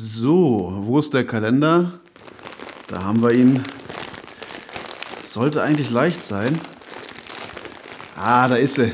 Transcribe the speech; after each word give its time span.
So, 0.00 0.74
wo 0.82 1.00
ist 1.00 1.12
der 1.12 1.26
Kalender? 1.26 1.90
Da 2.86 3.02
haben 3.02 3.20
wir 3.20 3.32
ihn. 3.32 3.60
Sollte 5.24 5.60
eigentlich 5.60 5.90
leicht 5.90 6.22
sein. 6.22 6.56
Ah, 8.14 8.46
da 8.46 8.54
ist 8.54 8.76
sie. 8.76 8.92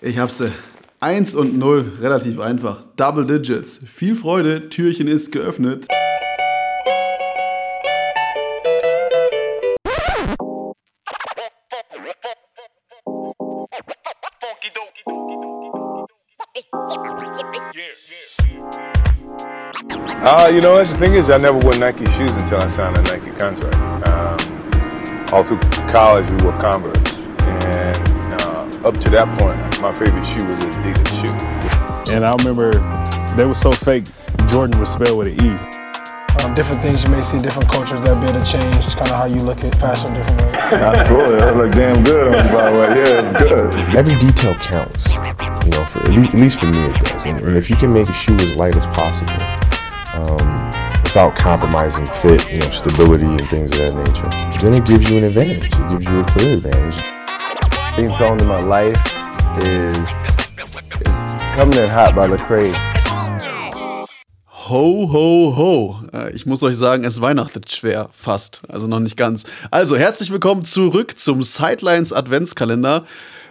Ich 0.00 0.18
hab 0.18 0.32
sie. 0.32 0.50
1 0.98 1.36
und 1.36 1.56
0, 1.56 1.92
relativ 2.00 2.40
einfach. 2.40 2.82
Double 2.96 3.24
Digits. 3.24 3.78
Viel 3.86 4.16
Freude, 4.16 4.68
Türchen 4.68 5.06
ist 5.06 5.30
geöffnet. 5.30 5.86
Uh, 20.40 20.48
you 20.48 20.62
know 20.62 20.70
what? 20.70 20.86
The 20.86 20.96
thing 20.96 21.12
is, 21.12 21.28
I 21.28 21.36
never 21.36 21.58
wore 21.58 21.76
Nike 21.76 22.06
shoes 22.06 22.30
until 22.30 22.62
I 22.62 22.68
signed 22.68 22.96
a 22.96 23.02
Nike 23.02 23.30
contract. 23.36 23.76
Um, 24.08 25.34
all 25.34 25.44
through 25.44 25.60
college, 25.92 26.26
we 26.30 26.36
wore 26.42 26.58
Converse. 26.58 27.26
And 27.44 28.40
uh, 28.40 28.88
up 28.88 28.96
to 29.00 29.10
that 29.10 29.28
point, 29.38 29.60
my 29.82 29.92
favorite 29.92 30.24
shoe 30.24 30.48
was 30.48 30.58
an 30.64 30.72
Adidas 30.80 31.20
shoe. 31.20 32.10
And 32.10 32.24
I 32.24 32.32
remember 32.36 32.72
they 33.36 33.44
were 33.44 33.52
so 33.52 33.70
fake, 33.70 34.04
Jordan 34.48 34.80
was 34.80 34.90
spelled 34.90 35.18
with 35.18 35.28
an 35.28 35.44
E. 35.44 35.50
Um, 36.42 36.54
different 36.54 36.80
things 36.80 37.04
you 37.04 37.10
may 37.10 37.20
see, 37.20 37.38
different 37.42 37.68
cultures 37.68 38.02
that 38.04 38.18
be 38.18 38.26
able 38.26 38.40
to 38.40 38.50
change. 38.50 38.76
It's 38.86 38.94
kind 38.94 39.10
of 39.10 39.16
how 39.16 39.26
you 39.26 39.42
look 39.42 39.62
at 39.62 39.74
fashion 39.74 40.14
differently. 40.14 40.46
ways. 40.46 40.56
Absolutely. 40.72 41.40
I 41.42 41.50
look 41.50 41.72
damn 41.72 42.02
good 42.02 42.34
on 42.34 42.46
you, 42.46 42.50
by 42.50 42.70
the 42.72 42.78
way. 42.80 42.88
Yeah, 42.96 43.28
it's 43.28 43.42
good. 43.44 43.94
Every 43.94 44.16
detail 44.16 44.54
counts, 44.54 45.12
you 45.66 45.72
know, 45.76 45.84
for 45.84 46.00
at 46.00 46.08
least, 46.08 46.32
at 46.32 46.40
least 46.40 46.60
for 46.60 46.66
me 46.68 46.86
it 46.86 46.96
does. 47.04 47.26
And, 47.26 47.40
and 47.40 47.58
if 47.58 47.68
you 47.68 47.76
can 47.76 47.92
make 47.92 48.08
a 48.08 48.14
shoe 48.14 48.36
as 48.36 48.54
light 48.54 48.74
as 48.74 48.86
possible, 48.86 49.36
um, 50.14 50.70
without 51.02 51.34
compromising 51.36 52.06
fit, 52.06 52.50
you 52.52 52.58
know, 52.60 52.70
stability 52.70 53.24
and 53.24 53.46
things 53.48 53.72
of 53.72 53.78
that 53.78 53.94
nature, 53.94 54.60
then 54.60 54.74
it 54.74 54.84
gives 54.86 55.08
you 55.10 55.18
an 55.18 55.24
advantage. 55.24 55.64
It 55.66 55.88
gives 55.90 56.10
you 56.10 56.20
a 56.20 56.24
clear 56.24 56.54
advantage. 56.54 57.04
Theme 57.96 58.12
song 58.14 58.40
in 58.40 58.46
my 58.46 58.60
life 58.60 58.96
is, 59.58 59.98
is 59.98 61.14
Coming 61.54 61.78
in 61.78 61.88
Hot 61.90 62.14
by 62.14 62.26
Lecrae. 62.28 62.72
Ho, 64.46 65.06
ho, 65.08 65.52
ho. 65.56 66.00
Äh, 66.12 66.30
Ich 66.30 66.46
muss 66.46 66.62
euch 66.62 66.76
sagen, 66.76 67.04
es 67.04 67.20
weihnachtet 67.20 67.72
schwer, 67.72 68.08
fast. 68.12 68.62
Also 68.68 68.86
noch 68.86 69.00
nicht 69.00 69.16
ganz. 69.16 69.42
Also, 69.72 69.96
herzlich 69.96 70.30
willkommen 70.30 70.64
zurück 70.64 71.18
zum 71.18 71.42
Sidelines 71.42 72.12
Adventskalender. 72.12 73.04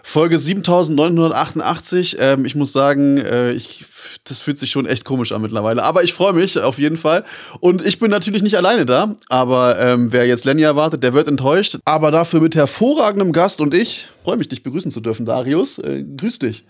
Folge 0.09 0.39
7988. 0.39 2.17
Ähm, 2.19 2.43
ich 2.43 2.55
muss 2.55 2.71
sagen, 2.71 3.19
äh, 3.19 3.51
ich, 3.51 3.85
das 4.23 4.39
fühlt 4.39 4.57
sich 4.57 4.71
schon 4.71 4.87
echt 4.87 5.05
komisch 5.05 5.31
an 5.31 5.43
mittlerweile. 5.43 5.83
Aber 5.83 6.03
ich 6.03 6.13
freue 6.13 6.33
mich 6.33 6.59
auf 6.59 6.79
jeden 6.79 6.97
Fall. 6.97 7.23
Und 7.59 7.85
ich 7.85 7.99
bin 7.99 8.09
natürlich 8.09 8.41
nicht 8.41 8.57
alleine 8.57 8.87
da. 8.87 9.15
Aber 9.29 9.79
ähm, 9.79 10.11
wer 10.11 10.25
jetzt 10.25 10.45
Lenny 10.45 10.63
erwartet, 10.63 11.03
der 11.03 11.13
wird 11.13 11.27
enttäuscht. 11.27 11.77
Aber 11.85 12.09
dafür 12.09 12.41
mit 12.41 12.55
hervorragendem 12.55 13.33
Gast 13.33 13.61
und 13.61 13.75
ich 13.75 14.09
freue 14.23 14.37
mich, 14.37 14.49
dich 14.49 14.63
begrüßen 14.63 14.89
zu 14.89 14.99
dürfen, 14.99 15.27
Darius. 15.27 15.77
Äh, 15.77 16.03
grüß 16.17 16.39
dich. 16.39 16.65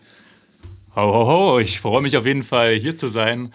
Ho, 0.98 1.02
ho, 1.02 1.28
ho, 1.28 1.60
ich 1.60 1.80
freue 1.80 2.02
mich 2.02 2.18
auf 2.18 2.26
jeden 2.26 2.44
Fall 2.44 2.74
hier 2.74 2.98
zu 2.98 3.08
sein, 3.08 3.54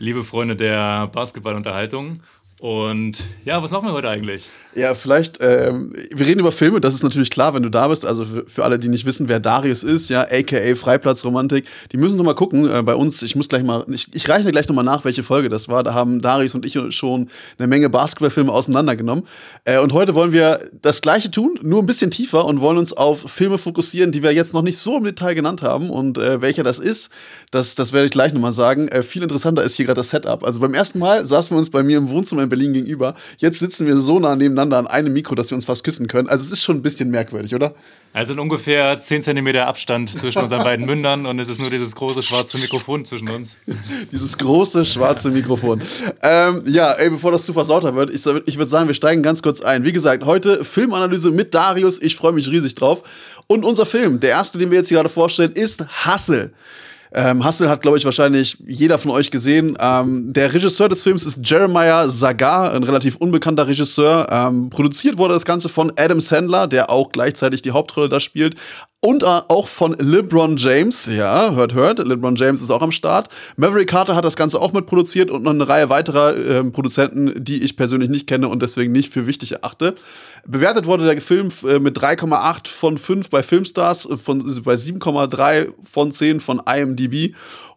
liebe 0.00 0.24
Freunde 0.24 0.56
der 0.56 1.06
Basketballunterhaltung. 1.06 2.20
Und 2.60 3.24
ja, 3.46 3.62
was 3.62 3.70
machen 3.70 3.86
wir 3.86 3.94
heute 3.94 4.10
eigentlich? 4.10 4.50
Ja, 4.74 4.94
vielleicht, 4.94 5.38
ähm, 5.40 5.94
wir 6.14 6.26
reden 6.26 6.40
über 6.40 6.52
Filme, 6.52 6.78
das 6.78 6.92
ist 6.92 7.02
natürlich 7.02 7.30
klar, 7.30 7.54
wenn 7.54 7.62
du 7.62 7.70
da 7.70 7.88
bist. 7.88 8.04
Also 8.04 8.26
für, 8.26 8.44
für 8.46 8.64
alle, 8.64 8.78
die 8.78 8.88
nicht 8.88 9.06
wissen, 9.06 9.28
wer 9.28 9.40
Darius 9.40 9.82
ist, 9.82 10.10
ja, 10.10 10.26
aka 10.30 10.74
Freiplatzromantik, 10.76 11.64
die 11.90 11.96
müssen 11.96 12.18
noch 12.18 12.24
mal 12.24 12.34
gucken. 12.34 12.70
Äh, 12.70 12.82
bei 12.82 12.94
uns, 12.94 13.22
ich 13.22 13.34
muss 13.34 13.48
gleich 13.48 13.62
mal, 13.62 13.86
ich, 13.88 14.08
ich 14.12 14.28
reiche 14.28 14.52
gleich 14.52 14.68
noch 14.68 14.76
mal 14.76 14.82
nach, 14.82 15.06
welche 15.06 15.22
Folge 15.22 15.48
das 15.48 15.68
war. 15.70 15.82
Da 15.82 15.94
haben 15.94 16.20
Darius 16.20 16.54
und 16.54 16.66
ich 16.66 16.78
schon 16.94 17.28
eine 17.58 17.66
Menge 17.66 17.88
Basketballfilme 17.88 18.52
auseinandergenommen. 18.52 19.26
Äh, 19.64 19.78
und 19.78 19.94
heute 19.94 20.14
wollen 20.14 20.32
wir 20.32 20.68
das 20.82 21.00
Gleiche 21.00 21.30
tun, 21.30 21.58
nur 21.62 21.82
ein 21.82 21.86
bisschen 21.86 22.10
tiefer 22.10 22.44
und 22.44 22.60
wollen 22.60 22.76
uns 22.76 22.92
auf 22.92 23.22
Filme 23.22 23.56
fokussieren, 23.56 24.12
die 24.12 24.22
wir 24.22 24.34
jetzt 24.34 24.52
noch 24.52 24.62
nicht 24.62 24.76
so 24.76 24.98
im 24.98 25.04
Detail 25.04 25.32
genannt 25.32 25.62
haben. 25.62 25.88
Und 25.88 26.18
äh, 26.18 26.42
welcher 26.42 26.62
das 26.62 26.78
ist, 26.78 27.10
das, 27.50 27.74
das 27.74 27.94
werde 27.94 28.04
ich 28.04 28.12
gleich 28.12 28.34
noch 28.34 28.40
mal 28.42 28.52
sagen. 28.52 28.88
Äh, 28.88 29.02
viel 29.02 29.22
interessanter 29.22 29.62
ist 29.62 29.76
hier 29.76 29.86
gerade 29.86 30.00
das 30.00 30.10
Setup. 30.10 30.44
Also 30.44 30.60
beim 30.60 30.74
ersten 30.74 30.98
Mal 30.98 31.24
saßen 31.24 31.56
wir 31.56 31.58
uns 31.58 31.70
bei 31.70 31.82
mir 31.82 31.96
im 31.96 32.10
Wohnzimmer 32.10 32.49
Berlin 32.50 32.74
gegenüber. 32.74 33.14
Jetzt 33.38 33.58
sitzen 33.58 33.86
wir 33.86 33.96
so 33.98 34.18
nah 34.18 34.36
nebeneinander 34.36 34.76
an 34.76 34.86
einem 34.86 35.12
Mikro, 35.12 35.34
dass 35.34 35.50
wir 35.50 35.54
uns 35.54 35.64
fast 35.64 35.84
küssen 35.84 36.06
können. 36.06 36.28
Also 36.28 36.44
es 36.44 36.52
ist 36.52 36.62
schon 36.62 36.76
ein 36.76 36.82
bisschen 36.82 37.10
merkwürdig, 37.10 37.54
oder? 37.54 37.74
Also 38.12 38.32
in 38.32 38.40
ungefähr 38.40 39.00
10 39.00 39.22
cm 39.22 39.56
Abstand 39.58 40.10
zwischen 40.18 40.42
unseren 40.42 40.64
beiden 40.64 40.84
Mündern 40.84 41.26
und 41.26 41.38
es 41.38 41.48
ist 41.48 41.60
nur 41.60 41.70
dieses 41.70 41.94
große 41.94 42.22
schwarze 42.22 42.58
Mikrofon 42.58 43.04
zwischen 43.04 43.28
uns. 43.30 43.56
Dieses 44.12 44.36
große 44.36 44.84
schwarze 44.84 45.30
Mikrofon. 45.30 45.80
ähm, 46.22 46.64
ja, 46.66 46.92
ey, 46.92 47.10
bevor 47.10 47.30
das 47.30 47.44
zu 47.44 47.52
versauter 47.52 47.94
wird, 47.94 48.10
ich, 48.10 48.26
ich 48.46 48.58
würde 48.58 48.68
sagen, 48.68 48.88
wir 48.88 48.94
steigen 48.94 49.22
ganz 49.22 49.42
kurz 49.42 49.60
ein. 49.60 49.84
Wie 49.84 49.92
gesagt, 49.92 50.24
heute 50.24 50.64
Filmanalyse 50.64 51.30
mit 51.30 51.54
Darius. 51.54 52.02
Ich 52.02 52.16
freue 52.16 52.32
mich 52.32 52.48
riesig 52.48 52.74
drauf. 52.74 53.04
Und 53.46 53.64
unser 53.64 53.86
Film, 53.86 54.18
der 54.18 54.30
erste, 54.30 54.58
den 54.58 54.70
wir 54.70 54.78
jetzt 54.78 54.88
hier 54.88 54.98
gerade 54.98 55.08
vorstellen, 55.08 55.52
ist 55.52 55.84
Hustle. 56.04 56.50
Ähm, 57.12 57.44
Hustle 57.44 57.68
hat, 57.68 57.82
glaube 57.82 57.98
ich, 57.98 58.04
wahrscheinlich 58.04 58.56
jeder 58.66 58.98
von 58.98 59.10
euch 59.10 59.30
gesehen. 59.30 59.76
Ähm, 59.80 60.32
der 60.32 60.52
Regisseur 60.52 60.88
des 60.88 61.02
Films 61.02 61.26
ist 61.26 61.40
Jeremiah 61.42 62.08
Zagar, 62.08 62.72
ein 62.72 62.84
relativ 62.84 63.16
unbekannter 63.16 63.66
Regisseur. 63.66 64.28
Ähm, 64.30 64.70
produziert 64.70 65.18
wurde 65.18 65.34
das 65.34 65.44
Ganze 65.44 65.68
von 65.68 65.92
Adam 65.96 66.20
Sandler, 66.20 66.66
der 66.66 66.90
auch 66.90 67.10
gleichzeitig 67.10 67.62
die 67.62 67.72
Hauptrolle 67.72 68.08
da 68.08 68.20
spielt. 68.20 68.56
Und 69.02 69.22
äh, 69.22 69.26
auch 69.26 69.66
von 69.66 69.96
LeBron 69.98 70.58
James, 70.58 71.06
ja, 71.06 71.52
hört, 71.52 71.72
hört, 71.72 72.00
LeBron 72.00 72.36
James 72.36 72.60
ist 72.60 72.70
auch 72.70 72.82
am 72.82 72.92
Start. 72.92 73.30
Maverick 73.56 73.88
Carter 73.88 74.14
hat 74.14 74.26
das 74.26 74.36
Ganze 74.36 74.60
auch 74.60 74.74
mit 74.74 74.84
produziert 74.84 75.30
und 75.30 75.42
noch 75.42 75.52
eine 75.52 75.66
Reihe 75.66 75.88
weiterer 75.88 76.36
äh, 76.36 76.64
Produzenten, 76.64 77.42
die 77.42 77.62
ich 77.62 77.78
persönlich 77.78 78.10
nicht 78.10 78.26
kenne 78.26 78.48
und 78.48 78.60
deswegen 78.60 78.92
nicht 78.92 79.10
für 79.10 79.26
wichtig 79.26 79.52
erachte. 79.52 79.94
Bewertet 80.46 80.84
wurde 80.84 81.06
der 81.06 81.18
Film 81.22 81.48
äh, 81.66 81.78
mit 81.78 81.98
3,8 81.98 82.68
von 82.68 82.98
5 82.98 83.30
bei 83.30 83.42
Filmstars, 83.42 84.06
von, 84.22 84.40
bei 84.62 84.74
7,3 84.74 85.72
von 85.82 86.12
10 86.12 86.40
von 86.40 86.60
IMDb. 86.66 86.99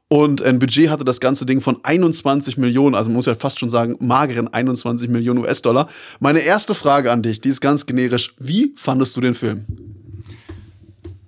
Und 0.07 0.43
ein 0.43 0.59
Budget 0.59 0.89
hatte 0.89 1.03
das 1.03 1.19
ganze 1.19 1.45
Ding 1.45 1.59
von 1.59 1.83
21 1.83 2.57
Millionen, 2.57 2.93
also 2.93 3.09
man 3.09 3.15
muss 3.15 3.25
ja 3.25 3.33
fast 3.33 3.59
schon 3.59 3.69
sagen, 3.69 3.95
mageren 3.99 4.47
21 4.47 5.09
Millionen 5.09 5.39
US-Dollar. 5.39 5.89
Meine 6.19 6.41
erste 6.41 6.75
Frage 6.75 7.11
an 7.11 7.23
dich, 7.23 7.41
die 7.41 7.49
ist 7.49 7.61
ganz 7.61 7.85
generisch. 7.87 8.35
Wie 8.37 8.73
fandest 8.75 9.15
du 9.17 9.21
den 9.21 9.33
Film? 9.33 9.65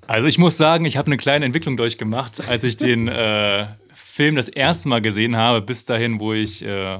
Also 0.07 0.27
ich 0.27 0.37
muss 0.37 0.57
sagen, 0.57 0.85
ich 0.85 0.97
habe 0.97 1.07
eine 1.07 1.17
kleine 1.17 1.45
Entwicklung 1.45 1.77
durchgemacht, 1.77 2.47
als 2.47 2.63
ich 2.63 2.77
den 2.77 3.07
äh, 3.07 3.67
Film 3.95 4.35
das 4.35 4.49
erste 4.49 4.87
Mal 4.87 5.01
gesehen 5.01 5.35
habe, 5.35 5.61
bis 5.61 5.85
dahin, 5.85 6.19
wo 6.19 6.33
ich 6.33 6.63
äh, 6.63 6.99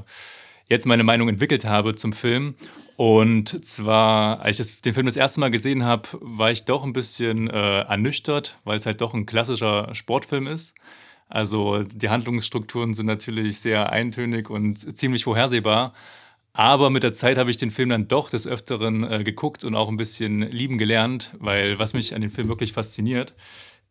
jetzt 0.70 0.88
meine 0.88 1.04
Meinung 1.04 1.30
entwickelt 1.30 1.66
habe 1.66 1.96
zum 1.96 2.14
Film. 2.14 2.56
Und 2.98 3.66
zwar, 3.66 4.40
als 4.40 4.60
ich 4.60 4.68
das, 4.68 4.82
den 4.82 4.94
Film 4.94 5.06
das 5.06 5.18
erste 5.18 5.42
Mal 5.42 5.52
gesehen 5.52 5.84
habe, 5.84 6.08
war 6.22 6.52
ich 6.52 6.64
doch 6.64 6.84
ein 6.84 6.94
bisschen 6.94 7.50
äh, 7.50 7.82
ernüchtert, 7.82 8.58
weil 8.64 8.78
es 8.78 8.86
halt 8.86 9.02
doch 9.02 9.14
ein 9.14 9.26
klassischer 9.26 9.94
Sportfilm 9.94 10.48
ist. 10.48 10.76
Also 11.28 11.84
die 11.84 12.10
Handlungsstrukturen 12.10 12.94
sind 12.94 13.08
natürlich 13.08 13.60
sehr 13.60 13.92
eintönig 13.92 14.50
und 14.50 14.98
ziemlich 14.98 15.24
vorhersehbar. 15.26 15.94
Aber 16.54 16.90
mit 16.90 17.04
der 17.04 17.14
Zeit 17.14 17.38
habe 17.38 17.52
ich 17.52 17.58
den 17.58 17.72
Film 17.72 17.90
dann 17.90 18.08
doch 18.08 18.30
des 18.30 18.48
Öfteren 18.48 19.04
äh, 19.04 19.24
geguckt 19.26 19.66
und 19.66 19.76
auch 19.76 19.90
ein 19.90 19.98
bisschen 19.98 20.42
lieben 20.44 20.78
gelernt, 20.78 21.32
weil 21.38 21.80
was 21.80 21.94
mich 21.94 22.16
an 22.16 22.22
dem 22.22 22.32
Film 22.32 22.48
wirklich 22.48 22.72
fasziniert, 22.72 23.34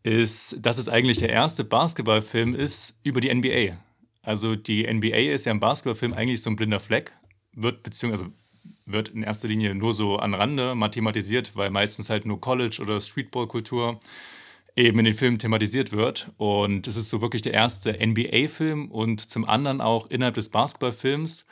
ist, 0.02 0.56
dass 0.60 0.78
es 0.78 0.88
eigentlich 0.88 1.18
der 1.18 1.28
erste 1.28 1.64
Basketballfilm 1.64 2.54
ist 2.54 2.98
über 3.02 3.20
die 3.20 3.34
NBA. 3.34 3.76
Also 4.22 4.56
die 4.56 4.90
NBA 4.90 5.32
ist 5.34 5.44
ja 5.44 5.52
im 5.52 5.60
Basketballfilm 5.60 6.14
eigentlich 6.14 6.40
so 6.40 6.48
ein 6.48 6.56
blinder 6.56 6.80
Fleck, 6.80 7.12
wird 7.54 7.82
beziehungsweise 7.82 8.32
wird 8.86 9.08
in 9.08 9.22
erster 9.22 9.48
Linie 9.48 9.74
nur 9.74 9.92
so 9.92 10.16
an 10.16 10.34
Rande 10.34 10.74
mathematisiert, 10.74 11.56
weil 11.56 11.70
meistens 11.70 12.10
halt 12.10 12.26
nur 12.26 12.40
College- 12.40 12.80
oder 12.82 13.00
Streetball-Kultur 13.00 14.00
eben 14.76 14.98
in 14.98 15.04
den 15.04 15.14
Filmen 15.14 15.38
thematisiert 15.38 15.92
wird. 15.92 16.32
Und 16.36 16.86
es 16.86 16.96
ist 16.96 17.08
so 17.08 17.20
wirklich 17.20 17.42
der 17.42 17.54
erste 17.54 17.98
NBA-Film 17.98 18.90
und 18.90 19.30
zum 19.30 19.44
anderen 19.44 19.80
auch 19.80 20.10
innerhalb 20.10 20.34
des 20.34 20.48
Basketballfilms 20.48 21.46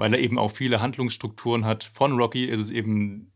weil 0.00 0.14
er 0.14 0.20
eben 0.20 0.38
auch 0.38 0.50
viele 0.50 0.80
Handlungsstrukturen 0.80 1.66
hat. 1.66 1.84
Von 1.84 2.18
Rocky 2.18 2.46
ist 2.46 2.58
es 2.58 2.70
eben 2.70 3.29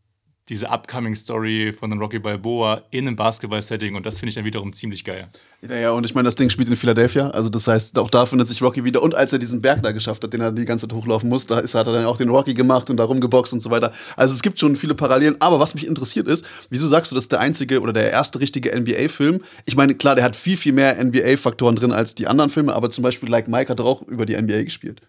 diese 0.49 0.69
Upcoming 0.69 1.15
Story 1.15 1.73
von 1.73 1.93
Rocky 1.99 2.19
Balboa 2.19 2.83
in 2.91 3.07
einem 3.07 3.17
Basketball-Setting 3.17 3.95
und 3.95 4.05
das 4.05 4.19
finde 4.19 4.29
ich 4.29 4.35
dann 4.35 4.45
wiederum 4.45 4.73
ziemlich 4.75 5.03
geil. 5.05 5.29
Ja, 5.67 5.77
ja, 5.77 5.91
und 5.93 6.05
ich 6.05 6.15
meine, 6.15 6.27
das 6.27 6.37
Ding 6.37 6.51
spielt 6.51 6.69
in 6.69 6.77
Philadelphia, 6.77 7.31
also 7.31 7.49
das 7.49 7.67
heißt, 7.67 7.99
auch 7.99 8.11
da 8.11 8.27
findet 8.27 8.49
sich 8.49 8.61
Rocky 8.61 8.85
wieder. 8.85 9.03
Und 9.03 9.15
als 9.15 9.33
er 9.33 9.39
diesen 9.39 9.63
Berg 9.63 9.83
da 9.83 9.93
geschafft 9.93 10.23
hat, 10.23 10.35
den 10.35 10.43
er 10.43 10.53
die 10.53 10.67
ganze 10.67 10.87
Zeit 10.87 10.95
hochlaufen 10.95 11.31
muss, 11.31 11.47
da 11.47 11.61
ist, 11.61 11.75
hat 11.75 11.87
er 11.87 11.95
dann 11.95 12.05
auch 12.05 12.19
den 12.19 12.29
Rocky 12.29 12.53
gemacht 12.53 12.91
und 12.91 12.99
da 12.99 13.05
rumgeboxt 13.05 13.55
und 13.55 13.61
so 13.61 13.71
weiter. 13.71 13.93
Also 14.17 14.35
es 14.35 14.43
gibt 14.43 14.61
schon 14.61 14.77
viele 14.77 14.95
Parallelen, 14.95 15.37
aber 15.41 15.61
was 15.61 15.75
mich 15.75 15.87
interessiert 15.87 16.29
ist, 16.29 16.45
wieso 16.69 16.89
sagst 16.89 17.11
du, 17.11 17.15
das 17.15 17.25
ist 17.25 17.33
der 17.33 17.41
einzige 17.41 17.81
oder 17.81 17.95
der 17.95 18.11
erste 18.11 18.41
richtige 18.41 18.79
NBA-Film? 18.79 19.41
Ich 19.65 19.77
meine, 19.77 19.95
klar, 19.95 20.15
der 20.15 20.25
hat 20.25 20.37
viel, 20.37 20.59
viel 20.59 20.75
mehr 20.75 21.03
NBA-Faktoren 21.03 21.77
drin 21.77 21.93
als 21.93 22.15
die 22.15 22.27
anderen 22.27 22.51
Filme, 22.51 22.75
aber 22.75 22.91
zum 22.91 23.03
Beispiel 23.03 23.31
Like 23.31 23.49
Mike 23.49 23.71
hat 23.71 23.81
auch 23.81 24.03
über 24.03 24.27
die 24.27 24.37
NBA 24.37 24.65
gespielt 24.65 25.01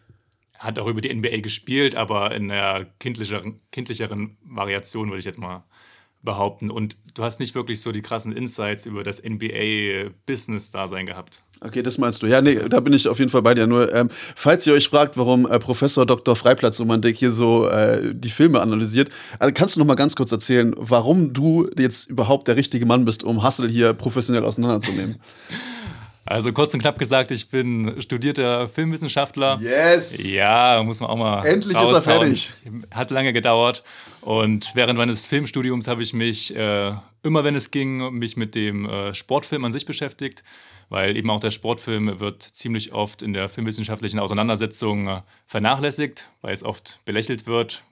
hat 0.60 0.80
auch 0.80 0.88
über 0.88 1.02
die 1.02 1.14
NBA 1.14 1.38
gespielt, 1.38 1.96
aber 1.96 2.34
in 2.34 2.50
einer 2.50 2.86
kindlicheren, 3.00 3.60
kindlicheren 3.72 4.38
Variation, 4.44 5.10
würde 5.10 5.20
ich 5.20 5.26
jetzt 5.26 5.40
mal 5.40 5.64
behaupten. 6.26 6.70
Und 6.70 6.98
du 7.14 7.24
hast 7.24 7.40
nicht 7.40 7.56
wirklich 7.56 7.82
so 7.82 7.92
die 7.92 8.02
krassen 8.02 8.34
Insights 8.34 8.86
über 8.86 9.04
das 9.04 9.24
NBA-Business-Dasein 9.24 11.06
gehabt. 11.06 11.42
Okay, 11.62 11.82
das 11.82 11.98
meinst 11.98 12.22
du. 12.22 12.28
Ja, 12.28 12.42
nee, 12.42 12.56
da 12.68 12.80
bin 12.82 12.92
ich 12.92 13.08
auf 13.08 13.18
jeden 13.20 13.32
Fall 13.32 13.42
bei 13.42 13.54
dir. 13.54 13.66
Nur, 13.66 13.94
ähm, 13.94 14.10
falls 14.36 14.68
ihr 14.68 14.74
euch 14.74 14.90
fragt, 14.90 15.16
warum 15.16 15.50
äh, 15.50 15.58
Professor 15.58 16.06
Dr. 16.06 16.36
Freiplatz-Romantik 16.36 17.16
hier 17.16 17.32
so 17.32 17.70
äh, 17.70 18.14
die 18.14 18.30
Filme 18.30 18.60
analysiert, 18.60 19.10
also 19.40 19.54
kannst 19.54 19.76
du 19.76 19.80
noch 19.80 19.88
mal 19.88 19.96
ganz 19.96 20.16
kurz 20.16 20.32
erzählen, 20.32 20.74
warum 20.78 21.34
du 21.34 21.70
jetzt 21.78 22.10
überhaupt 22.10 22.48
der 22.50 22.58
richtige 22.58 22.86
Mann 22.86 23.06
bist, 23.06 23.24
um 23.24 23.44
Hustle 23.44 23.70
hier 23.70 23.94
professionell 23.94 24.44
auseinanderzunehmen? 24.44 25.18
Also 26.26 26.52
kurz 26.52 26.74
und 26.74 26.80
knapp 26.80 26.98
gesagt, 26.98 27.30
ich 27.30 27.50
bin 27.50 28.02
studierter 28.02 28.68
Filmwissenschaftler. 28.68 29.60
Yes! 29.62 30.24
Ja, 30.24 30.82
muss 30.84 31.00
man 31.00 31.10
auch 31.12 31.18
mal. 31.18 31.46
Endlich 31.46 31.78
ist 31.78 31.92
er 31.92 32.02
fertig. 32.02 32.52
Hat 32.90 33.12
lange 33.12 33.32
gedauert. 33.32 33.84
Und 34.22 34.72
während 34.74 34.98
meines 34.98 35.28
Filmstudiums 35.28 35.88
habe 35.88 36.02
ich 36.02 36.14
mich, 36.14 36.56
äh, 36.56 36.94
immer 37.22 37.44
wenn 37.44 37.54
es 37.54 37.70
ging, 37.70 38.12
mich 38.16 38.38
mit 38.38 38.56
dem 38.56 38.90
äh, 38.90 39.14
Sportfilm 39.14 39.66
an 39.66 39.72
sich 39.72 39.86
beschäftigt 39.86 40.44
weil 40.90 41.18
eben 41.18 41.30
auch 41.30 41.40
der 41.40 41.52
Sportfilm 41.52 42.20
wird 42.20 42.44
ziemlich 42.44 42.94
oft 42.94 43.22
in 43.22 43.34
der 43.34 43.50
filmwissenschaftlichen 43.50 44.20
Auseinandersetzung 44.20 45.08
äh, 45.08 45.22
vernachlässigt, 45.48 46.30
weil 46.42 46.54
es 46.54 46.64
oft 46.64 47.00
belächelt 47.06 47.48
wird, 47.48 47.84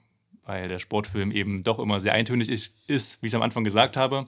weil 0.46 0.68
der 0.68 0.80
Sportfilm 0.80 1.32
eben 1.32 1.64
doch 1.64 1.80
immer 1.80 2.00
sehr 2.00 2.14
eintönig 2.14 2.50
ist, 2.50 2.72
wie 2.88 2.94
ich 3.28 3.32
es 3.32 3.36
am 3.36 3.42
Anfang 3.42 3.64
gesagt 3.64 3.98
habe. 3.98 4.26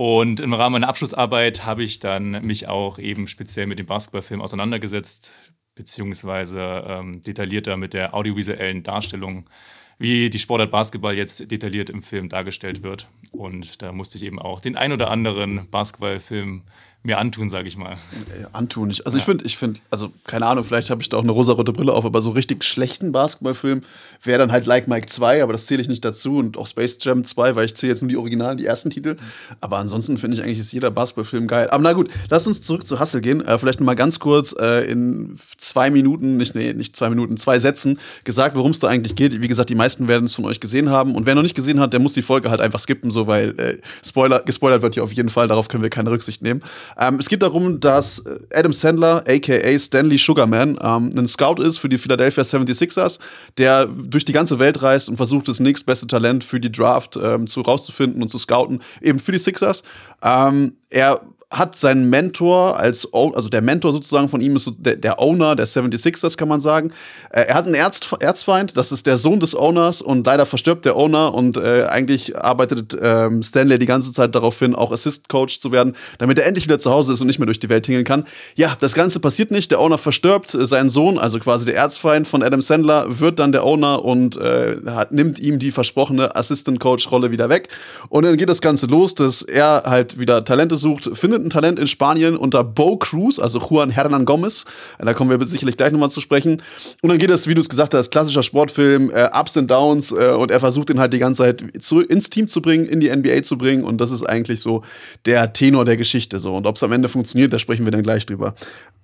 Und 0.00 0.38
im 0.38 0.54
Rahmen 0.54 0.74
meiner 0.74 0.88
Abschlussarbeit 0.88 1.66
habe 1.66 1.82
ich 1.82 1.98
dann 1.98 2.46
mich 2.46 2.68
auch 2.68 3.00
eben 3.00 3.26
speziell 3.26 3.66
mit 3.66 3.80
dem 3.80 3.86
Basketballfilm 3.86 4.40
auseinandergesetzt, 4.40 5.34
beziehungsweise 5.74 6.84
ähm, 6.86 7.24
detaillierter 7.24 7.76
mit 7.76 7.94
der 7.94 8.14
audiovisuellen 8.14 8.84
Darstellung, 8.84 9.50
wie 9.98 10.30
die 10.30 10.38
Sportart 10.38 10.70
Basketball 10.70 11.16
jetzt 11.16 11.50
detailliert 11.50 11.90
im 11.90 12.04
Film 12.04 12.28
dargestellt 12.28 12.84
wird. 12.84 13.08
Und 13.32 13.82
da 13.82 13.90
musste 13.90 14.18
ich 14.18 14.24
eben 14.24 14.38
auch 14.38 14.60
den 14.60 14.76
ein 14.76 14.92
oder 14.92 15.10
anderen 15.10 15.68
Basketballfilm 15.68 16.62
mir 17.08 17.18
antun, 17.18 17.48
sage 17.48 17.66
ich 17.66 17.76
mal. 17.76 17.94
Äh, 17.94 18.46
antun 18.52 18.88
nicht. 18.88 19.04
Also 19.04 19.18
ja. 19.18 19.20
ich 19.20 19.24
finde, 19.24 19.44
ich 19.44 19.56
finde, 19.56 19.80
also 19.90 20.12
keine 20.24 20.46
Ahnung, 20.46 20.62
vielleicht 20.62 20.90
habe 20.90 21.02
ich 21.02 21.08
da 21.08 21.16
auch 21.16 21.22
eine 21.22 21.32
rosarote 21.32 21.72
Brille 21.72 21.92
auf, 21.92 22.04
aber 22.04 22.20
so 22.20 22.30
richtig 22.30 22.62
schlechten 22.62 23.10
Basketballfilm 23.10 23.82
wäre 24.22 24.38
dann 24.38 24.52
halt 24.52 24.66
Like 24.66 24.86
Mike 24.86 25.08
2, 25.08 25.42
aber 25.42 25.52
das 25.52 25.66
zähle 25.66 25.82
ich 25.82 25.88
nicht 25.88 26.04
dazu 26.04 26.36
und 26.36 26.56
auch 26.56 26.66
Space 26.66 26.98
Jam 27.00 27.24
2, 27.24 27.56
weil 27.56 27.64
ich 27.64 27.74
zähle 27.74 27.92
jetzt 27.92 28.02
nur 28.02 28.08
die 28.08 28.16
Originalen, 28.16 28.58
die 28.58 28.66
ersten 28.66 28.90
Titel. 28.90 29.16
Aber 29.60 29.78
ansonsten 29.78 30.18
finde 30.18 30.36
ich 30.36 30.42
eigentlich 30.42 30.58
ist 30.58 30.72
jeder 30.72 30.90
Basketballfilm 30.90 31.48
geil. 31.48 31.68
Aber 31.70 31.82
na 31.82 31.92
gut, 31.94 32.10
lass 32.28 32.46
uns 32.46 32.62
zurück 32.62 32.86
zu 32.86 33.00
Hustle 33.00 33.20
gehen. 33.20 33.44
Äh, 33.44 33.58
vielleicht 33.58 33.80
mal 33.80 33.94
ganz 33.94 34.20
kurz 34.20 34.54
äh, 34.58 34.90
in 34.90 35.36
zwei 35.56 35.90
Minuten, 35.90 36.36
nicht, 36.36 36.54
nee, 36.54 36.72
nicht 36.74 36.94
zwei 36.94 37.08
Minuten, 37.08 37.36
zwei 37.36 37.58
Sätzen 37.58 37.98
gesagt, 38.24 38.54
worum 38.54 38.72
es 38.72 38.80
da 38.80 38.88
eigentlich 38.88 39.16
geht. 39.16 39.40
Wie 39.40 39.48
gesagt, 39.48 39.70
die 39.70 39.74
meisten 39.74 40.08
werden 40.08 40.24
es 40.26 40.34
von 40.34 40.44
euch 40.44 40.60
gesehen 40.60 40.90
haben 40.90 41.14
und 41.14 41.26
wer 41.26 41.34
noch 41.34 41.42
nicht 41.42 41.54
gesehen 41.54 41.80
hat, 41.80 41.92
der 41.92 42.00
muss 42.00 42.12
die 42.12 42.22
Folge 42.22 42.50
halt 42.50 42.60
einfach 42.60 42.80
skippen, 42.80 43.10
so 43.10 43.26
weil 43.26 43.58
äh, 43.58 43.78
Spoiler, 44.04 44.40
gespoilert 44.40 44.82
wird 44.82 44.94
hier 44.94 45.04
auf 45.04 45.12
jeden 45.12 45.30
Fall, 45.30 45.48
darauf 45.48 45.68
können 45.68 45.82
wir 45.82 45.90
keine 45.90 46.10
Rücksicht 46.10 46.42
nehmen. 46.42 46.62
Ähm, 46.98 47.16
es 47.18 47.28
geht 47.28 47.42
darum, 47.42 47.80
dass 47.80 48.18
äh, 48.20 48.38
Adam 48.52 48.72
Sandler, 48.72 49.24
aka 49.28 49.78
Stanley 49.78 50.18
Sugarman, 50.18 50.78
ähm, 50.82 51.10
ein 51.16 51.26
Scout 51.26 51.62
ist 51.62 51.78
für 51.78 51.88
die 51.88 51.98
Philadelphia 51.98 52.42
76ers, 52.42 53.18
der 53.56 53.86
durch 53.86 54.24
die 54.24 54.32
ganze 54.32 54.58
Welt 54.58 54.82
reist 54.82 55.08
und 55.08 55.16
versucht, 55.16 55.48
das 55.48 55.60
nächstbeste 55.60 56.06
Talent 56.06 56.44
für 56.44 56.60
die 56.60 56.72
Draft 56.72 57.18
ähm, 57.22 57.46
zu 57.46 57.60
rauszufinden 57.60 58.20
und 58.22 58.28
zu 58.28 58.38
scouten, 58.38 58.82
eben 59.00 59.18
für 59.18 59.32
die 59.32 59.38
Sixers. 59.38 59.82
Ähm, 60.22 60.76
er 60.90 61.20
hat 61.50 61.76
seinen 61.76 62.10
Mentor 62.10 62.78
als, 62.78 63.08
also 63.12 63.48
der 63.48 63.62
Mentor 63.62 63.92
sozusagen 63.92 64.28
von 64.28 64.42
ihm 64.42 64.56
ist 64.56 64.64
so 64.64 64.70
der, 64.70 64.96
der, 64.96 65.18
Owner 65.18 65.56
der 65.56 65.66
76ers, 65.66 66.36
kann 66.36 66.48
man 66.48 66.60
sagen. 66.60 66.92
Äh, 67.30 67.44
er 67.44 67.54
hat 67.54 67.64
einen 67.64 67.74
Erz, 67.74 68.00
Erzfeind, 68.20 68.76
das 68.76 68.92
ist 68.92 69.06
der 69.06 69.16
Sohn 69.16 69.40
des 69.40 69.56
Owners 69.56 70.02
und 70.02 70.26
leider 70.26 70.44
verstirbt 70.44 70.84
der 70.84 70.96
Owner 70.96 71.32
und 71.32 71.56
äh, 71.56 71.84
eigentlich 71.84 72.36
arbeitet 72.36 72.96
ähm, 73.00 73.42
Stanley 73.42 73.78
die 73.78 73.86
ganze 73.86 74.12
Zeit 74.12 74.34
darauf 74.34 74.58
hin, 74.58 74.74
auch 74.74 74.92
Assist 74.92 75.30
Coach 75.30 75.58
zu 75.58 75.72
werden, 75.72 75.96
damit 76.18 76.38
er 76.38 76.44
endlich 76.44 76.66
wieder 76.66 76.78
zu 76.78 76.90
Hause 76.90 77.14
ist 77.14 77.22
und 77.22 77.26
nicht 77.26 77.38
mehr 77.38 77.46
durch 77.46 77.60
die 77.60 77.70
Welt 77.70 77.86
tingeln 77.86 78.04
kann. 78.04 78.26
Ja, 78.54 78.76
das 78.78 78.92
Ganze 78.92 79.18
passiert 79.18 79.50
nicht, 79.50 79.70
der 79.70 79.80
Owner 79.80 79.96
verstirbt, 79.96 80.50
sein 80.50 80.90
Sohn, 80.90 81.18
also 81.18 81.38
quasi 81.38 81.64
der 81.64 81.76
Erzfeind 81.76 82.28
von 82.28 82.42
Adam 82.42 82.60
Sandler, 82.60 83.20
wird 83.20 83.38
dann 83.38 83.52
der 83.52 83.64
Owner 83.64 84.04
und 84.04 84.36
äh, 84.36 84.76
hat, 84.84 85.12
nimmt 85.12 85.38
ihm 85.38 85.58
die 85.58 85.70
versprochene 85.70 86.36
Assistant 86.36 86.78
Coach 86.78 87.10
Rolle 87.10 87.30
wieder 87.30 87.48
weg 87.48 87.68
und 88.10 88.24
dann 88.24 88.36
geht 88.36 88.50
das 88.50 88.60
Ganze 88.60 88.84
los, 88.84 89.14
dass 89.14 89.40
er 89.40 89.84
halt 89.86 90.18
wieder 90.18 90.44
Talente 90.44 90.76
sucht, 90.76 91.08
findet 91.14 91.37
Talent 91.50 91.78
in 91.78 91.86
Spanien 91.86 92.36
unter 92.36 92.64
Bo 92.64 92.96
Cruz, 92.96 93.38
also 93.38 93.58
Juan 93.58 93.90
Hernan 93.90 94.24
Gomez. 94.24 94.64
Da 94.98 95.14
kommen 95.14 95.30
wir 95.30 95.46
sicherlich 95.46 95.76
gleich 95.76 95.92
nochmal 95.92 96.10
zu 96.10 96.20
sprechen. 96.20 96.62
Und 97.02 97.08
dann 97.08 97.18
geht 97.18 97.30
es, 97.30 97.46
wie 97.46 97.54
du 97.54 97.60
es 97.60 97.68
gesagt 97.68 97.94
hast, 97.94 98.10
klassischer 98.10 98.42
Sportfilm, 98.42 99.10
äh, 99.10 99.30
Ups 99.32 99.56
and 99.56 99.70
Downs. 99.70 100.12
Äh, 100.12 100.32
und 100.32 100.50
er 100.50 100.60
versucht 100.60 100.90
ihn 100.90 100.98
halt 100.98 101.12
die 101.12 101.18
ganze 101.18 101.42
Zeit 101.42 101.64
zu, 101.80 102.00
ins 102.00 102.30
Team 102.30 102.48
zu 102.48 102.60
bringen, 102.60 102.86
in 102.86 103.00
die 103.00 103.14
NBA 103.14 103.42
zu 103.42 103.56
bringen. 103.56 103.84
Und 103.84 104.00
das 104.00 104.10
ist 104.10 104.24
eigentlich 104.24 104.60
so 104.60 104.82
der 105.24 105.52
Tenor 105.52 105.84
der 105.84 105.96
Geschichte. 105.96 106.40
So. 106.40 106.56
Und 106.56 106.66
ob 106.66 106.76
es 106.76 106.82
am 106.82 106.92
Ende 106.92 107.08
funktioniert, 107.08 107.52
da 107.52 107.58
sprechen 107.58 107.84
wir 107.84 107.92
dann 107.92 108.02
gleich 108.02 108.26
drüber. 108.26 108.54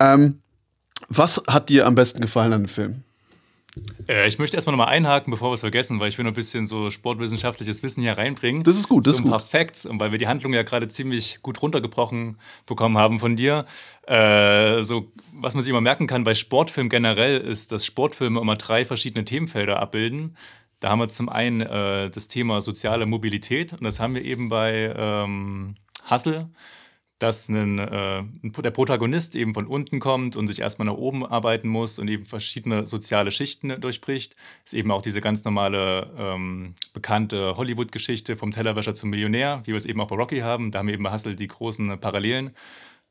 Ähm, 0.01 0.41
was 1.09 1.43
hat 1.47 1.69
dir 1.69 1.87
am 1.87 1.95
besten 1.95 2.21
gefallen 2.21 2.53
an 2.53 2.63
dem 2.63 2.69
Film? 2.69 3.04
Äh, 4.09 4.29
ich 4.29 4.39
möchte 4.39 4.57
erstmal 4.57 4.77
nochmal 4.77 4.93
einhaken, 4.93 5.31
bevor 5.31 5.51
wir 5.51 5.55
es 5.55 5.61
vergessen, 5.61 6.01
weil 6.01 6.09
ich 6.09 6.19
will 6.19 6.25
noch 6.25 6.33
ein 6.33 6.35
bisschen 6.35 6.67
so 6.67 6.91
sportwissenschaftliches 6.91 7.83
Wissen 7.83 8.03
hier 8.03 8.17
reinbringen. 8.17 8.63
Das 8.63 8.77
ist 8.77 8.89
gut, 8.89 9.07
das 9.07 9.17
so 9.17 9.19
ist 9.19 9.23
gut. 9.23 9.29
ein 9.29 9.39
paar 9.39 9.47
Facts, 9.47 9.87
und 9.87 10.01
weil 10.01 10.13
wir 10.13 10.19
die 10.19 10.29
Handlung 10.29 10.53
ja 10.53 10.63
gerade 10.63 10.89
ziemlich 10.89 11.41
gut 11.43 11.61
runtergebrochen 11.63 12.39
bekommen 12.67 12.99
haben 12.99 13.19
von 13.21 13.37
dir. 13.37 13.67
Äh, 14.07 14.83
so, 14.83 15.13
was 15.33 15.55
man 15.55 15.63
sich 15.63 15.71
immer 15.71 15.81
merken 15.81 16.07
kann 16.07 16.25
bei 16.25 16.35
Sportfilmen 16.35 16.91
generell, 16.91 17.41
ist, 17.41 17.73
dass 17.73 17.85
Sportfilme 17.85 18.41
immer 18.41 18.57
drei 18.57 18.85
verschiedene 18.85 19.25
Themenfelder 19.25 19.81
abbilden. 19.81 20.37
Da 20.81 20.91
haben 20.91 20.99
wir 20.99 21.09
zum 21.09 21.29
einen 21.29 21.61
äh, 21.61 22.11
das 22.11 22.29
Thema 22.29 22.61
soziale 22.61 23.07
Mobilität 23.07 23.73
und 23.73 23.85
das 23.85 24.01
haben 24.01 24.15
wir 24.15 24.23
eben 24.23 24.49
bei 24.49 24.95
ähm, 24.97 25.77
Hustle 26.11 26.51
dass 27.25 27.49
ein, 27.49 27.79
äh, 27.79 28.23
der 28.43 28.71
Protagonist 28.71 29.35
eben 29.35 29.55
von 29.55 29.67
unten 29.67 29.99
kommt 29.99 30.37
und 30.37 30.47
sich 30.47 30.61
erstmal 30.61 30.87
nach 30.87 30.95
oben 30.95 31.25
arbeiten 31.25 31.69
muss 31.69 31.99
und 31.99 32.09
eben 32.09 32.27
verschiedene 32.27 32.87
soziale 32.87 33.31
Schichten 33.31 33.81
durchbricht. 33.81 34.37
Ist 34.65 34.75
eben 34.75 34.91
auch 34.91 35.01
diese 35.01 35.23
ganz 35.23 35.43
normale, 35.43 36.13
ähm, 36.19 36.75
bekannte 36.93 37.57
Hollywood-Geschichte 37.57 38.37
vom 38.37 38.53
Tellerwäscher 38.53 38.95
zum 38.95 39.09
Millionär, 39.09 39.63
wie 39.65 39.69
wir 39.69 39.77
es 39.77 39.87
eben 39.87 40.03
auch 40.03 40.09
bei 40.09 40.17
Rocky 40.17 40.41
haben. 40.41 40.71
Da 40.71 40.81
haben 40.81 40.87
wir 40.87 40.95
eben 40.95 41.05
bei 41.05 41.13
Hustle 41.13 41.35
die 41.35 41.47
großen 41.47 41.99
Parallelen. 41.99 42.51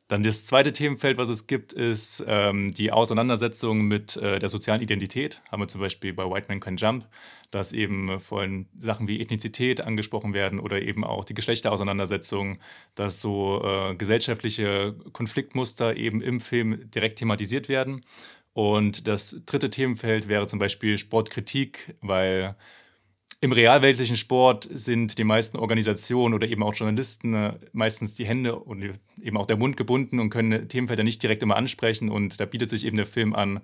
Dann 0.09 0.21
das 0.21 0.45
zweite 0.45 0.73
Themenfeld, 0.73 1.17
was 1.17 1.29
es 1.29 1.47
gibt, 1.47 1.73
ist 1.73 2.23
ähm, 2.27 2.71
die 2.73 2.91
Auseinandersetzung 2.91 3.81
mit 3.81 4.15
äh, 4.17 4.37
der 4.37 4.49
sozialen 4.49 4.81
Identität. 4.81 5.41
Haben 5.51 5.63
wir 5.63 5.67
zum 5.67 5.81
Beispiel 5.81 6.13
bei 6.13 6.29
White 6.29 6.47
Man 6.49 6.59
Can 6.59 6.77
Jump, 6.77 7.07
dass 7.53 7.71
eben 7.71 8.19
vorhin 8.19 8.67
Sachen 8.79 9.07
wie 9.07 9.21
Ethnizität 9.21 9.81
angesprochen 9.81 10.33
werden 10.33 10.59
oder 10.59 10.81
eben 10.81 11.03
auch 11.03 11.23
die 11.23 11.35
Geschlechterauseinandersetzung, 11.35 12.59
dass 12.95 13.21
so 13.21 13.63
äh, 13.63 13.95
gesellschaftliche 13.95 14.95
Konfliktmuster 15.11 15.95
eben 15.95 16.21
im 16.21 16.39
Film 16.39 16.89
direkt 16.89 17.19
thematisiert 17.19 17.69
werden. 17.69 18.05
Und 18.53 19.07
das 19.07 19.41
dritte 19.45 19.69
Themenfeld 19.69 20.27
wäre 20.27 20.47
zum 20.47 20.59
Beispiel 20.59 20.97
Sportkritik, 20.97 21.95
weil 22.01 22.55
im 23.43 23.51
realweltlichen 23.51 24.15
Sport 24.15 24.69
sind 24.71 25.17
die 25.17 25.25
meisten 25.25 25.57
Organisationen 25.57 26.33
oder 26.33 26.47
eben 26.47 26.63
auch 26.63 26.73
Journalisten 26.73 27.33
äh, 27.33 27.53
meistens 27.73 28.15
die 28.15 28.25
Hände 28.25 28.55
und 28.55 28.97
eben 29.21 29.37
auch 29.37 29.45
der 29.45 29.57
Mund 29.57 29.75
gebunden 29.75 30.19
und 30.19 30.29
können 30.29 30.69
Themenfelder 30.69 31.03
nicht 31.03 31.21
direkt 31.21 31.43
immer 31.43 31.57
ansprechen. 31.57 32.09
Und 32.09 32.39
da 32.39 32.45
bietet 32.45 32.69
sich 32.69 32.85
eben 32.85 32.95
der 32.95 33.05
Film 33.05 33.35
an, 33.35 33.59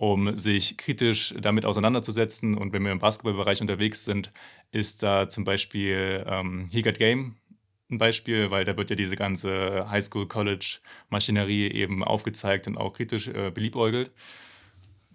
um 0.00 0.34
sich 0.34 0.78
kritisch 0.78 1.34
damit 1.38 1.66
auseinanderzusetzen. 1.66 2.56
Und 2.56 2.72
wenn 2.72 2.82
wir 2.82 2.90
im 2.90 3.00
Basketballbereich 3.00 3.60
unterwegs 3.60 4.06
sind, 4.06 4.32
ist 4.72 5.02
da 5.02 5.28
zum 5.28 5.44
Beispiel 5.44 6.24
ähm, 6.26 6.68
He 6.72 6.80
Got 6.80 6.98
Game 6.98 7.36
ein 7.90 7.98
Beispiel, 7.98 8.50
weil 8.50 8.64
da 8.64 8.78
wird 8.78 8.88
ja 8.88 8.96
diese 8.96 9.16
ganze 9.16 9.90
Highschool-College-Maschinerie 9.90 11.70
eben 11.70 12.02
aufgezeigt 12.02 12.66
und 12.66 12.78
auch 12.78 12.94
kritisch 12.94 13.28
äh, 13.28 13.50
beliebäugelt. 13.50 14.10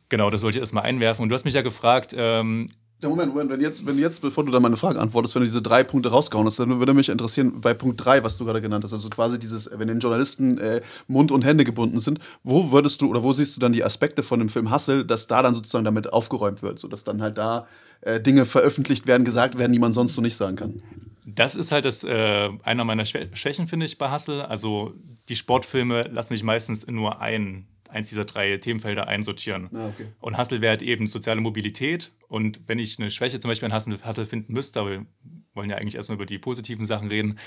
Genau, 0.09 0.29
das 0.29 0.43
wollte 0.43 0.59
ich 0.59 0.61
erstmal 0.61 0.83
einwerfen. 0.83 1.23
Und 1.23 1.29
du 1.29 1.35
hast 1.35 1.45
mich 1.45 1.55
ja 1.55 1.63
gefragt, 1.63 2.13
ähm, 2.15 2.67
Moment, 3.03 3.33
Moment, 3.33 3.51
wenn 3.51 3.61
jetzt, 3.61 3.85
wenn 3.85 3.99
jetzt, 3.99 4.21
bevor 4.21 4.45
du 4.45 4.51
da 4.51 4.59
meine 4.59 4.77
Frage 4.77 4.99
antwortest, 4.99 5.35
wenn 5.35 5.41
du 5.41 5.47
diese 5.47 5.61
drei 5.61 5.83
Punkte 5.83 6.09
rausgehauen 6.09 6.47
hast, 6.47 6.59
dann 6.59 6.79
würde 6.79 6.93
mich 6.93 7.09
interessieren, 7.09 7.59
bei 7.59 7.73
Punkt 7.73 8.03
drei, 8.03 8.23
was 8.23 8.37
du 8.37 8.45
gerade 8.45 8.61
genannt 8.61 8.83
hast, 8.83 8.93
also 8.93 9.09
quasi 9.09 9.37
dieses, 9.37 9.69
wenn 9.73 9.87
den 9.87 9.99
Journalisten 9.99 10.57
äh, 10.57 10.81
Mund 11.07 11.31
und 11.31 11.43
Hände 11.43 11.65
gebunden 11.65 11.99
sind, 11.99 12.19
wo 12.43 12.71
würdest 12.71 13.01
du 13.01 13.09
oder 13.09 13.21
wo 13.21 13.33
siehst 13.33 13.55
du 13.55 13.59
dann 13.59 13.73
die 13.73 13.83
Aspekte 13.83 14.23
von 14.23 14.39
dem 14.39 14.49
Film 14.49 14.73
Hustle, 14.73 15.05
dass 15.05 15.27
da 15.27 15.41
dann 15.41 15.53
sozusagen 15.53 15.85
damit 15.85 16.11
aufgeräumt 16.11 16.61
wird, 16.61 16.79
sodass 16.79 17.03
dann 17.03 17.21
halt 17.21 17.37
da 17.37 17.67
äh, 18.01 18.21
Dinge 18.21 18.45
veröffentlicht 18.45 19.07
werden, 19.07 19.25
gesagt 19.25 19.57
werden, 19.57 19.73
die 19.73 19.79
man 19.79 19.93
sonst 19.93 20.15
so 20.15 20.21
nicht 20.21 20.37
sagen 20.37 20.55
kann? 20.55 20.81
Das 21.25 21.55
ist 21.55 21.71
halt 21.71 21.85
das, 21.85 22.03
äh, 22.03 22.49
einer 22.63 22.85
meiner 22.85 23.05
Schwächen, 23.05 23.67
finde 23.67 23.85
ich, 23.87 23.97
bei 23.97 24.11
Hustle. 24.11 24.47
Also 24.47 24.93
die 25.27 25.35
Sportfilme 25.35 26.03
lassen 26.03 26.33
sich 26.33 26.43
meistens 26.43 26.83
in 26.83 26.95
nur 26.95 27.19
einen 27.19 27.67
eins 27.95 28.09
dieser 28.09 28.25
drei 28.25 28.57
Themenfelder 28.57 29.07
einsortieren. 29.07 29.69
Ah, 29.73 29.87
okay. 29.87 30.07
Und 30.19 30.37
Hustle 30.37 30.61
wäre 30.61 30.71
halt 30.71 30.81
eben 30.81 31.07
soziale 31.07 31.41
Mobilität. 31.41 32.11
Und 32.27 32.61
wenn 32.67 32.79
ich 32.79 32.99
eine 32.99 33.09
Schwäche 33.09 33.39
zum 33.39 33.49
Beispiel 33.49 33.69
an 33.71 33.75
Hustle, 33.75 33.97
Hustle 34.05 34.25
finden 34.25 34.53
müsste, 34.53 34.79
aber 34.81 34.89
wir 34.91 35.05
wollen 35.53 35.69
ja 35.69 35.77
eigentlich 35.77 35.95
erstmal 35.95 36.15
über 36.15 36.25
die 36.25 36.37
positiven 36.37 36.85
Sachen 36.85 37.07
reden, 37.07 37.39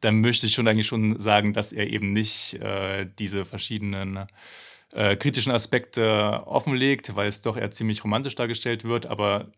dann 0.00 0.20
möchte 0.20 0.46
ich 0.46 0.54
schon 0.54 0.68
eigentlich 0.68 0.86
schon 0.86 1.18
sagen, 1.18 1.52
dass 1.52 1.72
er 1.72 1.88
eben 1.88 2.12
nicht 2.12 2.54
äh, 2.54 3.06
diese 3.18 3.44
verschiedenen 3.44 4.26
äh, 4.92 5.16
kritischen 5.16 5.52
Aspekte 5.52 6.42
offenlegt, 6.46 7.16
weil 7.16 7.28
es 7.28 7.42
doch 7.42 7.56
eher 7.56 7.70
ziemlich 7.70 8.04
romantisch 8.04 8.36
dargestellt 8.36 8.84
wird. 8.84 9.06
Aber 9.06 9.50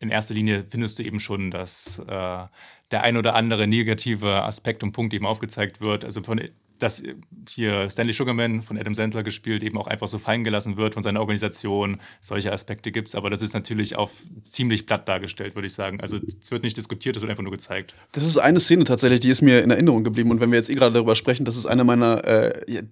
in 0.00 0.10
erster 0.10 0.34
Linie 0.34 0.66
findest 0.68 0.98
du 0.98 1.04
eben 1.04 1.20
schon, 1.20 1.50
dass 1.50 1.98
äh, 2.00 2.46
der 2.90 3.02
ein 3.02 3.16
oder 3.16 3.34
andere 3.34 3.66
negative 3.66 4.42
Aspekt 4.42 4.82
und 4.82 4.92
Punkt 4.92 5.14
eben 5.14 5.26
aufgezeigt 5.26 5.80
wird. 5.80 6.04
Also 6.04 6.22
von 6.22 6.40
dass 6.78 7.02
hier 7.48 7.88
Stanley 7.88 8.12
Sugarman 8.12 8.62
von 8.62 8.78
Adam 8.78 8.94
Sandler 8.94 9.22
gespielt 9.22 9.62
eben 9.62 9.78
auch 9.78 9.86
einfach 9.86 10.08
so 10.08 10.18
fallen 10.18 10.44
gelassen 10.44 10.76
wird 10.76 10.94
von 10.94 11.02
seiner 11.02 11.20
Organisation. 11.20 12.00
Solche 12.20 12.52
Aspekte 12.52 12.92
gibt 12.92 13.08
es, 13.08 13.14
aber 13.14 13.30
das 13.30 13.42
ist 13.42 13.54
natürlich 13.54 13.96
auf 13.96 14.10
ziemlich 14.42 14.86
platt 14.86 15.08
dargestellt, 15.08 15.54
würde 15.54 15.66
ich 15.66 15.74
sagen. 15.74 16.00
Also 16.00 16.16
es 16.16 16.50
wird 16.50 16.62
nicht 16.62 16.76
diskutiert, 16.76 17.16
es 17.16 17.22
wird 17.22 17.30
einfach 17.30 17.42
nur 17.42 17.52
gezeigt. 17.52 17.94
Das 18.12 18.26
ist 18.26 18.38
eine 18.38 18.60
Szene 18.60 18.84
tatsächlich, 18.84 19.20
die 19.20 19.30
ist 19.30 19.42
mir 19.42 19.62
in 19.62 19.70
Erinnerung 19.70 20.04
geblieben. 20.04 20.30
Und 20.30 20.40
wenn 20.40 20.50
wir 20.50 20.58
jetzt 20.58 20.70
eh 20.70 20.74
gerade 20.74 20.94
darüber 20.94 21.16
sprechen, 21.16 21.44
das 21.44 21.56
ist 21.56 21.66
eine 21.66 21.84
meiner 21.84 22.24
äh, 22.24 22.82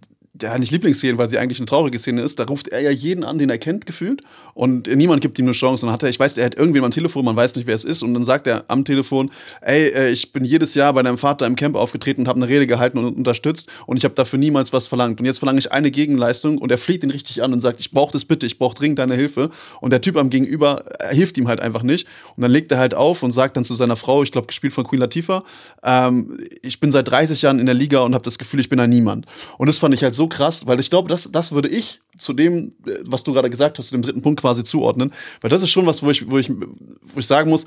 ja, 0.40 0.58
nicht 0.58 0.72
Lieblingsszenen, 0.72 1.18
weil 1.18 1.28
sie 1.28 1.38
eigentlich 1.38 1.58
eine 1.58 1.66
traurige 1.66 1.98
Szene 1.98 2.22
ist. 2.22 2.38
Da 2.38 2.44
ruft 2.44 2.68
er 2.68 2.80
ja 2.80 2.90
jeden 2.90 3.22
an, 3.22 3.38
den 3.38 3.50
er 3.50 3.58
kennt, 3.58 3.84
gefühlt. 3.84 4.22
Und 4.54 4.86
niemand 4.86 5.20
gibt 5.20 5.38
ihm 5.38 5.44
eine 5.44 5.52
Chance. 5.52 5.84
Und 5.84 5.88
dann 5.88 5.94
hat 5.94 6.02
er, 6.02 6.08
ich 6.08 6.18
weiß, 6.18 6.38
er 6.38 6.46
hat 6.46 6.54
irgendwen 6.54 6.84
am 6.84 6.90
Telefon, 6.90 7.24
man 7.24 7.36
weiß 7.36 7.54
nicht, 7.54 7.66
wer 7.66 7.74
es 7.74 7.84
ist. 7.84 8.02
Und 8.02 8.14
dann 8.14 8.24
sagt 8.24 8.46
er 8.46 8.64
am 8.68 8.84
Telefon, 8.86 9.30
ey, 9.60 9.88
äh, 9.88 10.10
ich 10.10 10.32
bin 10.32 10.44
jedes 10.44 10.74
Jahr 10.74 10.94
bei 10.94 11.02
deinem 11.02 11.18
Vater 11.18 11.46
im 11.46 11.54
Camp 11.54 11.76
aufgetreten 11.76 12.22
und 12.22 12.28
habe 12.28 12.38
eine 12.38 12.48
Rede 12.48 12.66
gehalten 12.66 12.96
und 12.96 13.14
unterstützt. 13.14 13.68
Und 13.86 13.98
ich 13.98 14.04
habe 14.04 14.14
dafür 14.14 14.38
niemals 14.38 14.72
was 14.72 14.86
verlangt. 14.86 15.20
Und 15.20 15.26
jetzt 15.26 15.38
verlange 15.38 15.58
ich 15.58 15.70
eine 15.70 15.90
Gegenleistung. 15.90 16.56
Und 16.56 16.70
er 16.70 16.78
fleht 16.78 17.04
ihn 17.04 17.10
richtig 17.10 17.42
an 17.42 17.52
und 17.52 17.60
sagt, 17.60 17.80
ich 17.80 17.90
brauche 17.90 18.12
das 18.12 18.24
bitte, 18.24 18.46
ich 18.46 18.58
brauche 18.58 18.74
dringend 18.74 19.00
deine 19.00 19.14
Hilfe. 19.14 19.50
Und 19.82 19.92
der 19.92 20.00
Typ 20.00 20.16
am 20.16 20.30
Gegenüber 20.30 20.84
äh, 20.98 21.14
hilft 21.14 21.36
ihm 21.36 21.46
halt 21.46 21.60
einfach 21.60 21.82
nicht. 21.82 22.06
Und 22.36 22.42
dann 22.42 22.50
legt 22.50 22.72
er 22.72 22.78
halt 22.78 22.94
auf 22.94 23.22
und 23.22 23.32
sagt 23.32 23.58
dann 23.58 23.64
zu 23.64 23.74
seiner 23.74 23.96
Frau, 23.96 24.22
ich 24.22 24.32
glaube, 24.32 24.46
gespielt 24.46 24.72
von 24.72 24.84
Queen 24.84 25.00
Latifah, 25.00 25.44
ähm, 25.82 26.38
ich 26.62 26.80
bin 26.80 26.90
seit 26.90 27.08
30 27.08 27.42
Jahren 27.42 27.58
in 27.58 27.66
der 27.66 27.74
Liga 27.74 28.00
und 28.00 28.14
habe 28.14 28.24
das 28.24 28.38
Gefühl, 28.38 28.60
ich 28.60 28.70
bin 28.70 28.80
ein 28.80 28.88
Niemand. 28.88 29.26
Und 29.58 29.66
das 29.66 29.78
fand 29.78 29.94
ich 29.94 30.02
halt 30.02 30.14
so 30.14 30.21
krass, 30.28 30.66
weil 30.66 30.80
ich 30.80 30.90
glaube, 30.90 31.08
das, 31.08 31.28
das 31.30 31.52
würde 31.52 31.68
ich 31.68 32.00
zu 32.18 32.32
dem, 32.32 32.74
äh, 32.86 32.98
was 33.06 33.24
du 33.24 33.32
gerade 33.32 33.50
gesagt 33.50 33.78
hast, 33.78 33.88
zu 33.88 33.94
dem 33.94 34.02
dritten 34.02 34.22
Punkt 34.22 34.40
quasi 34.40 34.64
zuordnen. 34.64 35.12
Weil 35.40 35.50
das 35.50 35.62
ist 35.62 35.70
schon 35.70 35.86
was, 35.86 36.02
wo 36.02 36.10
ich, 36.10 36.30
wo 36.30 36.38
ich, 36.38 36.50
wo 36.50 37.18
ich 37.18 37.26
sagen 37.26 37.50
muss, 37.50 37.66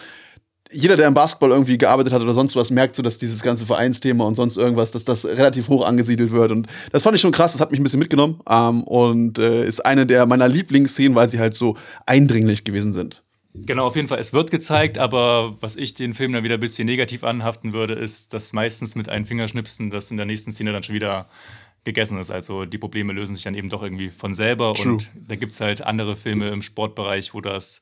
jeder, 0.71 0.95
der 0.95 1.07
im 1.07 1.13
Basketball 1.13 1.51
irgendwie 1.51 1.77
gearbeitet 1.77 2.11
hat 2.11 2.21
oder 2.21 2.33
sonst 2.33 2.55
was, 2.55 2.71
merkt 2.71 2.95
so, 2.95 3.03
dass 3.03 3.17
dieses 3.17 3.41
ganze 3.41 3.65
Vereinsthema 3.65 4.25
und 4.25 4.35
sonst 4.35 4.57
irgendwas, 4.57 4.91
dass 4.91 5.05
das 5.05 5.25
relativ 5.25 5.69
hoch 5.69 5.85
angesiedelt 5.85 6.31
wird. 6.31 6.51
Und 6.51 6.67
das 6.91 7.03
fand 7.03 7.15
ich 7.15 7.21
schon 7.21 7.31
krass, 7.31 7.53
das 7.53 7.61
hat 7.61 7.71
mich 7.71 7.79
ein 7.79 7.83
bisschen 7.83 7.99
mitgenommen. 7.99 8.39
Ähm, 8.49 8.83
und 8.83 9.37
äh, 9.37 9.65
ist 9.67 9.85
eine 9.85 10.05
der 10.05 10.25
meiner 10.25 10.47
Lieblingsszenen, 10.47 11.15
weil 11.15 11.29
sie 11.29 11.39
halt 11.39 11.53
so 11.53 11.77
eindringlich 12.05 12.63
gewesen 12.63 12.93
sind. 12.93 13.21
Genau, 13.53 13.87
auf 13.87 13.95
jeden 13.95 14.09
Fall. 14.09 14.19
Es 14.19 14.33
wird 14.33 14.51
gezeigt, 14.51 14.97
aber 14.97 15.55
was 15.61 15.77
ich 15.77 15.93
den 15.93 16.13
Film 16.13 16.33
dann 16.33 16.43
wieder 16.43 16.55
ein 16.55 16.59
bisschen 16.59 16.85
negativ 16.85 17.23
anhaften 17.23 17.71
würde, 17.71 17.93
ist, 17.93 18.33
dass 18.33 18.51
meistens 18.51 18.95
mit 18.95 19.07
einem 19.07 19.25
Fingerschnipsen 19.25 19.89
das 19.89 20.11
in 20.11 20.17
der 20.17 20.25
nächsten 20.25 20.51
Szene 20.51 20.73
dann 20.73 20.83
schon 20.83 20.95
wieder 20.95 21.29
gegessen 21.85 22.19
ist. 22.19 22.31
Also 22.31 22.65
die 22.65 22.77
Probleme 22.77 23.13
lösen 23.13 23.35
sich 23.35 23.45
dann 23.45 23.55
eben 23.55 23.69
doch 23.69 23.81
irgendwie 23.81 24.09
von 24.09 24.33
selber. 24.33 24.73
True. 24.73 24.93
Und 24.93 25.09
da 25.15 25.35
gibt 25.35 25.53
es 25.53 25.61
halt 25.61 25.81
andere 25.81 26.17
Filme 26.17 26.49
im 26.49 26.61
Sportbereich, 26.61 27.33
wo 27.33 27.39
das 27.39 27.81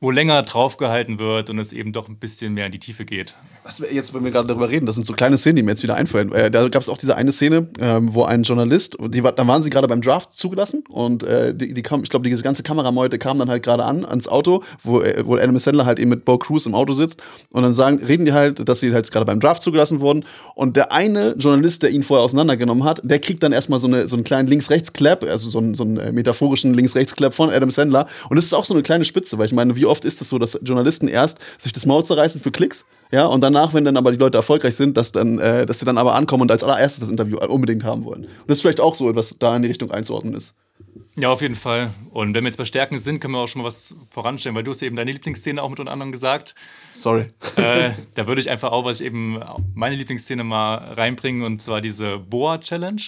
wo 0.00 0.10
länger 0.12 0.42
draufgehalten 0.42 1.18
wird 1.18 1.50
und 1.50 1.58
es 1.58 1.72
eben 1.72 1.92
doch 1.92 2.08
ein 2.08 2.18
bisschen 2.18 2.54
mehr 2.54 2.66
in 2.66 2.72
die 2.72 2.78
Tiefe 2.78 3.04
geht. 3.04 3.34
Was 3.64 3.80
wir 3.80 3.92
jetzt, 3.92 4.14
wenn 4.14 4.22
wir 4.24 4.30
gerade 4.30 4.46
darüber 4.46 4.70
reden, 4.70 4.86
das 4.86 4.94
sind 4.94 5.04
so 5.04 5.12
kleine 5.12 5.36
Szenen, 5.36 5.56
die 5.56 5.62
mir 5.62 5.72
jetzt 5.72 5.82
wieder 5.82 5.96
einfallen. 5.96 6.32
Äh, 6.32 6.50
da 6.50 6.68
gab 6.68 6.80
es 6.80 6.88
auch 6.88 6.98
diese 6.98 7.16
eine 7.16 7.32
Szene, 7.32 7.68
ähm, 7.80 8.14
wo 8.14 8.22
ein 8.22 8.44
Journalist, 8.44 8.96
die, 9.00 9.20
da 9.20 9.46
waren 9.46 9.62
sie 9.62 9.70
gerade 9.70 9.88
beim 9.88 10.00
Draft 10.00 10.32
zugelassen 10.32 10.84
und 10.88 11.24
äh, 11.24 11.52
die, 11.54 11.74
die 11.74 11.82
kam, 11.82 12.04
ich 12.04 12.10
glaube, 12.10 12.28
diese 12.28 12.42
ganze 12.42 12.62
Kamerameute 12.62 13.18
kam 13.18 13.38
dann 13.38 13.50
halt 13.50 13.64
gerade 13.64 13.84
an 13.84 14.04
ans 14.04 14.28
Auto, 14.28 14.62
wo, 14.84 15.00
äh, 15.00 15.24
wo 15.26 15.36
Adam 15.36 15.58
Sandler 15.58 15.84
halt 15.84 15.98
eben 15.98 16.10
mit 16.10 16.24
Bo 16.24 16.38
Cruz 16.38 16.66
im 16.66 16.74
Auto 16.76 16.92
sitzt 16.92 17.20
und 17.50 17.64
dann 17.64 17.74
sagen, 17.74 17.98
reden 17.98 18.24
die 18.24 18.32
halt, 18.32 18.68
dass 18.68 18.80
sie 18.80 18.92
halt 18.92 19.10
gerade 19.10 19.26
beim 19.26 19.40
Draft 19.40 19.62
zugelassen 19.62 20.00
wurden 20.00 20.24
und 20.54 20.76
der 20.76 20.92
eine 20.92 21.34
Journalist, 21.36 21.82
der 21.82 21.90
ihn 21.90 22.04
vorher 22.04 22.24
auseinandergenommen 22.24 22.84
hat, 22.84 23.00
der 23.02 23.18
kriegt 23.18 23.42
dann 23.42 23.52
erstmal 23.52 23.80
so, 23.80 23.88
eine, 23.88 24.08
so 24.08 24.14
einen 24.14 24.24
kleinen 24.24 24.46
Links-Rechts-Clap, 24.46 25.24
also 25.24 25.50
so 25.50 25.58
einen, 25.58 25.74
so 25.74 25.82
einen 25.82 25.96
äh, 25.98 26.12
metaphorischen 26.12 26.72
Links-Rechts-Clap 26.72 27.34
von 27.34 27.50
Adam 27.50 27.72
Sandler 27.72 28.06
und 28.30 28.36
das 28.36 28.44
ist 28.44 28.54
auch 28.54 28.64
so 28.64 28.74
eine 28.74 28.84
kleine 28.84 29.04
Spitze, 29.04 29.36
weil 29.38 29.46
ich 29.46 29.52
meine, 29.52 29.74
wie 29.74 29.87
oft 29.88 30.04
ist 30.04 30.14
es 30.14 30.18
das 30.20 30.28
so, 30.28 30.38
dass 30.38 30.58
Journalisten 30.62 31.08
erst 31.08 31.38
sich 31.58 31.72
das 31.72 31.86
Maul 31.86 32.04
zerreißen 32.04 32.40
für 32.40 32.50
Klicks, 32.50 32.84
ja, 33.10 33.24
und 33.26 33.40
danach, 33.40 33.72
wenn 33.72 33.84
dann 33.84 33.96
aber 33.96 34.12
die 34.12 34.18
Leute 34.18 34.36
erfolgreich 34.36 34.76
sind, 34.76 34.96
dass, 34.96 35.12
dann, 35.12 35.38
äh, 35.38 35.64
dass 35.64 35.78
sie 35.78 35.86
dann 35.86 35.96
aber 35.96 36.14
ankommen 36.14 36.42
und 36.42 36.50
als 36.50 36.62
allererstes 36.62 37.00
das 37.00 37.08
Interview 37.08 37.38
unbedingt 37.38 37.84
haben 37.84 38.04
wollen. 38.04 38.24
Und 38.24 38.48
das 38.48 38.58
ist 38.58 38.62
vielleicht 38.62 38.80
auch 38.80 38.94
so 38.94 39.08
etwas 39.08 39.36
da 39.38 39.56
in 39.56 39.62
die 39.62 39.68
Richtung 39.68 39.90
einzuordnen 39.90 40.34
ist. 40.34 40.54
Ja, 41.16 41.30
auf 41.30 41.40
jeden 41.40 41.54
Fall. 41.54 41.94
Und 42.10 42.34
wenn 42.34 42.44
wir 42.44 42.48
jetzt 42.48 42.58
bei 42.58 42.64
Stärken 42.64 42.98
sind, 42.98 43.20
können 43.20 43.34
wir 43.34 43.40
auch 43.40 43.48
schon 43.48 43.62
mal 43.62 43.66
was 43.66 43.94
voranstellen, 44.10 44.54
weil 44.54 44.62
du 44.62 44.70
hast 44.70 44.82
eben 44.82 44.94
deine 44.94 45.10
Lieblingsszene 45.10 45.62
auch 45.62 45.70
mit 45.70 45.80
unter 45.80 45.90
anderem 45.90 46.12
gesagt. 46.12 46.54
Sorry. 46.94 47.26
Äh, 47.56 47.90
da 48.14 48.26
würde 48.28 48.40
ich 48.40 48.50
einfach 48.50 48.70
auch, 48.70 48.84
was 48.84 49.00
ich 49.00 49.06
eben 49.06 49.40
meine 49.74 49.96
Lieblingsszene 49.96 50.44
mal 50.44 50.76
reinbringen, 50.76 51.42
und 51.42 51.60
zwar 51.60 51.80
diese 51.80 52.18
Boa-Challenge 52.18 53.02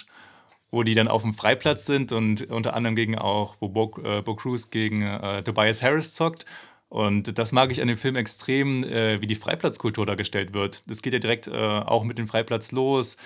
wo 0.72 0.84
die 0.84 0.94
dann 0.94 1.08
auf 1.08 1.22
dem 1.22 1.34
Freiplatz 1.34 1.84
sind 1.84 2.12
und 2.12 2.48
unter 2.48 2.74
anderem 2.74 2.94
gegen 2.94 3.18
auch, 3.18 3.56
wo 3.58 3.68
Bo, 3.68 3.92
äh, 4.04 4.22
Bo 4.22 4.36
Cruz 4.36 4.70
gegen 4.70 5.02
äh, 5.02 5.42
Tobias 5.42 5.82
Harris 5.82 6.14
zockt. 6.14 6.46
Und 6.90 7.38
das 7.38 7.52
mag 7.52 7.70
ich 7.70 7.80
an 7.80 7.88
dem 7.88 7.96
Film 7.96 8.16
extrem, 8.16 8.82
äh, 8.82 9.20
wie 9.20 9.28
die 9.28 9.36
Freiplatzkultur 9.36 10.06
dargestellt 10.06 10.52
wird. 10.52 10.82
Das 10.86 11.02
geht 11.02 11.12
ja 11.12 11.20
direkt 11.20 11.46
äh, 11.46 11.52
auch 11.52 12.02
mit 12.02 12.18
dem 12.18 12.26
Freiplatz 12.26 12.72
los. 12.72 13.16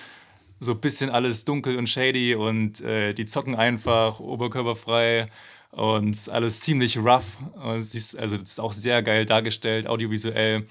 So 0.60 0.72
ein 0.72 0.80
bisschen 0.80 1.10
alles 1.10 1.44
dunkel 1.44 1.76
und 1.76 1.88
shady 1.88 2.34
und 2.34 2.82
äh, 2.82 3.14
die 3.14 3.24
zocken 3.24 3.54
einfach 3.54 4.20
oberkörperfrei 4.20 5.30
und 5.70 6.28
alles 6.28 6.60
ziemlich 6.60 6.98
rough. 6.98 7.38
Ist, 7.78 8.16
also 8.16 8.36
das 8.36 8.50
ist 8.50 8.60
auch 8.60 8.72
sehr 8.72 9.02
geil 9.02 9.24
dargestellt, 9.26 9.88
audiovisuell 9.88 10.66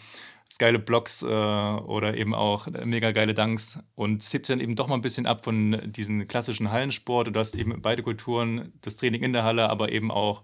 geile 0.60 0.80
Blocks 0.80 1.24
äh, 1.24 1.26
oder 1.26 2.16
eben 2.16 2.36
auch 2.36 2.68
mega 2.68 3.12
geile 3.12 3.34
Dunks 3.34 3.80
und 3.96 4.22
es 4.22 4.32
hebt 4.34 4.50
dann 4.50 4.60
eben 4.60 4.76
doch 4.76 4.88
mal 4.88 4.96
ein 4.96 5.02
bisschen 5.02 5.26
ab 5.26 5.44
von 5.44 5.82
diesem 5.86 6.28
klassischen 6.28 6.72
Hallensport 6.72 7.28
und 7.28 7.34
du 7.34 7.40
hast 7.40 7.56
eben 7.56 7.82
beide 7.82 8.04
Kulturen, 8.04 8.72
das 8.82 8.96
Training 8.96 9.24
in 9.24 9.34
der 9.34 9.44
Halle, 9.44 9.70
aber 9.70 9.92
eben 9.92 10.12
auch 10.12 10.44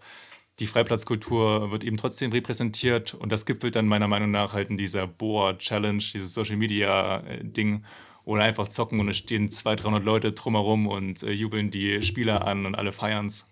die 0.60 0.68
Freiplatzkultur 0.68 1.72
wird 1.72 1.84
eben 1.84 1.98
trotzdem 1.98 2.32
repräsentiert 2.32 3.14
und 3.14 3.32
das 3.32 3.46
gipfelt 3.46 3.76
dann 3.76 3.88
meiner 3.88 4.08
Meinung 4.08 4.32
nach 4.32 4.54
halt 4.54 4.70
in 4.70 4.78
dieser 4.78 5.08
Boa-Challenge, 5.08 6.04
dieses 6.14 6.34
Social-Media-Ding 6.34 7.84
oder 8.26 8.44
einfach 8.44 8.68
zocken 8.68 9.00
und 9.00 9.10
es 9.10 9.18
stehen 9.18 9.50
200, 9.50 9.86
300 9.86 10.04
Leute 10.04 10.32
drumherum 10.34 10.88
und 10.88 11.24
äh, 11.24 11.32
jubeln 11.32 11.72
die 11.72 12.02
Spieler 12.04 12.46
an 12.46 12.66
und 12.66 12.76
alle 12.76 12.92
feiern's. 12.92 13.46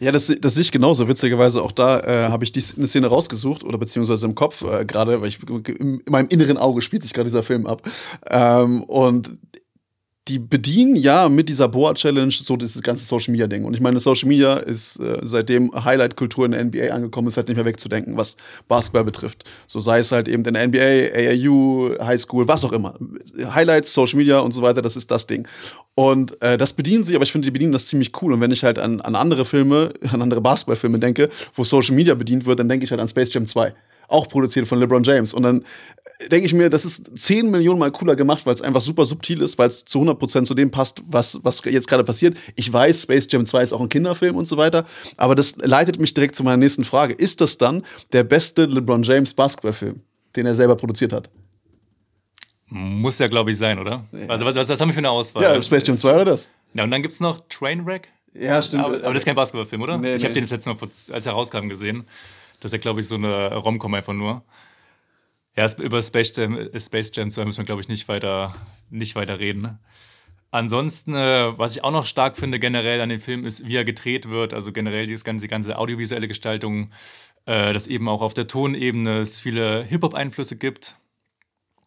Ja, 0.00 0.12
das, 0.12 0.32
das 0.40 0.54
sehe 0.54 0.62
ich 0.62 0.72
genauso. 0.72 1.08
Witzigerweise 1.08 1.62
auch 1.62 1.72
da 1.72 2.00
äh, 2.00 2.28
habe 2.28 2.44
ich 2.44 2.52
die, 2.52 2.62
eine 2.76 2.86
Szene 2.86 3.06
rausgesucht 3.06 3.64
oder 3.64 3.78
beziehungsweise 3.78 4.26
im 4.26 4.34
Kopf 4.34 4.62
äh, 4.62 4.84
gerade, 4.84 5.20
weil 5.20 5.28
ich 5.28 5.38
in 5.48 6.02
meinem 6.08 6.28
inneren 6.28 6.58
Auge 6.58 6.82
spielt 6.82 7.02
sich 7.02 7.12
gerade 7.12 7.28
dieser 7.28 7.42
Film 7.42 7.66
ab. 7.66 7.82
Ähm, 8.28 8.82
und 8.84 9.38
die 10.28 10.38
bedienen 10.38 10.94
ja 10.94 11.28
mit 11.28 11.48
dieser 11.48 11.66
Boa-Challenge 11.66 12.30
so 12.30 12.56
dieses 12.56 12.80
ganze 12.82 13.04
Social-Media-Ding. 13.04 13.64
Und 13.64 13.74
ich 13.74 13.80
meine, 13.80 13.98
Social 13.98 14.28
Media 14.28 14.54
ist 14.54 15.00
äh, 15.00 15.18
seitdem 15.22 15.72
Highlight-Kultur 15.74 16.46
in 16.46 16.52
der 16.52 16.64
NBA 16.64 16.94
angekommen 16.94 17.26
ist, 17.26 17.36
halt 17.36 17.48
nicht 17.48 17.56
mehr 17.56 17.64
wegzudenken, 17.64 18.16
was 18.16 18.36
Basketball 18.68 19.02
betrifft. 19.02 19.44
So 19.66 19.80
sei 19.80 19.98
es 19.98 20.12
halt 20.12 20.28
eben 20.28 20.44
in 20.44 20.54
der 20.54 20.68
NBA, 20.68 21.10
AAU, 21.12 21.98
High 22.06 22.20
School, 22.20 22.46
was 22.46 22.64
auch 22.64 22.70
immer. 22.70 22.94
Highlights, 23.36 23.92
Social 23.92 24.16
Media 24.16 24.38
und 24.38 24.52
so 24.52 24.62
weiter, 24.62 24.80
das 24.80 24.96
ist 24.96 25.10
das 25.10 25.26
Ding. 25.26 25.48
Und 25.96 26.40
äh, 26.40 26.56
das 26.56 26.72
bedienen 26.72 27.02
sie, 27.02 27.16
aber 27.16 27.24
ich 27.24 27.32
finde, 27.32 27.46
die 27.46 27.50
bedienen 27.50 27.72
das 27.72 27.88
ziemlich 27.88 28.12
cool. 28.22 28.32
Und 28.32 28.40
wenn 28.40 28.52
ich 28.52 28.62
halt 28.62 28.78
an, 28.78 29.00
an 29.00 29.16
andere 29.16 29.44
Filme, 29.44 29.92
an 30.12 30.22
andere 30.22 30.40
Basketballfilme 30.40 31.00
denke, 31.00 31.30
wo 31.56 31.64
Social 31.64 31.96
Media 31.96 32.14
bedient 32.14 32.46
wird, 32.46 32.60
dann 32.60 32.68
denke 32.68 32.84
ich 32.84 32.92
halt 32.92 33.00
an 33.00 33.08
Space 33.08 33.34
Jam 33.34 33.46
2 33.46 33.74
auch 34.08 34.28
produziert 34.28 34.68
von 34.68 34.78
LeBron 34.78 35.02
James. 35.02 35.34
Und 35.34 35.42
dann 35.42 35.64
denke 36.30 36.46
ich 36.46 36.54
mir, 36.54 36.70
das 36.70 36.84
ist 36.84 37.10
10 37.16 37.50
Millionen 37.50 37.78
Mal 37.78 37.90
cooler 37.90 38.16
gemacht, 38.16 38.46
weil 38.46 38.54
es 38.54 38.62
einfach 38.62 38.80
super 38.80 39.04
subtil 39.04 39.40
ist, 39.42 39.58
weil 39.58 39.68
es 39.68 39.84
zu 39.84 40.00
100% 40.00 40.44
zu 40.44 40.54
dem 40.54 40.70
passt, 40.70 41.02
was, 41.06 41.38
was 41.42 41.62
jetzt 41.64 41.88
gerade 41.88 42.04
passiert. 42.04 42.36
Ich 42.54 42.72
weiß, 42.72 43.02
Space 43.02 43.28
Jam 43.30 43.46
2 43.46 43.62
ist 43.62 43.72
auch 43.72 43.80
ein 43.80 43.88
Kinderfilm 43.88 44.36
und 44.36 44.46
so 44.46 44.56
weiter, 44.56 44.86
aber 45.16 45.34
das 45.34 45.56
leitet 45.56 45.98
mich 45.98 46.14
direkt 46.14 46.36
zu 46.36 46.44
meiner 46.44 46.56
nächsten 46.56 46.84
Frage. 46.84 47.14
Ist 47.14 47.40
das 47.40 47.58
dann 47.58 47.84
der 48.12 48.24
beste 48.24 48.66
LeBron 48.66 49.02
James 49.02 49.34
Basketballfilm, 49.34 50.00
den 50.36 50.46
er 50.46 50.54
selber 50.54 50.76
produziert 50.76 51.12
hat? 51.12 51.30
Muss 52.68 53.18
ja, 53.18 53.28
glaube 53.28 53.50
ich, 53.50 53.58
sein, 53.58 53.78
oder? 53.78 54.06
Ja. 54.12 54.28
Also, 54.28 54.46
was, 54.46 54.54
was, 54.54 54.68
was 54.68 54.80
haben 54.80 54.88
wir 54.88 54.94
für 54.94 54.98
eine 54.98 55.10
Auswahl? 55.10 55.42
Ja, 55.42 55.60
Space 55.60 55.86
Jam 55.86 55.98
2 55.98 56.14
oder 56.14 56.24
das? 56.24 56.48
Ja, 56.74 56.84
und 56.84 56.90
dann 56.90 57.02
gibt 57.02 57.12
es 57.12 57.20
noch 57.20 57.40
Trainwreck. 57.50 58.08
Ja, 58.34 58.62
stimmt. 58.62 58.84
Aber, 58.84 58.96
aber, 58.96 59.12
das 59.12 59.18
ist 59.18 59.24
kein 59.26 59.34
Basketballfilm, 59.34 59.82
oder? 59.82 59.98
Nee, 59.98 60.14
ich 60.14 60.24
habe 60.24 60.32
nee. 60.32 60.40
den 60.40 60.48
jetzt 60.48 60.66
noch, 60.66 60.80
als 60.80 61.26
er 61.26 61.32
rauskam, 61.32 61.68
gesehen. 61.68 62.06
Das 62.62 62.68
ist 62.68 62.74
ja, 62.74 62.78
glaube 62.78 63.00
ich, 63.00 63.08
so 63.08 63.16
eine 63.16 63.56
Romcom 63.56 63.92
einfach 63.92 64.12
nur. 64.12 64.44
Ja, 65.56 65.66
über 65.78 66.00
Space 66.00 66.32
Jam, 66.36 66.70
Space 66.78 67.10
Jam 67.12 67.28
2 67.28 67.44
müssen 67.44 67.58
wir, 67.58 67.64
glaube 67.64 67.80
ich, 67.82 67.88
nicht 67.88 68.06
weiter, 68.06 68.54
nicht 68.88 69.16
weiter 69.16 69.40
reden. 69.40 69.80
Ansonsten, 70.52 71.14
äh, 71.14 71.58
was 71.58 71.74
ich 71.74 71.82
auch 71.82 71.90
noch 71.90 72.06
stark 72.06 72.36
finde 72.36 72.60
generell 72.60 73.00
an 73.00 73.08
dem 73.08 73.20
Film, 73.20 73.44
ist, 73.44 73.66
wie 73.66 73.74
er 73.74 73.84
gedreht 73.84 74.28
wird. 74.28 74.54
Also 74.54 74.70
generell 74.70 75.08
die 75.08 75.16
ganze, 75.16 75.48
ganze 75.48 75.76
audiovisuelle 75.76 76.28
Gestaltung, 76.28 76.92
äh, 77.46 77.72
dass 77.72 77.88
eben 77.88 78.08
auch 78.08 78.22
auf 78.22 78.32
der 78.32 78.46
Tonebene 78.46 79.18
es 79.18 79.40
viele 79.40 79.82
Hip-Hop-Einflüsse 79.82 80.56
gibt. 80.56 80.96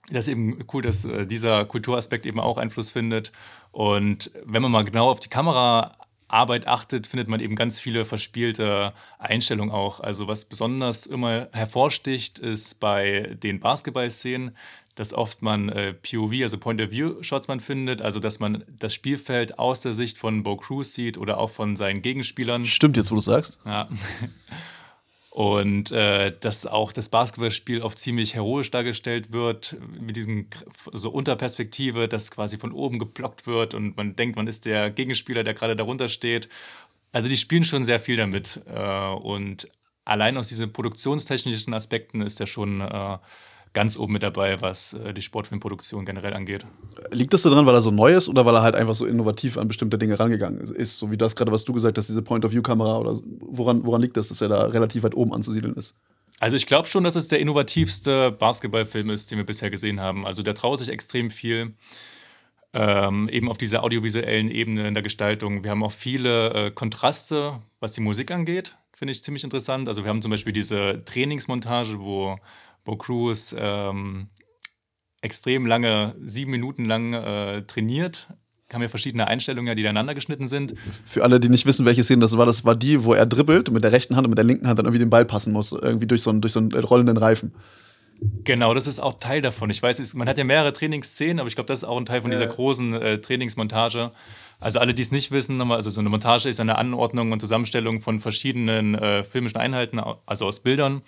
Das 0.10 0.28
ist 0.28 0.32
eben 0.34 0.66
cool, 0.74 0.82
dass 0.82 1.06
äh, 1.06 1.26
dieser 1.26 1.64
Kulturaspekt 1.64 2.26
eben 2.26 2.42
auch 2.42 2.58
Einfluss 2.58 2.92
findet. 2.92 3.32
Und 3.72 4.30
wenn 4.44 4.62
man 4.62 4.72
mal 4.74 4.84
genau 4.84 5.10
auf 5.10 5.22
die 5.22 5.30
Kamera 5.30 5.96
Arbeit 6.28 6.68
achtet, 6.68 7.08
findet 7.08 7.28
man 7.28 7.40
eben 7.40 7.56
ganz 7.56 7.80
viele 7.80 8.06
verspielte 8.06 8.94
Einstellungen 9.20 9.74
auch. 9.74 10.00
Also 10.00 10.28
was 10.28 10.46
besonders 10.46 11.06
immer 11.06 11.50
hervorsticht, 11.54 12.40
ist 12.40 12.80
bei 12.80 13.36
den 13.42 13.60
Basketball-Szenen, 13.60 14.56
dass 14.96 15.14
oft 15.14 15.42
man 15.42 15.70
äh, 15.70 15.94
POV, 15.94 16.32
also 16.42 16.58
Point-of-View-Shots 16.58 17.48
man 17.48 17.60
findet, 17.60 18.02
also 18.02 18.20
dass 18.20 18.40
man 18.40 18.64
das 18.68 18.94
Spielfeld 18.94 19.60
aus 19.60 19.82
der 19.82 19.94
Sicht 19.94 20.18
von 20.18 20.44
Bo 20.44 20.56
Cruz 20.56 20.94
sieht 20.94 21.18
oder 21.18 21.38
auch 21.38 21.50
von 21.50 21.76
seinen 21.76 22.02
Gegenspielern. 22.02 22.66
Stimmt 22.66 22.98
jetzt, 22.98 23.12
wo 23.12 23.16
du 23.16 23.22
sagst. 23.22 23.60
Ja. 23.66 23.90
Und 25.36 25.92
äh, 25.92 26.32
dass 26.40 26.66
auch 26.66 26.94
das 26.94 27.10
Basketballspiel 27.10 27.82
oft 27.82 28.00
ziemlich 28.00 28.36
heroisch 28.36 28.72
dargestellt 28.72 29.34
wird, 29.34 29.76
mit 30.00 30.16
diesem 30.16 30.48
so 30.94 31.10
Unterperspektive, 31.10 32.08
dass 32.08 32.32
quasi 32.32 32.58
von 32.58 32.72
oben 32.72 33.00
geblockt 33.00 33.46
wird 33.46 33.74
und 33.74 33.98
man 33.98 34.16
denkt, 34.16 34.38
man 34.38 34.48
ist 34.48 34.66
der 34.66 34.92
Gegenspieler, 34.92 35.44
der 35.44 35.54
gerade 35.54 35.76
darunter 35.76 36.08
steht. 36.08 36.48
Also 37.12 37.28
die 37.28 37.36
spielen 37.36 37.66
schon 37.66 37.84
sehr 37.84 38.00
viel 38.00 38.16
damit. 38.16 38.62
Äh, 38.66 39.10
und 39.10 39.68
allein 40.06 40.38
aus 40.38 40.48
diesen 40.48 40.72
produktionstechnischen 40.72 41.74
Aspekten 41.74 42.22
ist 42.22 42.40
der 42.40 42.46
schon 42.46 42.80
äh, 42.80 43.18
ganz 43.76 43.98
oben 43.98 44.14
mit 44.14 44.24
dabei, 44.24 44.62
was 44.62 44.94
äh, 44.94 45.14
die 45.14 45.22
Sportfilmproduktion 45.22 46.06
generell 46.06 46.34
angeht. 46.34 46.66
Liegt 47.12 47.34
das 47.34 47.44
daran, 47.44 47.68
weil 47.68 47.76
er 47.76 47.82
so 47.82 47.92
neu 47.92 48.16
ist 48.16 48.28
oder 48.28 48.46
weil 48.46 48.56
er 48.56 48.64
halt 48.64 48.74
einfach 48.74 48.96
so 48.96 49.06
innovativ 49.06 49.58
an 49.60 49.68
bestimmte 49.68 50.00
Dinge 50.00 50.20
rangegangen 50.20 50.62
ist? 50.62 50.98
So 50.98 51.12
wie 51.12 51.18
das 51.18 51.36
gerade, 51.36 51.52
was 51.52 51.66
du 51.66 51.74
gesagt 51.74 51.98
hast, 51.98 52.08
diese 52.08 52.24
Point-of-View-Kamera 52.24 52.98
oder 52.98 53.20
woran, 53.40 53.86
woran 53.86 54.02
liegt 54.02 54.18
das, 54.18 54.30
dass 54.30 54.42
er 54.42 54.48
da 54.48 54.66
relativ 54.66 55.04
weit 55.04 55.14
oben 55.14 55.34
anzusiedeln 55.34 55.76
ist? 55.76 55.94
Also 56.40 56.56
ich 56.56 56.66
glaube 56.66 56.88
schon, 56.88 57.04
dass 57.04 57.16
es 57.16 57.28
der 57.28 57.40
innovativste 57.40 58.32
Basketballfilm 58.32 59.10
ist, 59.10 59.30
den 59.30 59.38
wir 59.38 59.46
bisher 59.46 59.70
gesehen 59.70 60.00
haben. 60.00 60.26
Also 60.26 60.42
der 60.42 60.56
traut 60.56 60.80
sich 60.80 60.90
extrem 60.90 61.30
viel. 61.30 61.74
Ähm, 62.74 63.30
eben 63.30 63.50
auf 63.50 63.58
dieser 63.58 63.84
audiovisuellen 63.84 64.52
Ebene 64.52 64.88
in 64.88 64.94
der 64.96 65.04
Gestaltung. 65.04 65.64
Wir 65.64 65.72
haben 65.72 65.84
auch 65.84 65.94
viele 65.94 66.54
äh, 66.54 66.72
Kontraste, 66.72 67.62
was 67.80 67.94
die 67.94 68.02
Musik 68.02 68.32
angeht, 68.32 68.76
finde 68.94 69.14
ich 69.14 69.24
ziemlich 69.24 69.46
interessant. 69.46 69.88
Also 69.88 70.04
wir 70.04 70.10
haben 70.10 70.22
zum 70.22 70.32
Beispiel 70.32 70.52
diese 70.52 71.02
Trainingsmontage, 71.06 72.00
wo 72.00 72.38
Bo 72.86 72.96
Cruz 72.96 73.54
ähm, 73.58 74.30
extrem 75.22 75.66
lange, 75.66 76.16
sieben 76.24 76.52
Minuten 76.52 76.86
lang 76.86 77.14
äh, 77.14 77.64
trainiert. 77.64 78.30
Haben 78.72 78.82
ja 78.82 78.90
verschiedene 78.90 79.28
Einstellungen, 79.28 79.76
die 79.76 79.84
ineinander 79.84 80.16
geschnitten 80.16 80.48
sind. 80.48 80.76
Für 81.06 81.24
alle, 81.24 81.40
die 81.40 81.50
nicht 81.50 81.66
wissen, 81.66 81.86
welche 81.86 82.04
Szene 82.04 82.22
das 82.22 82.38
war, 82.38 82.46
das 82.46 82.66
war 82.66 82.76
die, 82.76 83.04
wo 83.04 83.14
er 83.14 83.26
dribbelt 83.26 83.70
und 83.70 83.74
mit 83.74 83.84
der 83.84 83.92
rechten 83.92 84.16
Hand 84.16 84.26
und 84.26 84.32
mit 84.32 84.38
der 84.38 84.46
linken 84.46 84.68
Hand 84.68 84.80
dann 84.80 84.86
irgendwie 84.86 85.00
den 85.00 85.10
Ball 85.10 85.26
passen 85.26 85.54
muss, 85.54 85.72
irgendwie 85.72 86.08
durch 86.08 86.22
so 86.22 86.30
einen, 86.30 86.42
durch 86.42 86.54
so 86.54 86.60
einen 86.60 86.72
rollenden 86.74 87.18
Reifen. 87.18 87.54
Genau, 88.44 88.74
das 88.74 88.88
ist 88.88 89.00
auch 89.00 89.20
Teil 89.20 89.42
davon. 89.42 89.70
Ich 89.70 89.82
weiß, 89.82 90.14
man 90.14 90.28
hat 90.28 90.38
ja 90.38 90.44
mehrere 90.44 90.74
Trainingsszenen, 90.74 91.40
aber 91.40 91.48
ich 91.48 91.56
glaube, 91.56 91.68
das 91.68 91.80
ist 91.80 91.86
auch 91.86 91.98
ein 91.98 92.06
Teil 92.06 92.22
von 92.22 92.32
dieser 92.32 92.48
großen 92.48 92.94
äh, 92.94 93.20
Trainingsmontage. 93.20 94.12
Also 94.60 94.80
alle, 94.80 94.94
die 94.94 95.02
es 95.02 95.12
nicht 95.12 95.32
wissen, 95.32 95.62
also 95.72 95.90
so 95.90 96.00
eine 96.00 96.10
Montage 96.10 96.48
ist 96.48 96.60
eine 96.60 96.78
Anordnung 96.78 97.32
und 97.32 97.40
Zusammenstellung 97.40 98.02
von 98.02 98.20
verschiedenen 98.20 98.96
äh, 98.96 99.24
filmischen 99.24 99.60
Einheiten, 99.60 100.00
also 100.26 100.46
aus 100.46 100.62
Bildern 100.62 101.02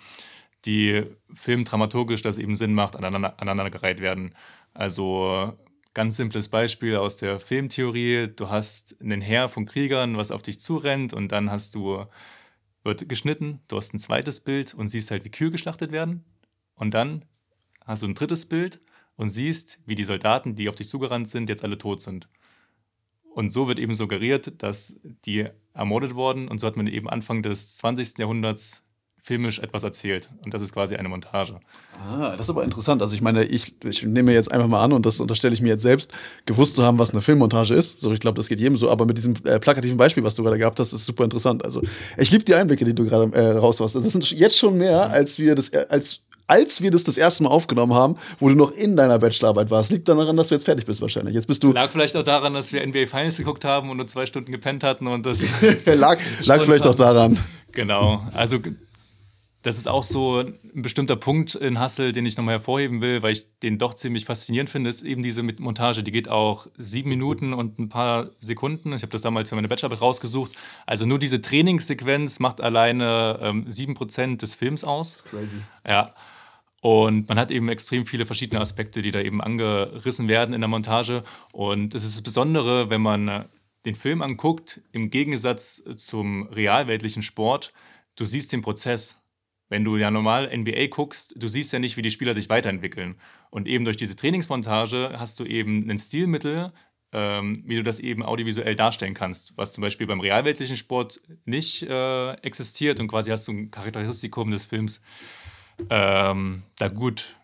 die 0.64 1.04
filmdramaturgisch 1.34 2.22
das 2.22 2.38
eben 2.38 2.56
Sinn 2.56 2.74
macht, 2.74 2.96
aneinander, 2.96 3.40
aneinandergereiht 3.40 4.00
werden. 4.00 4.34
Also 4.74 5.56
ganz 5.94 6.16
simples 6.16 6.48
Beispiel 6.48 6.96
aus 6.96 7.16
der 7.16 7.40
Filmtheorie. 7.40 8.28
Du 8.28 8.48
hast 8.48 9.00
einen 9.00 9.20
Heer 9.20 9.48
von 9.48 9.66
Kriegern, 9.66 10.16
was 10.16 10.30
auf 10.30 10.42
dich 10.42 10.60
zurennt 10.60 11.12
und 11.12 11.32
dann 11.32 11.50
hast 11.50 11.74
du, 11.74 12.04
wird 12.84 13.08
geschnitten, 13.08 13.60
du 13.68 13.76
hast 13.76 13.94
ein 13.94 13.98
zweites 13.98 14.40
Bild 14.40 14.74
und 14.74 14.88
siehst 14.88 15.10
halt, 15.10 15.24
wie 15.24 15.30
Kühe 15.30 15.50
geschlachtet 15.50 15.92
werden. 15.92 16.24
Und 16.74 16.94
dann 16.94 17.24
hast 17.84 18.02
du 18.02 18.06
ein 18.06 18.14
drittes 18.14 18.46
Bild 18.46 18.80
und 19.16 19.30
siehst, 19.30 19.80
wie 19.86 19.96
die 19.96 20.04
Soldaten, 20.04 20.54
die 20.54 20.68
auf 20.68 20.76
dich 20.76 20.88
zugerannt 20.88 21.28
sind, 21.28 21.48
jetzt 21.48 21.64
alle 21.64 21.78
tot 21.78 22.02
sind. 22.02 22.28
Und 23.34 23.50
so 23.50 23.68
wird 23.68 23.78
eben 23.78 23.94
suggeriert, 23.94 24.62
dass 24.62 24.94
die 25.24 25.48
ermordet 25.74 26.14
wurden 26.14 26.48
und 26.48 26.58
so 26.58 26.66
hat 26.66 26.76
man 26.76 26.86
eben 26.86 27.08
Anfang 27.08 27.42
des 27.42 27.76
20. 27.76 28.18
Jahrhunderts 28.18 28.84
filmisch 29.28 29.58
etwas 29.58 29.82
erzählt. 29.82 30.30
Und 30.42 30.54
das 30.54 30.62
ist 30.62 30.72
quasi 30.72 30.96
eine 30.96 31.10
Montage. 31.10 31.60
Ah, 32.02 32.30
das 32.30 32.46
ist 32.46 32.50
aber 32.50 32.64
interessant. 32.64 33.02
Also 33.02 33.14
ich 33.14 33.20
meine, 33.20 33.44
ich, 33.44 33.74
ich 33.84 34.02
nehme 34.02 34.32
jetzt 34.32 34.50
einfach 34.50 34.68
mal 34.68 34.82
an, 34.82 34.94
und 34.94 35.04
das 35.04 35.20
unterstelle 35.20 35.52
ich 35.52 35.60
mir 35.60 35.68
jetzt 35.68 35.82
selbst, 35.82 36.14
gewusst 36.46 36.76
zu 36.76 36.82
haben, 36.82 36.98
was 36.98 37.10
eine 37.10 37.20
Filmmontage 37.20 37.74
ist. 37.74 38.00
So, 38.00 38.10
ich 38.10 38.20
glaube, 38.20 38.36
das 38.36 38.48
geht 38.48 38.58
jedem 38.58 38.78
so. 38.78 38.90
Aber 38.90 39.04
mit 39.04 39.18
diesem 39.18 39.34
äh, 39.44 39.60
plakativen 39.60 39.98
Beispiel, 39.98 40.24
was 40.24 40.34
du 40.34 40.42
gerade 40.42 40.56
gehabt 40.56 40.80
hast, 40.80 40.94
ist 40.94 41.04
super 41.04 41.24
interessant. 41.24 41.62
Also 41.62 41.82
ich 42.16 42.30
liebe 42.30 42.42
die 42.42 42.54
Einblicke, 42.54 42.86
die 42.86 42.94
du 42.94 43.04
gerade 43.04 43.30
äh, 43.34 43.50
raushaust. 43.58 43.96
Das 43.96 44.02
sind 44.02 44.30
jetzt 44.30 44.56
schon 44.56 44.78
mehr, 44.78 45.10
als 45.10 45.38
wir 45.38 45.54
das, 45.54 45.68
äh, 45.68 45.84
als 45.90 46.22
als 46.50 46.80
wir 46.80 46.90
das 46.90 47.04
das 47.04 47.18
erste 47.18 47.42
Mal 47.42 47.50
aufgenommen 47.50 47.92
haben, 47.92 48.16
wo 48.40 48.48
du 48.48 48.54
noch 48.54 48.70
in 48.70 48.96
deiner 48.96 49.18
Bachelorarbeit 49.18 49.70
warst. 49.70 49.92
Liegt 49.92 50.08
daran, 50.08 50.34
dass 50.34 50.48
du 50.48 50.54
jetzt 50.54 50.64
fertig 50.64 50.86
bist 50.86 51.02
wahrscheinlich. 51.02 51.34
Jetzt 51.34 51.46
bist 51.46 51.62
du 51.62 51.72
lag 51.72 51.90
vielleicht 51.90 52.16
auch 52.16 52.24
daran, 52.24 52.54
dass 52.54 52.72
wir 52.72 52.86
NBA 52.86 53.04
Finals 53.04 53.36
geguckt 53.36 53.66
haben 53.66 53.90
und 53.90 53.98
nur 53.98 54.06
zwei 54.06 54.24
Stunden 54.24 54.50
gepennt 54.50 54.82
hatten 54.82 55.06
und 55.08 55.26
das 55.26 55.42
lag, 55.84 56.18
lag 56.44 56.62
vielleicht 56.64 56.86
auch 56.86 56.94
daran. 56.94 57.38
Genau. 57.72 58.22
Also 58.32 58.60
das 59.68 59.76
ist 59.76 59.86
auch 59.86 60.02
so 60.02 60.38
ein 60.40 60.82
bestimmter 60.82 61.14
Punkt 61.14 61.54
in 61.54 61.78
Hustle, 61.78 62.12
den 62.12 62.24
ich 62.24 62.38
nochmal 62.38 62.54
hervorheben 62.54 63.02
will, 63.02 63.22
weil 63.22 63.32
ich 63.32 63.46
den 63.60 63.76
doch 63.76 63.92
ziemlich 63.92 64.24
faszinierend 64.24 64.70
finde, 64.70 64.88
ist 64.88 65.02
eben 65.02 65.22
diese 65.22 65.42
Montage. 65.42 66.02
Die 66.02 66.10
geht 66.10 66.26
auch 66.26 66.68
sieben 66.78 67.10
Minuten 67.10 67.52
und 67.52 67.78
ein 67.78 67.90
paar 67.90 68.30
Sekunden. 68.40 68.94
Ich 68.94 69.02
habe 69.02 69.12
das 69.12 69.20
damals 69.20 69.50
für 69.50 69.56
meine 69.56 69.68
Bachelorarbeit 69.68 70.00
rausgesucht. 70.00 70.52
Also 70.86 71.04
nur 71.04 71.18
diese 71.18 71.42
Trainingssequenz 71.42 72.40
macht 72.40 72.62
alleine 72.62 73.38
ähm, 73.42 73.66
sieben 73.68 73.92
ähm, 73.92 73.96
Prozent 73.96 74.40
des 74.40 74.54
Films 74.54 74.84
aus. 74.84 75.22
crazy. 75.24 75.58
Ja. 75.86 76.14
Und 76.80 77.28
man 77.28 77.38
hat 77.38 77.50
eben 77.50 77.68
extrem 77.68 78.06
viele 78.06 78.24
verschiedene 78.24 78.62
Aspekte, 78.62 79.02
die 79.02 79.10
da 79.10 79.20
eben 79.20 79.42
angerissen 79.42 80.28
werden 80.28 80.54
in 80.54 80.62
der 80.62 80.68
Montage. 80.68 81.24
Und 81.52 81.94
es 81.94 82.04
ist 82.04 82.14
das 82.14 82.22
Besondere, 82.22 82.88
wenn 82.88 83.02
man 83.02 83.28
äh, 83.28 83.44
den 83.84 83.96
Film 83.96 84.22
anguckt, 84.22 84.80
im 84.92 85.10
Gegensatz 85.10 85.82
zum 85.96 86.48
realweltlichen 86.48 87.22
Sport, 87.22 87.74
du 88.16 88.24
siehst 88.24 88.52
den 88.52 88.62
Prozess. 88.62 89.18
Wenn 89.68 89.84
du 89.84 89.96
ja 89.96 90.10
normal 90.10 90.50
NBA 90.56 90.86
guckst, 90.88 91.34
du 91.36 91.48
siehst 91.48 91.72
ja 91.72 91.78
nicht, 91.78 91.96
wie 91.96 92.02
die 92.02 92.10
Spieler 92.10 92.34
sich 92.34 92.48
weiterentwickeln. 92.48 93.16
Und 93.50 93.68
eben 93.68 93.84
durch 93.84 93.96
diese 93.96 94.16
Trainingsmontage 94.16 95.14
hast 95.18 95.38
du 95.40 95.44
eben 95.44 95.88
ein 95.90 95.98
Stilmittel, 95.98 96.72
ähm, 97.12 97.62
wie 97.66 97.76
du 97.76 97.82
das 97.82 98.00
eben 98.00 98.22
audiovisuell 98.22 98.74
darstellen 98.74 99.14
kannst, 99.14 99.56
was 99.56 99.72
zum 99.72 99.82
Beispiel 99.82 100.06
beim 100.06 100.20
realweltlichen 100.20 100.76
Sport 100.76 101.20
nicht 101.44 101.82
äh, 101.82 102.32
existiert 102.42 103.00
und 103.00 103.08
quasi 103.08 103.30
hast 103.30 103.48
du 103.48 103.52
ein 103.52 103.70
Charakteristikum 103.70 104.50
des 104.50 104.66
Films 104.66 105.00
ähm, 105.90 106.62
da 106.76 106.88
gut 106.88 107.36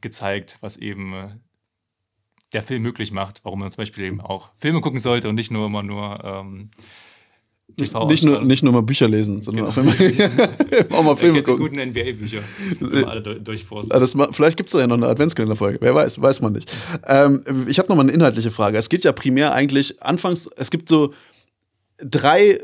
gezeigt, 0.00 0.58
was 0.60 0.76
eben 0.76 1.12
äh, 1.12 1.28
der 2.52 2.62
Film 2.62 2.82
möglich 2.82 3.12
macht, 3.12 3.44
warum 3.44 3.60
man 3.60 3.70
zum 3.70 3.82
Beispiel 3.82 4.04
eben 4.04 4.20
auch 4.20 4.50
Filme 4.58 4.80
gucken 4.80 4.98
sollte 4.98 5.28
und 5.28 5.36
nicht 5.36 5.50
nur 5.50 5.66
immer 5.66 5.82
nur 5.82 6.22
ähm, 6.24 6.70
nicht, 7.78 7.94
nicht, 7.94 8.24
nur, 8.24 8.42
nicht 8.42 8.62
nur 8.62 8.72
mal 8.72 8.82
Bücher 8.82 9.08
lesen, 9.08 9.42
sondern 9.42 9.66
genau. 9.66 9.90
auch, 9.90 10.90
immer, 10.90 10.90
auch 10.90 11.02
mal 11.02 11.16
Filme 11.16 11.42
gucken. 11.42 11.60
guten 11.60 11.88
NBA-Bücher. 11.90 12.40
alle 13.06 13.22
durchforsten. 13.22 13.98
Das, 13.98 14.16
vielleicht 14.32 14.56
gibt 14.56 14.68
es 14.68 14.72
da 14.72 14.80
ja 14.80 14.86
noch 14.86 14.96
eine 14.96 15.06
Adventskalender-Folge. 15.06 15.78
Wer 15.80 15.94
weiß, 15.94 16.20
weiß 16.20 16.40
man 16.40 16.52
nicht. 16.52 16.70
Ähm, 17.06 17.42
ich 17.66 17.78
habe 17.78 17.88
noch 17.88 17.96
mal 17.96 18.02
eine 18.02 18.12
inhaltliche 18.12 18.50
Frage. 18.50 18.78
Es 18.78 18.88
geht 18.88 19.04
ja 19.04 19.12
primär 19.12 19.52
eigentlich, 19.52 20.02
anfangs, 20.02 20.48
es 20.56 20.70
gibt 20.70 20.88
so 20.88 21.12
drei 22.02 22.58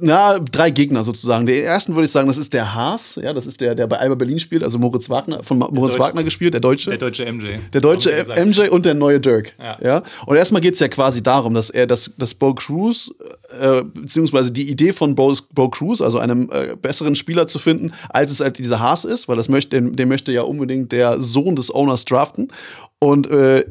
na, 0.00 0.38
drei 0.38 0.70
Gegner 0.70 1.04
sozusagen. 1.04 1.46
Den 1.46 1.64
ersten 1.64 1.94
würde 1.94 2.06
ich 2.06 2.10
sagen, 2.10 2.26
das 2.28 2.38
ist 2.38 2.52
der 2.52 2.74
Haas, 2.74 3.18
ja, 3.22 3.32
das 3.32 3.46
ist 3.46 3.60
der, 3.60 3.74
der 3.74 3.86
bei 3.86 3.98
Alba 3.98 4.14
Berlin 4.14 4.40
spielt, 4.40 4.64
also 4.64 4.78
Moritz 4.78 5.08
Wagner, 5.08 5.42
von 5.42 5.58
Moritz 5.58 5.92
Deutsche, 5.92 5.98
Wagner 5.98 6.24
gespielt, 6.24 6.54
der 6.54 6.60
Deutsche. 6.60 6.90
Der 6.90 6.98
deutsche 6.98 7.30
MJ. 7.30 7.58
Der 7.72 7.80
deutsche 7.80 8.10
MJ 8.10 8.68
und 8.68 8.84
der 8.86 8.94
neue 8.94 9.20
Dirk. 9.20 9.52
Ja. 9.58 9.78
ja? 9.80 10.02
Und 10.26 10.36
erstmal 10.36 10.60
geht 10.60 10.74
es 10.74 10.80
ja 10.80 10.88
quasi 10.88 11.22
darum, 11.22 11.54
dass 11.54 11.70
er, 11.70 11.86
dass, 11.86 12.12
dass 12.16 12.34
Bo 12.34 12.54
Cruz, 12.54 13.12
äh, 13.60 13.82
beziehungsweise 13.82 14.52
die 14.52 14.68
Idee 14.68 14.92
von 14.92 15.14
Bo, 15.14 15.34
Bo 15.52 15.68
Cruz, 15.68 16.00
also 16.00 16.18
einem 16.18 16.50
äh, 16.52 16.76
besseren 16.76 17.14
Spieler 17.14 17.46
zu 17.46 17.58
finden, 17.58 17.92
als 18.08 18.30
es 18.30 18.40
halt 18.40 18.58
dieser 18.58 18.80
Haas 18.80 19.04
ist, 19.04 19.28
weil 19.28 19.36
das 19.36 19.48
möchte, 19.48 19.80
den, 19.80 19.96
den 19.96 20.08
möchte 20.08 20.32
ja 20.32 20.42
unbedingt 20.42 20.92
der 20.92 21.20
Sohn 21.20 21.56
des 21.56 21.74
Owners 21.74 22.04
draften. 22.04 22.48
Und 22.98 23.28
äh, 23.30 23.64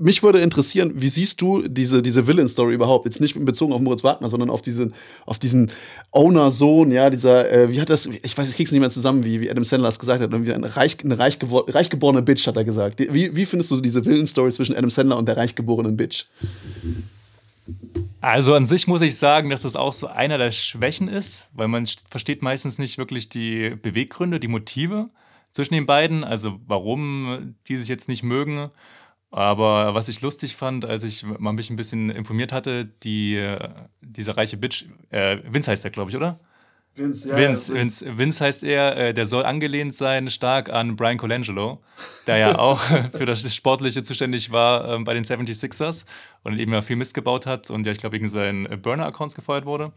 mich 0.00 0.22
würde 0.22 0.40
interessieren, 0.40 0.92
wie 0.94 1.08
siehst 1.08 1.40
du 1.40 1.68
diese, 1.68 2.02
diese 2.02 2.26
Villain-Story 2.26 2.74
überhaupt? 2.74 3.04
Jetzt 3.04 3.20
nicht 3.20 3.42
bezogen 3.44 3.72
auf 3.72 3.80
Moritz 3.80 4.02
Wagner, 4.02 4.28
sondern 4.28 4.50
auf 4.50 4.62
diesen, 4.62 4.94
auf 5.26 5.38
diesen 5.38 5.70
Owner-Sohn, 6.10 6.90
ja, 6.90 7.10
dieser, 7.10 7.50
äh, 7.50 7.70
wie 7.70 7.80
hat 7.80 7.90
das, 7.90 8.06
ich 8.06 8.36
weiß, 8.36 8.48
ich 8.48 8.56
krieg's 8.56 8.72
nicht 8.72 8.80
mehr 8.80 8.90
zusammen, 8.90 9.24
wie, 9.24 9.40
wie 9.40 9.50
Adam 9.50 9.64
Sandler 9.64 9.88
es 9.88 9.98
gesagt 9.98 10.20
hat, 10.22 10.32
irgendwie 10.32 10.52
eine, 10.52 10.74
reich, 10.74 10.96
eine 11.04 11.18
reich, 11.18 11.38
reich 11.42 11.90
geborene 11.90 12.22
Bitch, 12.22 12.46
hat 12.46 12.56
er 12.56 12.64
gesagt. 12.64 12.98
Wie, 12.98 13.36
wie 13.36 13.46
findest 13.46 13.70
du 13.70 13.80
diese 13.80 14.04
Villain-Story 14.04 14.52
zwischen 14.52 14.74
Adam 14.74 14.90
Sandler 14.90 15.18
und 15.18 15.26
der 15.26 15.36
reich 15.36 15.54
geborenen 15.54 15.96
Bitch? 15.96 16.24
Also 18.20 18.54
an 18.54 18.66
sich 18.66 18.86
muss 18.86 19.00
ich 19.02 19.16
sagen, 19.16 19.50
dass 19.50 19.62
das 19.62 19.76
auch 19.76 19.92
so 19.92 20.06
einer 20.06 20.38
der 20.38 20.50
Schwächen 20.50 21.08
ist, 21.08 21.46
weil 21.52 21.68
man 21.68 21.86
versteht 22.08 22.42
meistens 22.42 22.78
nicht 22.78 22.98
wirklich 22.98 23.28
die 23.28 23.76
Beweggründe, 23.82 24.40
die 24.40 24.48
Motive 24.48 25.08
zwischen 25.52 25.74
den 25.74 25.86
beiden, 25.86 26.24
also 26.24 26.60
warum 26.66 27.54
die 27.68 27.76
sich 27.76 27.88
jetzt 27.88 28.08
nicht 28.08 28.22
mögen. 28.22 28.70
Aber 29.30 29.94
was 29.94 30.08
ich 30.08 30.22
lustig 30.22 30.56
fand, 30.56 30.84
als 30.84 31.04
ich 31.04 31.24
mal 31.24 31.52
mich 31.52 31.70
ein 31.70 31.76
bisschen 31.76 32.10
informiert 32.10 32.52
hatte, 32.52 32.86
die, 33.04 33.56
dieser 34.00 34.36
reiche 34.36 34.56
Bitch, 34.56 34.86
äh, 35.10 35.38
Vince 35.48 35.70
heißt 35.70 35.84
er, 35.84 35.90
glaube 35.90 36.10
ich, 36.10 36.16
oder? 36.16 36.40
Vince, 36.96 37.28
ja. 37.28 37.36
Vince, 37.36 37.72
ja, 37.72 37.78
Vince. 37.78 38.04
Vince, 38.04 38.18
Vince 38.18 38.44
heißt 38.44 38.64
er, 38.64 38.96
äh, 38.96 39.14
der 39.14 39.26
soll 39.26 39.44
angelehnt 39.44 39.94
sein 39.94 40.28
stark 40.30 40.70
an 40.70 40.96
Brian 40.96 41.18
Colangelo, 41.18 41.80
der 42.26 42.38
ja 42.38 42.58
auch 42.58 42.80
für 42.80 43.26
das 43.26 43.54
Sportliche 43.54 44.02
zuständig 44.02 44.50
war 44.50 44.96
äh, 44.96 44.98
bei 44.98 45.14
den 45.14 45.24
76ers 45.24 46.06
und 46.42 46.58
eben 46.58 46.72
ja 46.72 46.82
viel 46.82 46.96
Mist 46.96 47.14
gebaut 47.14 47.46
hat 47.46 47.70
und 47.70 47.86
ja, 47.86 47.92
ich 47.92 47.98
glaube, 47.98 48.16
wegen 48.16 48.28
seinen 48.28 48.82
Burner-Accounts 48.82 49.36
gefeuert 49.36 49.64
wurde. 49.64 49.92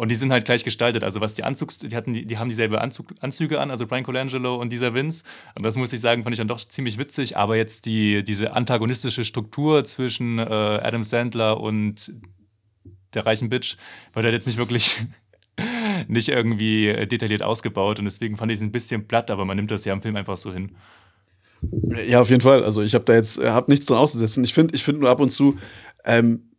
Und 0.00 0.08
die 0.08 0.14
sind 0.14 0.32
halt 0.32 0.46
gleich 0.46 0.64
gestaltet. 0.64 1.04
Also 1.04 1.20
was 1.20 1.34
die 1.34 1.44
Anzugs, 1.44 1.76
die 1.76 1.94
hatten, 1.94 2.14
die, 2.14 2.24
die 2.24 2.38
haben 2.38 2.48
dieselbe 2.48 2.80
Anzug, 2.80 3.08
Anzüge 3.20 3.60
an, 3.60 3.70
also 3.70 3.86
Brian 3.86 4.02
Colangelo 4.02 4.56
und 4.56 4.72
dieser 4.72 4.94
Vince. 4.94 5.24
Und 5.54 5.62
das 5.62 5.76
muss 5.76 5.92
ich 5.92 6.00
sagen, 6.00 6.22
fand 6.22 6.32
ich 6.32 6.38
dann 6.38 6.48
doch 6.48 6.58
ziemlich 6.58 6.96
witzig. 6.96 7.36
Aber 7.36 7.54
jetzt 7.54 7.84
die, 7.84 8.24
diese 8.24 8.54
antagonistische 8.54 9.24
Struktur 9.24 9.84
zwischen 9.84 10.38
äh, 10.38 10.42
Adam 10.42 11.04
Sandler 11.04 11.60
und 11.60 12.14
der 13.12 13.26
reichen 13.26 13.50
Bitch, 13.50 13.76
war 14.14 14.22
da 14.22 14.30
jetzt 14.30 14.46
nicht 14.46 14.56
wirklich 14.56 15.02
nicht 16.08 16.30
irgendwie 16.30 16.88
äh, 16.88 17.06
detailliert 17.06 17.42
ausgebaut 17.42 17.98
und 17.98 18.06
deswegen 18.06 18.38
fand 18.38 18.50
ich 18.52 18.56
es 18.56 18.62
ein 18.62 18.72
bisschen 18.72 19.06
platt, 19.06 19.30
aber 19.30 19.44
man 19.44 19.58
nimmt 19.58 19.70
das 19.70 19.84
ja 19.84 19.92
im 19.92 20.00
Film 20.00 20.16
einfach 20.16 20.38
so 20.38 20.50
hin. 20.50 20.76
Ja, 22.08 22.22
auf 22.22 22.30
jeden 22.30 22.40
Fall. 22.40 22.64
Also 22.64 22.80
ich 22.80 22.94
habe 22.94 23.04
da 23.04 23.12
jetzt 23.12 23.36
äh, 23.36 23.50
hab 23.50 23.68
nichts 23.68 23.84
dran 23.84 23.98
auszusetzen. 23.98 24.44
Ich 24.44 24.54
finde 24.54 24.74
ich 24.74 24.82
find 24.82 24.98
nur 24.98 25.10
ab 25.10 25.20
und 25.20 25.28
zu, 25.28 25.58
ähm, 26.06 26.49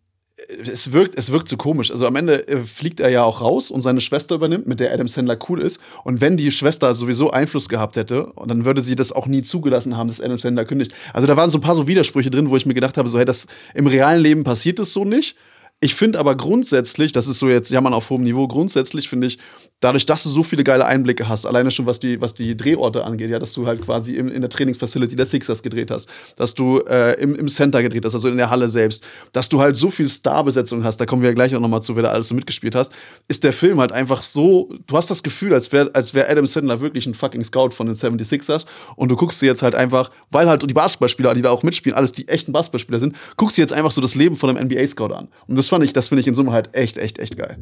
es 0.47 0.91
wirkt, 0.91 1.17
es 1.17 1.31
wirkt 1.31 1.49
so 1.49 1.57
komisch. 1.57 1.91
Also 1.91 2.07
am 2.07 2.15
Ende 2.15 2.47
äh, 2.47 2.57
fliegt 2.57 2.99
er 2.99 3.09
ja 3.09 3.23
auch 3.23 3.41
raus 3.41 3.71
und 3.71 3.81
seine 3.81 4.01
Schwester 4.01 4.35
übernimmt, 4.35 4.67
mit 4.67 4.79
der 4.79 4.93
Adam 4.93 5.07
Sandler 5.07 5.37
cool 5.49 5.61
ist. 5.61 5.79
Und 6.03 6.21
wenn 6.21 6.37
die 6.37 6.51
Schwester 6.51 6.93
sowieso 6.93 7.31
Einfluss 7.31 7.69
gehabt 7.69 7.95
hätte, 7.95 8.31
dann 8.45 8.65
würde 8.65 8.81
sie 8.81 8.95
das 8.95 9.11
auch 9.11 9.27
nie 9.27 9.43
zugelassen 9.43 9.97
haben, 9.97 10.07
dass 10.07 10.21
Adam 10.21 10.37
Sandler 10.37 10.65
kündigt. 10.65 10.93
Also 11.13 11.27
da 11.27 11.37
waren 11.37 11.49
so 11.49 11.57
ein 11.57 11.61
paar 11.61 11.75
so 11.75 11.87
Widersprüche 11.87 12.29
drin, 12.29 12.49
wo 12.49 12.57
ich 12.57 12.65
mir 12.65 12.73
gedacht 12.73 12.97
habe, 12.97 13.09
so, 13.09 13.17
hey, 13.17 13.25
das 13.25 13.47
im 13.73 13.87
realen 13.87 14.21
Leben 14.21 14.43
passiert 14.43 14.79
das 14.79 14.93
so 14.93 15.05
nicht. 15.05 15.35
Ich 15.83 15.95
finde 15.95 16.19
aber 16.19 16.35
grundsätzlich, 16.35 17.11
das 17.11 17.27
ist 17.27 17.39
so 17.39 17.49
jetzt 17.49 17.71
jammern 17.71 17.95
auf 17.95 18.11
hohem 18.11 18.21
Niveau, 18.21 18.47
grundsätzlich 18.47 19.09
finde 19.09 19.25
ich, 19.25 19.39
dadurch, 19.79 20.05
dass 20.05 20.21
du 20.21 20.29
so 20.29 20.43
viele 20.43 20.63
geile 20.63 20.85
Einblicke 20.85 21.27
hast, 21.27 21.47
alleine 21.47 21.71
schon 21.71 21.87
was 21.87 21.99
die, 21.99 22.21
was 22.21 22.35
die 22.35 22.55
Drehorte 22.55 23.03
angeht, 23.03 23.31
ja, 23.31 23.39
dass 23.39 23.53
du 23.53 23.65
halt 23.65 23.81
quasi 23.81 24.15
im, 24.15 24.29
in 24.29 24.41
der 24.41 24.49
Trainingsfacility 24.51 25.15
der 25.15 25.25
Sixers 25.25 25.63
gedreht 25.63 25.89
hast, 25.89 26.07
dass 26.35 26.53
du 26.53 26.77
äh, 26.81 27.19
im, 27.19 27.35
im 27.35 27.47
Center 27.47 27.81
gedreht 27.81 28.05
hast, 28.05 28.13
also 28.13 28.29
in 28.29 28.37
der 28.37 28.51
Halle 28.51 28.69
selbst, 28.69 29.03
dass 29.33 29.49
du 29.49 29.59
halt 29.59 29.75
so 29.75 29.89
viel 29.89 30.07
Starbesetzung 30.07 30.83
hast, 30.83 30.97
da 30.97 31.07
kommen 31.07 31.23
wir 31.23 31.29
ja 31.29 31.33
gleich 31.33 31.55
auch 31.55 31.59
nochmal 31.59 31.81
zu, 31.81 31.95
wer 31.95 32.03
da 32.03 32.11
alles 32.11 32.27
so 32.27 32.35
mitgespielt 32.35 32.75
hast, 32.75 32.91
ist 33.27 33.43
der 33.43 33.51
Film 33.51 33.79
halt 33.79 33.91
einfach 33.91 34.21
so, 34.21 34.71
du 34.85 34.95
hast 34.95 35.09
das 35.09 35.23
Gefühl, 35.23 35.51
als 35.51 35.71
wäre 35.71 35.89
als 35.95 36.13
wär 36.13 36.29
Adam 36.29 36.45
Sandler 36.45 36.79
wirklich 36.79 37.07
ein 37.07 37.15
fucking 37.15 37.43
Scout 37.43 37.71
von 37.71 37.87
den 37.87 37.95
76ers 37.95 38.65
und 38.95 39.09
du 39.09 39.15
guckst 39.15 39.41
dir 39.41 39.47
jetzt 39.47 39.63
halt 39.63 39.73
einfach, 39.73 40.11
weil 40.29 40.47
halt 40.47 40.61
die 40.69 40.73
Basketballspieler, 40.75 41.33
die 41.33 41.41
da 41.41 41.49
auch 41.49 41.63
mitspielen, 41.63 41.97
alles 41.97 42.11
die 42.11 42.27
echten 42.27 42.51
Basketballspieler 42.51 42.99
sind, 42.99 43.15
guckst 43.35 43.57
dir 43.57 43.63
jetzt 43.63 43.73
einfach 43.73 43.91
so 43.91 43.99
das 43.99 44.13
Leben 44.13 44.35
von 44.35 44.55
einem 44.55 44.67
NBA-Scout 44.67 45.11
an. 45.11 45.27
Und 45.47 45.55
das 45.55 45.70
fand 45.71 45.83
ich, 45.83 45.93
das 45.93 46.09
finde 46.09 46.21
ich 46.21 46.27
in 46.27 46.35
Summe 46.35 46.51
halt 46.51 46.75
echt, 46.75 46.97
echt, 46.97 47.17
echt 47.17 47.35
geil. 47.35 47.57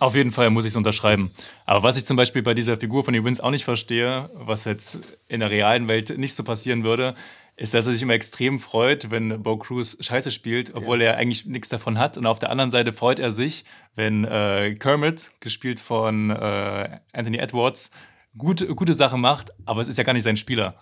Auf 0.00 0.14
jeden 0.14 0.32
Fall 0.32 0.50
muss 0.50 0.64
ich 0.64 0.70
es 0.70 0.76
unterschreiben. 0.76 1.30
Aber 1.66 1.82
was 1.82 1.96
ich 1.96 2.04
zum 2.04 2.16
Beispiel 2.16 2.42
bei 2.42 2.54
dieser 2.54 2.76
Figur 2.76 3.04
von 3.04 3.14
Vince 3.14 3.42
auch 3.42 3.50
nicht 3.50 3.64
verstehe, 3.64 4.30
was 4.34 4.64
jetzt 4.64 4.98
in 5.28 5.40
der 5.40 5.50
realen 5.50 5.88
Welt 5.88 6.16
nicht 6.18 6.34
so 6.34 6.42
passieren 6.42 6.84
würde, 6.84 7.14
ist, 7.56 7.74
dass 7.74 7.86
er 7.86 7.92
sich 7.92 8.02
immer 8.02 8.14
extrem 8.14 8.58
freut, 8.58 9.10
wenn 9.10 9.42
Bo 9.42 9.56
Cruz 9.58 9.96
Scheiße 10.00 10.30
spielt, 10.30 10.74
obwohl 10.74 11.02
ja. 11.02 11.10
er 11.10 11.16
eigentlich 11.18 11.44
nichts 11.44 11.68
davon 11.68 11.98
hat. 11.98 12.16
Und 12.16 12.26
auf 12.26 12.38
der 12.38 12.50
anderen 12.50 12.70
Seite 12.70 12.92
freut 12.92 13.18
er 13.18 13.32
sich, 13.32 13.64
wenn 13.94 14.24
äh, 14.24 14.74
Kermit, 14.78 15.32
gespielt 15.40 15.80
von 15.80 16.30
äh, 16.30 16.98
Anthony 17.12 17.38
Edwards, 17.38 17.90
gut, 18.36 18.66
gute 18.74 18.94
Sachen 18.94 19.20
macht, 19.20 19.50
aber 19.66 19.80
es 19.80 19.88
ist 19.88 19.98
ja 19.98 20.04
gar 20.04 20.12
nicht 20.12 20.22
sein 20.22 20.36
Spieler. 20.36 20.76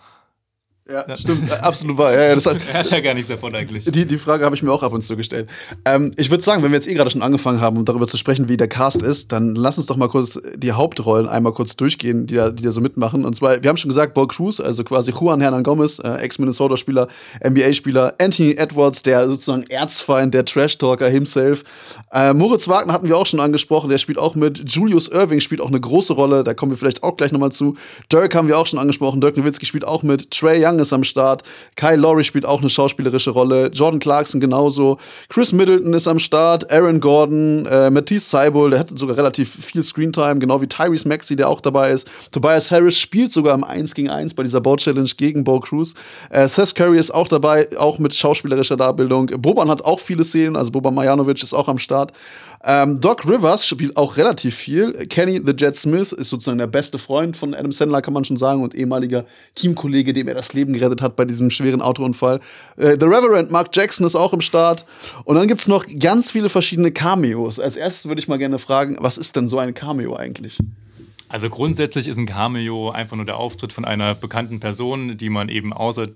Ja, 0.89 1.17
stimmt, 1.17 1.51
absolut 1.61 1.97
wahr. 1.97 2.13
Ja, 2.13 2.29
ja, 2.29 2.35
das 2.35 2.45
hat, 2.45 2.57
er 2.71 2.79
hat 2.79 2.89
ja 2.89 2.99
gar 3.01 3.13
nichts 3.13 3.27
davon 3.27 3.53
eigentlich. 3.53 3.85
Die, 3.85 4.05
die 4.05 4.17
Frage 4.17 4.45
habe 4.45 4.55
ich 4.55 4.63
mir 4.63 4.71
auch 4.71 4.83
ab 4.83 4.93
und 4.93 5.01
zu 5.01 5.17
gestellt. 5.17 5.49
Ähm, 5.83 6.11
ich 6.15 6.29
würde 6.29 6.41
sagen, 6.41 6.63
wenn 6.63 6.71
wir 6.71 6.77
jetzt 6.77 6.87
eh 6.87 6.93
gerade 6.93 7.09
schon 7.09 7.21
angefangen 7.21 7.59
haben, 7.59 7.77
um 7.77 7.83
darüber 7.83 8.07
zu 8.07 8.15
sprechen, 8.15 8.47
wie 8.47 8.55
der 8.55 8.69
Cast 8.69 9.01
ist, 9.01 9.31
dann 9.33 9.55
lass 9.55 9.77
uns 9.77 9.87
doch 9.87 9.97
mal 9.97 10.07
kurz 10.07 10.39
die 10.55 10.71
Hauptrollen 10.71 11.27
einmal 11.27 11.51
kurz 11.51 11.75
durchgehen, 11.75 12.25
die 12.25 12.35
da, 12.35 12.51
die 12.51 12.63
da 12.63 12.71
so 12.71 12.79
mitmachen. 12.79 13.25
Und 13.25 13.35
zwar, 13.35 13.61
wir 13.61 13.69
haben 13.69 13.77
schon 13.77 13.89
gesagt, 13.89 14.13
Bo 14.13 14.27
Cruz, 14.27 14.61
also 14.61 14.83
quasi 14.85 15.11
Juan 15.11 15.41
Hernan 15.41 15.63
Gomez, 15.63 15.99
äh, 15.99 16.19
Ex-Minnesota-Spieler, 16.19 17.07
NBA-Spieler, 17.45 18.15
Anthony 18.19 18.51
Edwards, 18.53 19.03
der 19.03 19.27
sozusagen 19.27 19.63
Erzfeind, 19.63 20.33
der 20.33 20.45
Trash-Talker 20.45 21.09
himself. 21.09 21.65
Äh, 22.13 22.33
Moritz 22.33 22.69
Wagner 22.69 22.93
hatten 22.93 23.09
wir 23.09 23.17
auch 23.17 23.25
schon 23.25 23.41
angesprochen, 23.41 23.89
der 23.89 23.97
spielt 23.97 24.17
auch 24.17 24.35
mit. 24.35 24.63
Julius 24.73 25.09
Irving 25.09 25.41
spielt 25.41 25.59
auch 25.59 25.67
eine 25.67 25.81
große 25.81 26.13
Rolle, 26.13 26.45
da 26.45 26.53
kommen 26.53 26.71
wir 26.71 26.77
vielleicht 26.77 27.03
auch 27.03 27.17
gleich 27.17 27.33
nochmal 27.33 27.51
zu. 27.51 27.75
Dirk 28.09 28.33
haben 28.35 28.47
wir 28.47 28.57
auch 28.57 28.67
schon 28.67 28.79
angesprochen, 28.79 29.19
Dirk 29.19 29.35
Nowitzki 29.35 29.65
spielt 29.65 29.83
auch 29.83 30.03
mit. 30.03 30.31
Trey 30.31 30.65
Young 30.65 30.76
ist 30.79 30.93
am 30.93 31.03
Start. 31.03 31.43
Kyle 31.75 31.95
Lowry 31.95 32.23
spielt 32.23 32.45
auch 32.45 32.61
eine 32.61 32.69
schauspielerische 32.69 33.31
Rolle. 33.31 33.69
Jordan 33.73 33.99
Clarkson 33.99 34.39
genauso. 34.39 34.97
Chris 35.29 35.53
Middleton 35.53 35.93
ist 35.93 36.07
am 36.07 36.19
Start. 36.19 36.71
Aaron 36.71 36.99
Gordon. 36.99 37.65
Äh, 37.65 37.89
Matisse 37.89 38.29
Seibel, 38.29 38.69
der 38.69 38.79
hat 38.79 38.89
sogar 38.95 39.17
relativ 39.17 39.49
viel 39.65 39.83
Screentime, 39.83 40.39
genau 40.39 40.61
wie 40.61 40.67
Tyrese 40.67 41.07
Maxey, 41.07 41.35
der 41.35 41.49
auch 41.49 41.61
dabei 41.61 41.91
ist. 41.91 42.07
Tobias 42.31 42.71
Harris 42.71 42.97
spielt 42.97 43.31
sogar 43.31 43.55
im 43.55 43.63
1 43.63 43.93
gegen 43.93 44.09
1 44.09 44.33
bei 44.33 44.43
dieser 44.43 44.61
Bow-Challenge 44.61 45.09
gegen 45.17 45.43
Bo 45.43 45.59
Cruz. 45.59 45.93
Äh, 46.29 46.47
Seth 46.47 46.75
Curry 46.75 46.97
ist 46.97 47.11
auch 47.11 47.27
dabei, 47.27 47.67
auch 47.77 47.99
mit 47.99 48.13
schauspielerischer 48.13 48.77
Darbildung. 48.77 49.27
Boban 49.37 49.69
hat 49.69 49.83
auch 49.83 49.99
viele 49.99 50.23
Szenen, 50.23 50.55
also 50.55 50.71
Boban 50.71 50.93
Marjanovic 50.93 51.41
ist 51.43 51.53
auch 51.53 51.67
am 51.67 51.79
Start. 51.79 52.13
Ähm, 52.63 52.99
Doc 52.99 53.25
Rivers 53.25 53.67
spielt 53.67 53.95
auch 53.97 54.17
relativ 54.17 54.55
viel. 54.55 54.93
Kenny 55.07 55.41
the 55.45 55.53
Jet 55.55 55.75
Smith 55.75 56.11
ist 56.11 56.29
sozusagen 56.29 56.57
der 56.57 56.67
beste 56.67 56.97
Freund 56.97 57.37
von 57.37 57.53
Adam 57.53 57.71
Sandler, 57.71 58.01
kann 58.01 58.13
man 58.13 58.25
schon 58.25 58.37
sagen, 58.37 58.63
und 58.63 58.73
ehemaliger 58.73 59.25
Teamkollege, 59.55 60.13
dem 60.13 60.27
er 60.27 60.33
das 60.33 60.53
Leben 60.53 60.73
gerettet 60.73 61.01
hat 61.01 61.15
bei 61.15 61.25
diesem 61.25 61.49
schweren 61.49 61.81
Autounfall. 61.81 62.39
Äh, 62.77 62.97
the 62.99 63.05
Reverend 63.05 63.51
Mark 63.51 63.69
Jackson 63.75 64.05
ist 64.05 64.15
auch 64.15 64.33
im 64.33 64.41
Start. 64.41 64.85
Und 65.23 65.35
dann 65.35 65.47
gibt 65.47 65.61
es 65.61 65.67
noch 65.67 65.85
ganz 65.99 66.31
viele 66.31 66.49
verschiedene 66.49 66.91
Cameos. 66.91 67.59
Als 67.59 67.75
erstes 67.75 68.07
würde 68.07 68.19
ich 68.19 68.27
mal 68.27 68.37
gerne 68.37 68.59
fragen, 68.59 68.97
was 68.99 69.17
ist 69.17 69.35
denn 69.35 69.47
so 69.47 69.59
ein 69.59 69.73
Cameo 69.73 70.15
eigentlich? 70.15 70.57
Also 71.29 71.49
grundsätzlich 71.49 72.07
ist 72.07 72.17
ein 72.17 72.25
Cameo 72.25 72.89
einfach 72.89 73.17
nur 73.17 73.25
der 73.25 73.37
Auftritt 73.37 73.73
von 73.73 73.83
einer 73.83 74.15
bekannten 74.15 74.59
Person, 74.59 75.17
die 75.17 75.29
man 75.29 75.49
eben 75.49 75.73
außer, 75.73 76.07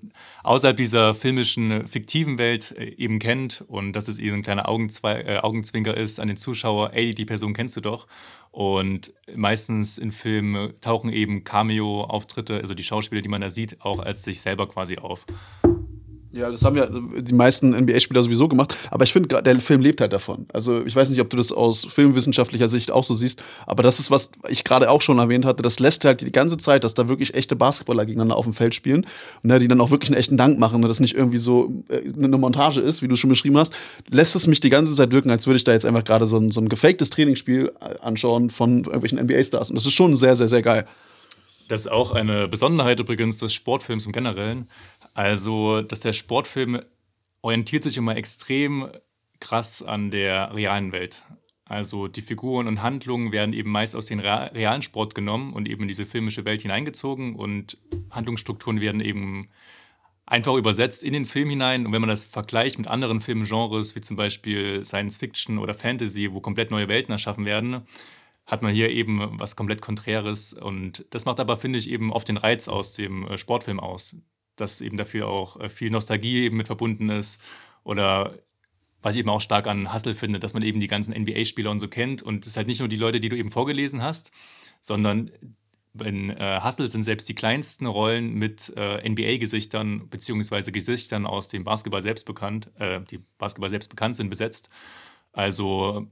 außerhalb 0.44 0.78
dieser 0.78 1.14
filmischen, 1.14 1.88
fiktiven 1.88 2.38
Welt 2.38 2.74
äh, 2.78 2.96
eben 2.96 3.20
kennt 3.20 3.64
und 3.68 3.94
dass 3.94 4.08
es 4.08 4.20
eben 4.20 4.38
ein 4.38 4.44
kleiner 4.44 4.70
Augenzwe 4.70 5.26
äh, 5.26 5.38
Augenzwinker 5.40 5.96
ist 5.98 6.20
an 6.20 6.30
den 6.30 6.38
Zuschauer, 6.38 6.94
ey, 6.94 7.14
die 7.14 7.26
Person 7.26 7.54
kennst 7.54 7.76
du 7.76 7.82
doch. 7.82 8.08
Und 8.52 9.14
meistens 9.34 9.98
in 9.98 10.12
Filmen 10.12 10.74
tauchen 10.82 11.12
eben 11.12 11.44
Cameo-Auftritte, 11.44 12.58
also 12.58 12.74
die 12.74 12.84
Schauspieler, 12.84 13.22
die 13.22 13.30
man 13.30 13.42
da 13.42 13.50
sieht, 13.50 13.82
auch 13.82 14.00
als 14.00 14.24
sich 14.24 14.42
selber 14.42 14.68
quasi 14.68 14.98
auf. 14.98 15.26
Ja, 16.34 16.50
das 16.50 16.64
haben 16.64 16.78
ja 16.78 16.88
die 16.88 17.34
meisten 17.34 17.72
NBA-Spieler 17.72 18.24
sowieso 18.24 18.48
gemacht. 18.48 18.76
Aber 18.90 19.04
ich 19.04 19.12
finde, 19.12 19.42
der 19.42 19.60
Film 19.60 19.82
lebt 19.82 20.00
halt 20.00 20.14
davon. 20.14 20.46
Also 20.54 20.86
ich 20.86 20.96
weiß 20.96 21.10
nicht, 21.10 21.20
ob 21.20 21.30
du 21.30 21.36
das 21.36 21.52
aus 21.52 21.86
filmwissenschaftlicher 21.90 22.70
Sicht 22.70 22.90
auch 22.90 23.04
so 23.04 23.16
siehst, 23.16 23.44
aber 23.68 23.84
das 23.84 24.00
ist, 24.00 24.12
was 24.12 24.32
ich 24.48 24.64
gerade 24.64 24.90
auch 24.90 25.02
schon 25.02 25.20
erwähnt 25.20 25.46
hatte. 25.46 25.62
Das 25.62 25.80
lässt 25.80 26.06
halt 26.06 26.22
die 26.22 26.32
ganze 26.32 26.58
Zeit, 26.58 26.86
dass 26.86 26.94
da 26.94 27.10
wirklich 27.10 27.34
echte 27.34 27.58
Basketballer 27.58 28.06
gegeneinander 28.06 28.38
auf 28.38 28.46
dem 28.46 28.54
Feld 28.54 28.74
spielen, 28.76 29.06
ne, 29.44 29.60
die 29.60 29.68
dann 29.68 29.82
auch 29.82 29.92
wirklich 29.92 30.10
einen 30.10 30.18
echten 30.18 30.38
Dank 30.38 30.58
machen, 30.58 30.80
ne, 30.80 30.88
das 30.88 31.02
nicht 31.02 31.16
irgendwie 31.16 31.38
so 31.38 31.84
äh, 31.90 32.02
eine 32.18 32.38
Montage 32.38 32.80
ist, 32.80 33.02
wie 33.02 33.10
du 33.10 33.16
schon 33.18 33.30
beschrieben 33.30 33.58
hast, 33.58 33.74
lässt 34.10 34.36
es 34.36 34.48
mich 34.48 34.62
die 34.62 34.70
ganze 34.70 34.96
Zeit 34.96 35.12
wirken, 35.12 35.32
als 35.32 35.48
würde 35.48 35.58
ich 35.58 35.66
da 35.66 35.74
jetzt 35.74 35.86
einfach 35.86 36.06
gerade 36.06 36.28
so 36.28 36.38
ein, 36.38 36.52
so 36.52 36.62
ein 36.62 36.70
gefaktes 36.70 37.10
Trainingsspiel 37.10 37.74
äh, 37.82 38.00
anschauen 38.02 38.50
von 38.50 38.86
irgendwelchen 38.86 39.20
NBA-Stars. 39.20 39.70
Und 39.70 39.76
das 39.76 39.86
ist 39.86 39.94
schon 39.94 40.16
sehr, 40.16 40.38
sehr, 40.38 40.48
sehr 40.48 40.62
geil. 40.62 40.88
Das 41.72 41.82
ist 41.82 41.88
auch 41.88 42.12
eine 42.12 42.50
Besonderheit 42.50 43.00
übrigens 43.00 43.38
des 43.38 43.54
Sportfilms 43.54 44.06
im 44.06 44.12
Generellen. 44.12 44.68
Also, 45.14 45.82
dass 45.82 46.00
der 46.00 46.14
Sportfilm 46.14 46.82
orientiert 47.42 47.84
sich 47.84 47.98
immer 47.98 48.16
extrem 48.16 48.90
krass 49.40 49.82
an 49.82 50.12
der 50.12 50.54
realen 50.54 50.92
Welt. 50.92 51.24
Also 51.66 52.08
die 52.08 52.22
Figuren 52.22 52.68
und 52.68 52.82
Handlungen 52.82 53.32
werden 53.32 53.54
eben 53.54 53.72
meist 53.72 53.96
aus 53.96 54.06
dem 54.06 54.20
realen 54.20 54.82
Sport 54.82 55.16
genommen 55.16 55.54
und 55.54 55.70
eben 55.70 55.84
in 55.84 55.88
diese 55.88 56.06
filmische 56.06 56.44
Welt 56.44 56.62
hineingezogen 56.62 57.36
und 57.36 57.78
Handlungsstrukturen 58.10 58.82
werden 58.82 59.00
eben 59.00 59.48
einfach 60.26 60.56
übersetzt 60.56 61.02
in 61.02 61.14
den 61.14 61.26
Film 61.26 61.50
hinein. 61.50 61.86
Und 61.86 61.94
wenn 61.94 62.02
man 62.02 62.10
das 62.10 62.26
vergleicht 62.26 62.78
mit 62.78 62.88
anderen 62.88 63.22
Filmgenres, 63.22 63.96
wie 63.96 64.02
zum 64.02 64.18
Beispiel 64.18 64.84
Science 64.84 65.18
Fiction 65.18 65.58
oder 65.58 65.74
Fantasy, 65.74 66.34
wo 66.34 66.42
komplett 66.42 66.72
neue 66.72 66.88
Welten 66.88 67.12
erschaffen 67.12 67.46
werden, 67.46 67.84
hat 68.46 68.64
man 68.64 68.74
hier 68.74 68.90
eben 68.90 69.40
was 69.40 69.56
komplett 69.56 69.82
Konträres. 69.82 70.54
Und 70.54 71.06
das 71.10 71.26
macht 71.26 71.40
aber, 71.40 71.58
finde 71.58 71.80
ich, 71.80 71.90
eben 71.90 72.12
oft 72.12 72.28
den 72.28 72.38
Reiz 72.38 72.68
aus 72.68 72.94
dem 72.94 73.28
äh, 73.28 73.38
Sportfilm 73.38 73.80
aus 73.80 74.18
dass 74.62 74.82
eben 74.82 74.98
dafür 74.98 75.28
auch 75.28 75.60
äh, 75.60 75.70
viel 75.70 75.90
Nostalgie 75.92 76.44
eben 76.44 76.58
mit 76.58 76.68
verbunden 76.68 77.10
ist. 77.10 77.42
Oder 77.84 78.38
was 79.02 79.16
ich 79.16 79.20
eben 79.20 79.30
auch 79.30 79.42
stark 79.42 79.68
an 79.68 79.94
Hustle 79.94 80.16
finde, 80.16 80.40
dass 80.40 80.54
man 80.54 80.64
eben 80.64 80.80
die 80.80 80.88
ganzen 80.88 81.14
NBA-Spieler 81.14 81.72
und 81.72 81.80
so 81.80 81.88
kennt. 81.88 82.22
Und 82.22 82.46
es 82.46 82.52
ist 82.52 82.58
halt 82.58 82.68
nicht 82.68 82.80
nur 82.80 82.88
die 82.88 82.96
Leute, 82.96 83.20
die 83.20 83.30
du 83.30 83.36
eben 83.36 83.52
vorgelesen 83.52 84.04
hast, 84.04 84.32
sondern 84.80 85.32
in 86.00 86.30
äh, 86.30 86.62
Hustle 86.64 86.88
sind 86.88 87.04
selbst 87.04 87.28
die 87.28 87.36
kleinsten 87.36 87.86
Rollen 87.86 88.34
mit 88.34 88.72
äh, 88.78 89.08
NBA-Gesichtern 89.10 90.08
beziehungsweise 90.10 90.72
Gesichtern 90.72 91.26
aus 91.26 91.50
dem 91.50 91.64
Basketball 91.64 92.02
selbst 92.02 92.26
bekannt, 92.26 92.70
äh, 92.80 93.02
die 93.02 93.20
Basketball 93.38 93.70
selbst 93.70 93.90
bekannt 93.90 94.16
sind, 94.16 94.30
besetzt. 94.30 94.70
Also 95.34 96.08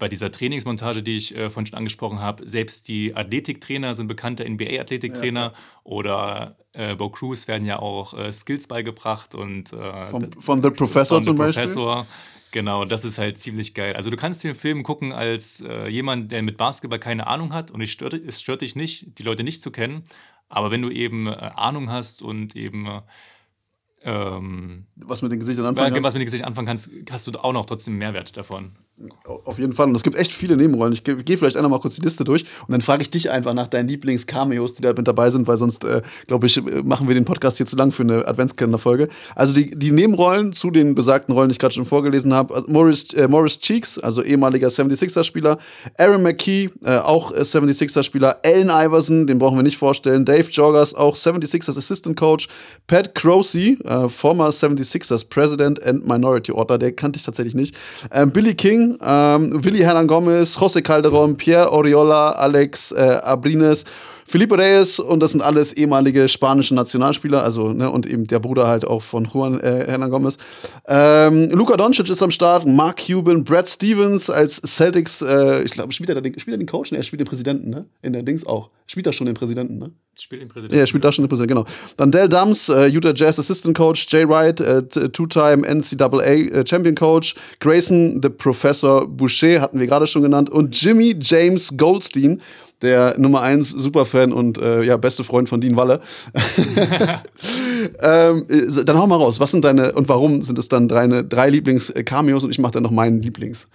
bei 0.00 0.08
dieser 0.08 0.32
Trainingsmontage, 0.32 1.02
die 1.02 1.14
ich 1.14 1.36
äh, 1.36 1.50
vorhin 1.50 1.66
schon 1.66 1.78
angesprochen 1.78 2.18
habe, 2.18 2.48
selbst 2.48 2.88
die 2.88 3.14
Athletiktrainer 3.14 3.94
sind 3.94 4.08
bekannte 4.08 4.48
NBA-Athletiktrainer 4.48 5.40
ja, 5.40 5.52
oder 5.84 6.56
äh, 6.72 6.96
Bo 6.96 7.10
Cruz 7.10 7.46
werden 7.46 7.66
ja 7.66 7.78
auch 7.78 8.14
äh, 8.14 8.32
Skills 8.32 8.66
beigebracht 8.66 9.36
und 9.36 9.72
äh, 9.72 10.06
von, 10.06 10.32
von 10.32 10.62
The 10.62 10.70
Professor 10.70 11.18
von 11.18 11.22
zum 11.22 11.36
The 11.36 11.42
Beispiel. 11.42 11.62
Professor. 11.64 12.06
Genau, 12.50 12.84
das 12.84 13.04
ist 13.04 13.18
halt 13.18 13.38
ziemlich 13.38 13.74
geil. 13.74 13.94
Also 13.94 14.10
du 14.10 14.16
kannst 14.16 14.42
den 14.42 14.56
Film 14.56 14.82
gucken 14.82 15.12
als 15.12 15.60
äh, 15.60 15.86
jemand, 15.88 16.32
der 16.32 16.42
mit 16.42 16.56
Basketball 16.56 16.98
keine 16.98 17.28
Ahnung 17.28 17.52
hat 17.52 17.70
und 17.70 17.80
es 17.80 17.90
stört, 17.90 18.14
es 18.14 18.40
stört 18.40 18.62
dich 18.62 18.74
nicht, 18.74 19.18
die 19.18 19.22
Leute 19.22 19.44
nicht 19.44 19.62
zu 19.62 19.70
kennen. 19.70 20.02
Aber 20.48 20.72
wenn 20.72 20.82
du 20.82 20.90
eben 20.90 21.28
äh, 21.28 21.30
Ahnung 21.30 21.90
hast 21.90 22.22
und 22.22 22.56
eben 22.56 22.88
ähm, 24.02 24.86
was 24.96 25.22
mit 25.22 25.32
den 25.32 25.40
Gesichtern 25.40 25.66
anfangen 25.66 25.92
kannst. 25.92 26.06
Was 26.06 26.14
mit 26.14 26.20
den 26.22 26.26
Gesichtern 26.26 26.48
anfangen 26.48 26.66
kannst, 26.66 26.90
hast 27.10 27.26
du 27.26 27.32
auch 27.32 27.52
noch 27.52 27.66
trotzdem 27.66 27.98
Mehrwert 27.98 28.36
davon. 28.36 28.72
Auf 29.24 29.58
jeden 29.58 29.72
Fall. 29.72 29.86
Und 29.86 29.94
es 29.94 30.02
gibt 30.02 30.16
echt 30.16 30.30
viele 30.30 30.56
Nebenrollen. 30.56 30.92
Ich 30.92 31.04
gehe 31.04 31.16
geh 31.16 31.36
vielleicht 31.36 31.56
einmal 31.56 31.70
mal 31.70 31.80
kurz 31.80 31.94
die 31.94 32.02
Liste 32.02 32.22
durch 32.24 32.44
und 32.66 32.72
dann 32.72 32.82
frage 32.82 33.02
ich 33.02 33.10
dich 33.10 33.30
einfach 33.30 33.54
nach 33.54 33.68
deinen 33.68 33.88
Lieblings-Cameos, 33.88 34.74
die 34.74 34.82
da 34.82 34.92
mit 34.92 35.08
dabei 35.08 35.30
sind, 35.30 35.46
weil 35.46 35.56
sonst, 35.56 35.84
äh, 35.84 36.02
glaube 36.26 36.46
ich, 36.46 36.60
machen 36.84 37.08
wir 37.08 37.14
den 37.14 37.24
Podcast 37.24 37.56
hier 37.56 37.64
zu 37.64 37.76
lang 37.76 37.92
für 37.92 38.02
eine 38.02 38.28
Adventskalender-Folge. 38.28 39.08
Also 39.34 39.54
die, 39.54 39.70
die 39.70 39.90
Nebenrollen 39.90 40.52
zu 40.52 40.70
den 40.70 40.94
besagten 40.94 41.32
Rollen, 41.32 41.48
die 41.48 41.52
ich 41.52 41.58
gerade 41.58 41.74
schon 41.74 41.86
vorgelesen 41.86 42.34
habe. 42.34 42.54
Also 42.54 42.70
Morris, 42.70 43.12
äh, 43.14 43.26
Morris 43.26 43.58
Cheeks, 43.58 43.98
also 43.98 44.22
ehemaliger 44.22 44.68
76er-Spieler. 44.68 45.58
Aaron 45.96 46.22
McKee, 46.22 46.68
äh, 46.84 46.98
auch 46.98 47.32
76er-Spieler. 47.32 48.40
Allen 48.44 48.68
Iverson, 48.68 49.26
den 49.26 49.38
brauchen 49.38 49.56
wir 49.56 49.62
nicht 49.62 49.78
vorstellen. 49.78 50.26
Dave 50.26 50.48
Joggers, 50.50 50.94
auch 50.94 51.16
76ers 51.16 51.78
Assistant 51.78 52.18
Coach. 52.18 52.48
Pat 52.86 53.14
Croce, 53.14 53.76
äh, 53.90 54.08
former 54.08 54.50
76ers 54.50 55.28
President 55.28 55.82
and 55.82 56.06
Minority 56.06 56.52
Order, 56.52 56.78
der 56.78 56.92
kannte 56.92 57.16
ich 57.16 57.24
tatsächlich 57.24 57.54
nicht. 57.54 57.74
Ähm, 58.12 58.30
Billy 58.30 58.54
King, 58.54 58.96
ähm, 59.02 59.64
Willy 59.64 59.80
Hernan 59.80 60.06
Gomez, 60.06 60.56
José 60.56 60.80
Calderon, 60.80 61.36
Pierre 61.36 61.72
Oriola, 61.72 62.32
Alex 62.32 62.92
äh, 62.92 63.00
Abrines, 63.22 63.84
Felipe 64.30 64.56
Reyes 64.56 65.00
und 65.00 65.18
das 65.18 65.32
sind 65.32 65.42
alles 65.42 65.72
ehemalige 65.72 66.28
spanische 66.28 66.72
Nationalspieler, 66.72 67.42
also 67.42 67.72
ne, 67.72 67.90
und 67.90 68.06
eben 68.06 68.28
der 68.28 68.38
Bruder 68.38 68.68
halt 68.68 68.84
auch 68.84 69.02
von 69.02 69.24
Juan 69.24 69.58
äh, 69.58 69.86
Hernan 69.88 70.08
Gomez. 70.08 70.38
Ähm, 70.86 71.50
Luka 71.50 71.76
Doncic 71.76 72.08
ist 72.08 72.22
am 72.22 72.30
Start, 72.30 72.64
Mark 72.64 73.00
Cuban, 73.04 73.42
Brad 73.42 73.68
Stevens 73.68 74.30
als 74.30 74.62
Celtics, 74.64 75.20
äh, 75.22 75.64
ich 75.64 75.72
glaube, 75.72 75.92
spielt 75.92 76.10
er, 76.10 76.20
den, 76.20 76.32
den 76.32 76.66
Coach? 76.66 76.92
Ne, 76.92 76.98
er 76.98 77.02
spielt 77.02 77.18
den 77.18 77.26
Präsidenten, 77.26 77.70
ne? 77.70 77.86
In 78.02 78.12
der 78.12 78.22
Dings 78.22 78.46
auch. 78.46 78.70
Spielt 78.86 79.08
er 79.08 79.12
schon 79.12 79.26
den 79.26 79.34
Präsidenten, 79.34 79.78
ne? 79.78 79.90
Spielt 80.20 80.42
den 80.42 80.48
Präsidenten. 80.48 80.76
Ja, 80.76 80.82
er 80.82 80.86
spielt 80.86 81.02
da 81.02 81.12
schon 81.12 81.24
den 81.24 81.28
Präsidenten, 81.30 81.64
genau. 81.64 81.66
Dann 81.96 82.10
Dell 82.10 82.28
Dums, 82.28 82.68
äh, 82.68 82.86
Utah 82.86 83.14
Jazz 83.14 83.38
Assistant 83.38 83.76
Coach, 83.76 84.06
Jay 84.10 84.28
Wright, 84.28 84.60
äh, 84.60 84.82
Two-Time 84.82 85.66
NCAA 85.66 86.22
äh, 86.22 86.66
Champion 86.66 86.94
Coach, 86.94 87.34
Grayson, 87.58 88.20
the 88.22 88.28
Professor 88.28 89.06
Boucher, 89.06 89.60
hatten 89.60 89.80
wir 89.80 89.86
gerade 89.86 90.06
schon 90.06 90.22
genannt, 90.22 90.50
und 90.50 90.80
Jimmy 90.80 91.16
James 91.18 91.74
Goldstein, 91.76 92.42
der 92.82 93.18
Nummer 93.18 93.42
1 93.42 93.70
Superfan 93.70 94.32
und 94.32 94.58
äh, 94.58 94.82
ja, 94.82 94.96
beste 94.96 95.24
Freund 95.24 95.48
von 95.48 95.60
Dean 95.60 95.76
Walle. 95.76 96.00
ähm, 98.02 98.46
äh, 98.48 98.84
dann 98.84 98.98
hau 98.98 99.06
mal 99.06 99.16
raus, 99.16 99.40
was 99.40 99.50
sind 99.50 99.64
deine 99.64 99.92
und 99.92 100.08
warum 100.08 100.42
sind 100.42 100.58
es 100.58 100.68
dann 100.68 100.88
drei, 100.88 101.06
drei 101.22 101.50
Lieblings-Cameos 101.50 102.44
und 102.44 102.50
ich 102.50 102.58
mache 102.58 102.72
dann 102.72 102.82
noch 102.82 102.90
meinen 102.90 103.22
Lieblings. 103.22 103.66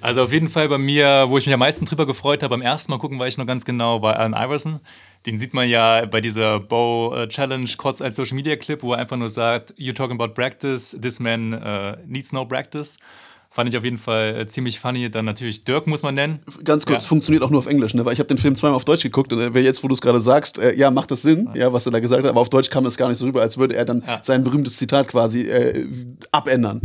Also 0.00 0.22
auf 0.22 0.32
jeden 0.32 0.48
Fall 0.48 0.68
bei 0.68 0.78
mir, 0.78 1.26
wo 1.28 1.36
ich 1.36 1.46
mich 1.46 1.52
am 1.52 1.60
meisten 1.60 1.84
drüber 1.84 2.06
gefreut 2.06 2.42
habe, 2.42 2.50
beim 2.50 2.62
ersten 2.62 2.90
Mal 2.90 2.98
gucken 2.98 3.18
war 3.18 3.26
ich 3.26 3.36
noch 3.36 3.46
ganz 3.46 3.64
genau 3.64 3.98
bei 3.98 4.14
Allen 4.14 4.32
Iverson. 4.32 4.80
Den 5.26 5.38
sieht 5.38 5.52
man 5.52 5.68
ja 5.68 6.06
bei 6.06 6.20
dieser 6.20 6.60
Bow 6.60 7.14
äh, 7.14 7.28
Challenge 7.28 7.68
kurz 7.76 8.00
als 8.00 8.16
Social 8.16 8.36
Media 8.36 8.56
Clip, 8.56 8.82
wo 8.82 8.94
er 8.94 8.98
einfach 9.00 9.18
nur 9.18 9.28
sagt, 9.28 9.74
you're 9.78 9.94
talking 9.94 10.18
about 10.18 10.32
practice, 10.34 10.96
this 11.00 11.20
man 11.20 11.52
uh, 11.52 11.96
needs 12.06 12.32
no 12.32 12.46
practice. 12.46 12.96
Fand 13.52 13.68
ich 13.68 13.76
auf 13.76 13.82
jeden 13.82 13.98
Fall 13.98 14.36
äh, 14.38 14.46
ziemlich 14.46 14.78
funny. 14.78 15.10
Dann 15.10 15.24
natürlich 15.24 15.64
Dirk 15.64 15.88
muss 15.88 16.02
man 16.02 16.14
nennen. 16.14 16.38
Ganz 16.62 16.86
kurz, 16.86 17.02
ja. 17.02 17.08
funktioniert 17.08 17.42
auch 17.42 17.50
nur 17.50 17.58
auf 17.58 17.66
Englisch, 17.66 17.94
ne? 17.94 18.04
weil 18.04 18.12
ich 18.12 18.20
habe 18.20 18.28
den 18.28 18.38
Film 18.38 18.54
zweimal 18.54 18.76
auf 18.76 18.84
Deutsch 18.84 19.02
geguckt 19.02 19.32
und 19.32 19.56
jetzt, 19.56 19.82
wo 19.82 19.88
du 19.88 19.94
es 19.94 20.00
gerade 20.00 20.20
sagst, 20.20 20.58
äh, 20.58 20.74
ja, 20.76 20.90
macht 20.92 21.10
das 21.10 21.22
Sinn, 21.22 21.50
ja. 21.54 21.62
ja. 21.62 21.72
was 21.72 21.84
er 21.84 21.92
da 21.92 21.98
gesagt 21.98 22.22
hat, 22.22 22.30
aber 22.30 22.40
auf 22.40 22.48
Deutsch 22.48 22.70
kam 22.70 22.84
das 22.84 22.96
gar 22.96 23.08
nicht 23.08 23.18
so 23.18 23.26
rüber, 23.26 23.42
als 23.42 23.58
würde 23.58 23.74
er 23.74 23.84
dann 23.84 24.04
ja. 24.06 24.20
sein 24.22 24.44
berühmtes 24.44 24.76
Zitat 24.76 25.08
quasi 25.08 25.42
äh, 25.42 25.84
abändern. 26.30 26.80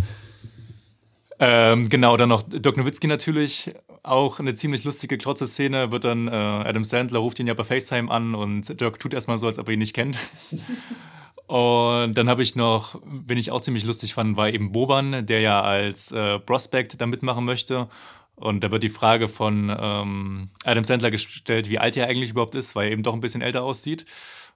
Ähm, 1.39 1.89
genau, 1.89 2.15
dann 2.17 2.29
noch 2.29 2.43
Dirk 2.47 2.77
Nowitzki 2.77 3.07
natürlich. 3.07 3.73
Auch 4.03 4.39
eine 4.39 4.53
ziemlich 4.53 4.83
lustige, 4.83 5.17
klotze 5.17 5.47
Szene. 5.47 5.91
Wird 5.91 6.05
dann, 6.05 6.27
äh, 6.27 6.31
Adam 6.31 6.83
Sandler 6.83 7.19
ruft 7.19 7.39
ihn 7.39 7.47
ja 7.47 7.53
bei 7.53 7.63
FaceTime 7.63 8.09
an 8.09 8.35
und 8.35 8.79
Dirk 8.79 8.99
tut 8.99 9.13
erstmal 9.13 9.37
so, 9.37 9.47
als 9.47 9.59
ob 9.59 9.67
er 9.67 9.73
ihn 9.73 9.79
nicht 9.79 9.95
kennt. 9.95 10.17
Und 11.47 12.15
dann 12.15 12.27
habe 12.27 12.41
ich 12.41 12.55
noch, 12.55 12.99
wenn 13.03 13.37
ich 13.37 13.51
auch 13.51 13.61
ziemlich 13.61 13.83
lustig 13.85 14.15
fand, 14.15 14.35
war 14.35 14.49
eben 14.49 14.71
Boban, 14.71 15.27
der 15.27 15.41
ja 15.41 15.61
als 15.61 16.11
äh, 16.11 16.39
Prospect 16.39 16.99
da 16.99 17.05
mitmachen 17.05 17.45
möchte. 17.45 17.87
Und 18.35 18.63
da 18.63 18.71
wird 18.71 18.83
die 18.83 18.89
Frage 18.89 19.27
von 19.27 19.73
ähm, 19.79 20.49
Adam 20.65 20.83
Sandler 20.83 21.11
gestellt, 21.11 21.69
wie 21.69 21.79
alt 21.79 21.95
er 21.97 22.07
eigentlich 22.07 22.31
überhaupt 22.31 22.55
ist, 22.55 22.75
weil 22.75 22.87
er 22.87 22.93
eben 22.93 23.03
doch 23.03 23.13
ein 23.13 23.21
bisschen 23.21 23.41
älter 23.41 23.63
aussieht. 23.63 24.05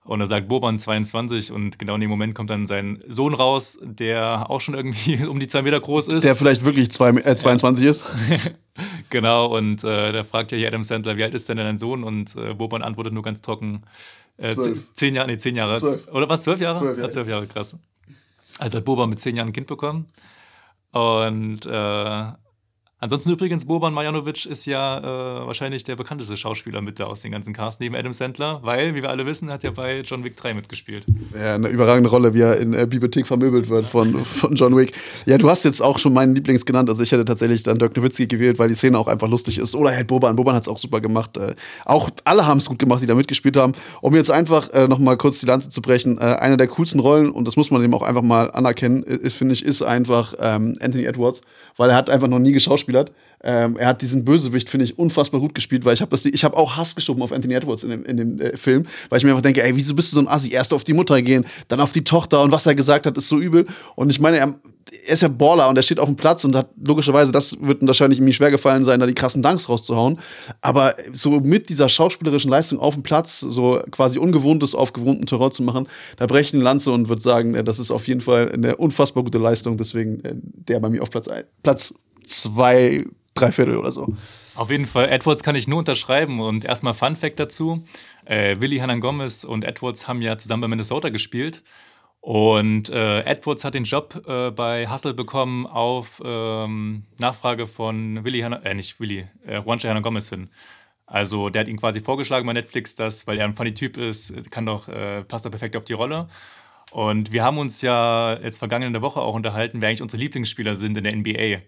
Und 0.05 0.21
er 0.21 0.27
sagt 0.27 0.47
Boban 0.47 0.79
22 0.79 1.51
und 1.51 1.77
genau 1.77 1.95
in 1.95 2.01
dem 2.01 2.09
Moment 2.09 2.33
kommt 2.33 2.49
dann 2.49 2.65
sein 2.65 3.03
Sohn 3.07 3.33
raus, 3.33 3.77
der 3.81 4.49
auch 4.49 4.61
schon 4.61 4.73
irgendwie 4.73 5.23
um 5.27 5.39
die 5.39 5.47
zwei 5.47 5.61
Meter 5.61 5.79
groß 5.79 6.07
ist. 6.07 6.23
Der 6.23 6.35
vielleicht 6.35 6.65
wirklich 6.65 6.91
zwei, 6.91 7.09
äh, 7.09 7.35
22 7.35 7.83
ja. 7.83 7.91
ist. 7.91 8.05
genau, 9.09 9.55
und 9.55 9.83
äh, 9.83 10.11
da 10.11 10.23
fragt 10.23 10.51
ja 10.51 10.57
hier 10.57 10.67
Adam 10.67 10.83
Sandler, 10.83 11.17
wie 11.17 11.23
alt 11.23 11.33
ist 11.33 11.49
denn 11.49 11.57
dein 11.57 11.77
Sohn? 11.77 12.03
Und 12.03 12.35
äh, 12.35 12.53
Boban 12.53 12.81
antwortet 12.81 13.13
nur 13.13 13.23
ganz 13.23 13.41
trocken, 13.41 13.83
äh, 14.37 14.55
zehn 14.95 15.15
Jahre, 15.15 15.27
nee, 15.27 15.37
zehn 15.37 15.55
Jahre. 15.55 15.77
Zwölf. 15.77 16.07
Oder 16.07 16.29
was, 16.29 16.43
zwölf 16.43 16.61
Jahre? 16.61 16.79
Zwölf 16.79 16.97
Jahre. 16.97 17.07
Ja, 17.07 17.11
zwölf 17.11 17.27
Jahre, 17.27 17.47
krass. 17.47 17.77
Also 18.57 18.77
hat 18.77 18.85
Boban 18.85 19.09
mit 19.09 19.19
zehn 19.19 19.35
Jahren 19.35 19.49
ein 19.49 19.53
Kind 19.53 19.67
bekommen. 19.67 20.07
Und 20.91 21.65
äh, 21.65 22.25
Ansonsten 23.01 23.31
übrigens, 23.31 23.63
Boban 23.63 23.93
Marjanovic 23.93 24.45
ist 24.45 24.65
ja 24.65 24.97
äh, 24.97 25.47
wahrscheinlich 25.47 25.85
der 25.85 25.95
bekannteste 25.95 26.35
Schauspieler 26.35 26.81
mit 26.81 27.01
aus 27.01 27.21
den 27.21 27.31
ganzen 27.31 27.53
Cast 27.53 27.79
neben 27.79 27.95
Adam 27.95 28.11
Sandler, 28.11 28.59
weil, 28.61 28.93
wie 28.93 29.01
wir 29.01 29.09
alle 29.09 29.25
wissen, 29.25 29.49
hat 29.49 29.63
er 29.63 29.71
bei 29.71 30.01
John 30.01 30.25
Wick 30.25 30.35
3 30.35 30.53
mitgespielt. 30.53 31.05
Ja, 31.33 31.55
eine 31.55 31.69
überragende 31.69 32.09
Rolle, 32.09 32.33
wie 32.33 32.41
er 32.41 32.57
in 32.57 32.73
der 32.73 32.87
Bibliothek 32.87 33.25
vermöbelt 33.25 33.69
wird 33.69 33.85
von, 33.85 34.21
von 34.25 34.53
John 34.53 34.75
Wick. 34.75 34.91
Ja, 35.25 35.37
du 35.37 35.49
hast 35.49 35.63
jetzt 35.63 35.81
auch 35.81 35.97
schon 35.97 36.11
meinen 36.11 36.35
Lieblings 36.35 36.65
genannt, 36.65 36.89
also 36.89 37.01
ich 37.01 37.09
hätte 37.13 37.23
tatsächlich 37.23 37.63
dann 37.63 37.79
Dirk 37.79 37.95
Nowitzki 37.95 38.27
gewählt, 38.27 38.59
weil 38.59 38.67
die 38.67 38.75
Szene 38.75 38.99
auch 38.99 39.07
einfach 39.07 39.29
lustig 39.29 39.59
ist. 39.59 39.75
Oder 39.75 39.91
halt 39.91 40.07
Boban, 40.07 40.35
Boban 40.35 40.53
hat 40.53 40.63
es 40.63 40.67
auch 40.67 40.77
super 40.77 40.99
gemacht. 40.99 41.37
Äh, 41.37 41.55
auch 41.85 42.09
alle 42.25 42.45
haben 42.45 42.57
es 42.57 42.65
gut 42.65 42.79
gemacht, 42.79 43.01
die 43.01 43.07
da 43.07 43.15
mitgespielt 43.15 43.55
haben. 43.55 43.75
Um 44.01 44.13
jetzt 44.13 44.29
einfach 44.29 44.73
äh, 44.73 44.89
noch 44.89 44.99
mal 44.99 45.15
kurz 45.15 45.39
die 45.39 45.45
Lanze 45.45 45.69
zu 45.69 45.81
brechen, 45.81 46.17
äh, 46.17 46.21
eine 46.21 46.57
der 46.57 46.67
coolsten 46.67 46.99
Rollen, 46.99 47.29
und 47.29 47.47
das 47.47 47.55
muss 47.55 47.71
man 47.71 47.81
eben 47.81 47.93
auch 47.93 48.01
einfach 48.01 48.23
mal 48.23 48.51
anerkennen, 48.51 49.05
finde 49.29 49.53
ich, 49.53 49.63
ist 49.63 49.81
einfach 49.83 50.33
ähm, 50.37 50.77
Anthony 50.81 51.05
Edwards, 51.05 51.39
weil 51.77 51.91
er 51.91 51.95
hat 51.95 52.09
einfach 52.09 52.27
noch 52.27 52.39
nie 52.39 52.51
geschauspielert. 52.89 53.11
Ähm, 53.41 53.77
er 53.77 53.87
hat 53.87 54.01
diesen 54.01 54.25
Bösewicht, 54.25 54.69
finde 54.69 54.83
ich, 54.83 54.99
unfassbar 54.99 55.39
gut 55.39 55.55
gespielt, 55.55 55.85
weil 55.85 55.93
ich 55.93 56.01
habe 56.01 56.17
hab 56.17 56.53
auch 56.57 56.75
Hass 56.75 56.93
geschoben 56.93 57.21
auf 57.21 57.31
Anthony 57.31 57.53
Edwards 57.53 57.83
in 57.83 57.89
dem, 57.89 58.03
in 58.03 58.17
dem 58.17 58.41
äh, 58.41 58.57
Film, 58.57 58.85
weil 59.07 59.17
ich 59.17 59.23
mir 59.23 59.29
einfach 59.29 59.41
denke, 59.41 59.63
ey, 59.63 59.75
wieso 59.75 59.95
bist 59.95 60.11
du 60.11 60.15
so 60.15 60.21
ein 60.21 60.27
Assi? 60.27 60.51
Erst 60.51 60.73
auf 60.73 60.83
die 60.83 60.93
Mutter 60.93 61.21
gehen, 61.21 61.45
dann 61.69 61.79
auf 61.79 61.93
die 61.93 62.03
Tochter 62.03 62.41
und 62.41 62.51
was 62.51 62.65
er 62.65 62.75
gesagt 62.75 63.05
hat, 63.05 63.17
ist 63.17 63.29
so 63.29 63.39
übel. 63.39 63.65
Und 63.95 64.09
ich 64.09 64.19
meine, 64.19 64.39
er, 64.39 64.55
er 65.05 65.13
ist 65.13 65.21
ja 65.21 65.29
Baller 65.29 65.69
und 65.69 65.77
er 65.77 65.83
steht 65.83 65.99
auf 65.99 66.09
dem 66.09 66.17
Platz 66.17 66.43
und 66.43 66.53
hat 66.53 66.69
logischerweise, 66.83 67.31
das 67.31 67.55
wird 67.61 67.85
wahrscheinlich 67.87 68.19
mir 68.19 68.33
schwer 68.33 68.51
gefallen 68.51 68.83
sein, 68.83 68.99
da 68.99 69.05
die 69.05 69.13
krassen 69.13 69.41
Danks 69.41 69.69
rauszuhauen. 69.69 70.19
Aber 70.59 70.95
so 71.13 71.39
mit 71.39 71.69
dieser 71.69 71.87
schauspielerischen 71.87 72.51
Leistung 72.51 72.79
auf 72.79 72.95
dem 72.95 73.03
Platz, 73.03 73.39
so 73.39 73.81
quasi 73.91 74.19
Ungewohntes 74.19 74.75
auf 74.75 74.91
gewohnten 74.91 75.27
Terror 75.27 75.51
zu 75.51 75.63
machen, 75.63 75.87
da 76.17 76.25
breche 76.25 76.49
ich 76.49 76.53
eine 76.55 76.63
Lanze 76.63 76.91
und 76.91 77.07
würde 77.07 77.21
sagen, 77.21 77.55
äh, 77.55 77.63
das 77.63 77.79
ist 77.79 77.91
auf 77.91 78.05
jeden 78.09 78.19
Fall 78.19 78.51
eine 78.51 78.75
unfassbar 78.75 79.23
gute 79.23 79.37
Leistung. 79.37 79.77
Deswegen 79.77 80.25
äh, 80.25 80.35
der 80.35 80.81
bei 80.81 80.89
mir 80.89 81.01
auf 81.01 81.09
Platz, 81.09 81.29
Platz 81.63 81.93
zwei 82.25 83.05
drei 83.33 83.51
Viertel 83.51 83.77
oder 83.77 83.91
so. 83.91 84.07
Auf 84.55 84.69
jeden 84.69 84.85
Fall, 84.85 85.09
Edwards 85.09 85.43
kann 85.43 85.55
ich 85.55 85.67
nur 85.67 85.79
unterschreiben. 85.79 86.39
Und 86.39 86.65
erstmal 86.65 86.93
Fun 86.93 87.15
Fact 87.15 87.39
dazu: 87.39 87.83
äh, 88.25 88.57
Willi 88.59 88.77
Hanan 88.79 88.99
Gomez 88.99 89.43
und 89.43 89.63
Edwards 89.63 90.07
haben 90.07 90.21
ja 90.21 90.37
zusammen 90.37 90.61
bei 90.61 90.67
Minnesota 90.67 91.09
gespielt. 91.09 91.63
Und 92.21 92.89
äh, 92.89 93.21
Edwards 93.21 93.63
hat 93.63 93.75
den 93.75 93.85
Job 93.85 94.21
äh, 94.27 94.51
bei 94.51 94.89
Hustle 94.89 95.13
bekommen 95.13 95.65
auf 95.65 96.21
ähm, 96.23 97.03
Nachfrage 97.17 97.65
von 97.65 98.25
Willi 98.25 98.41
Hanan, 98.41 98.61
äh, 98.63 98.73
nicht 98.73 98.99
Willi, 98.99 99.27
äh, 99.47 99.59
Juancho 99.59 99.87
Hanan 99.87 100.03
Gomez 100.03 100.29
hin. 100.29 100.49
Also 101.05 101.49
der 101.49 101.61
hat 101.61 101.67
ihn 101.69 101.77
quasi 101.77 102.01
vorgeschlagen 102.01 102.45
bei 102.45 102.53
Netflix, 102.53 102.95
dass, 102.95 103.25
weil 103.25 103.39
er 103.39 103.45
ein 103.45 103.55
funny 103.55 103.73
Typ 103.73 103.97
ist, 103.97 104.51
kann 104.51 104.65
doch, 104.65 104.87
äh, 104.89 105.23
passt 105.23 105.45
er 105.45 105.51
perfekt 105.51 105.75
auf 105.75 105.85
die 105.85 105.93
Rolle. 105.93 106.27
Und 106.91 107.31
wir 107.31 107.43
haben 107.43 107.57
uns 107.57 107.81
ja 107.81 108.37
jetzt 108.41 108.57
vergangene 108.59 109.01
Woche 109.01 109.21
auch 109.21 109.33
unterhalten, 109.33 109.81
wer 109.81 109.89
eigentlich 109.89 110.01
unsere 110.01 110.21
Lieblingsspieler 110.21 110.75
sind 110.75 110.97
in 110.97 111.03
der 111.03 111.15
NBA. 111.15 111.61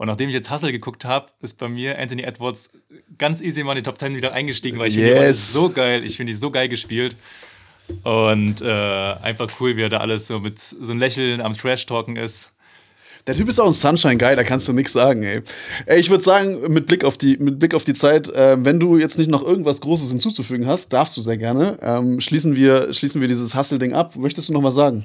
Und 0.00 0.06
nachdem 0.06 0.30
ich 0.30 0.34
jetzt 0.34 0.50
Hustle 0.50 0.72
geguckt 0.72 1.04
habe, 1.04 1.26
ist 1.42 1.58
bei 1.58 1.68
mir 1.68 1.98
Anthony 1.98 2.22
Edwards 2.22 2.70
ganz 3.18 3.42
easy 3.42 3.62
mal 3.62 3.72
in 3.72 3.76
die 3.76 3.82
Top 3.82 3.98
10 3.98 4.16
wieder 4.16 4.32
eingestiegen, 4.32 4.78
weil 4.78 4.88
ich 4.88 4.94
yes. 4.94 5.18
finde 5.18 5.34
so 5.34 5.68
geil, 5.68 6.06
ich 6.06 6.16
finde 6.16 6.32
die 6.32 6.38
so 6.38 6.50
geil 6.50 6.70
gespielt. 6.70 7.16
Und 8.02 8.62
äh, 8.62 8.64
einfach 8.64 9.50
cool, 9.60 9.76
wie 9.76 9.82
er 9.82 9.90
da 9.90 9.98
alles 9.98 10.26
so 10.26 10.40
mit 10.40 10.58
so 10.58 10.90
einem 10.90 11.00
Lächeln 11.00 11.42
am 11.42 11.52
Trash-Talken 11.52 12.16
ist. 12.16 12.50
Der 13.26 13.34
Typ 13.34 13.46
ist 13.50 13.60
auch 13.60 13.66
ein 13.66 13.74
Sunshine-Guy, 13.74 14.36
da 14.36 14.42
kannst 14.42 14.66
du 14.68 14.72
nichts 14.72 14.94
sagen, 14.94 15.22
ey. 15.22 15.42
ey 15.84 16.00
ich 16.00 16.08
würde 16.08 16.24
sagen, 16.24 16.72
mit 16.72 16.86
Blick 16.86 17.04
auf 17.04 17.18
die, 17.18 17.36
mit 17.36 17.58
Blick 17.58 17.74
auf 17.74 17.84
die 17.84 17.92
Zeit, 17.92 18.26
äh, 18.30 18.56
wenn 18.64 18.80
du 18.80 18.96
jetzt 18.96 19.18
nicht 19.18 19.30
noch 19.30 19.42
irgendwas 19.42 19.82
Großes 19.82 20.08
hinzuzufügen 20.08 20.66
hast, 20.66 20.94
darfst 20.94 21.14
du 21.18 21.20
sehr 21.20 21.36
gerne. 21.36 21.78
Ähm, 21.82 22.22
schließen, 22.22 22.56
wir, 22.56 22.94
schließen 22.94 23.20
wir 23.20 23.28
dieses 23.28 23.54
Hustle-Ding 23.54 23.92
ab. 23.92 24.16
Möchtest 24.16 24.48
du 24.48 24.54
noch 24.54 24.62
was 24.62 24.76
sagen? 24.76 25.04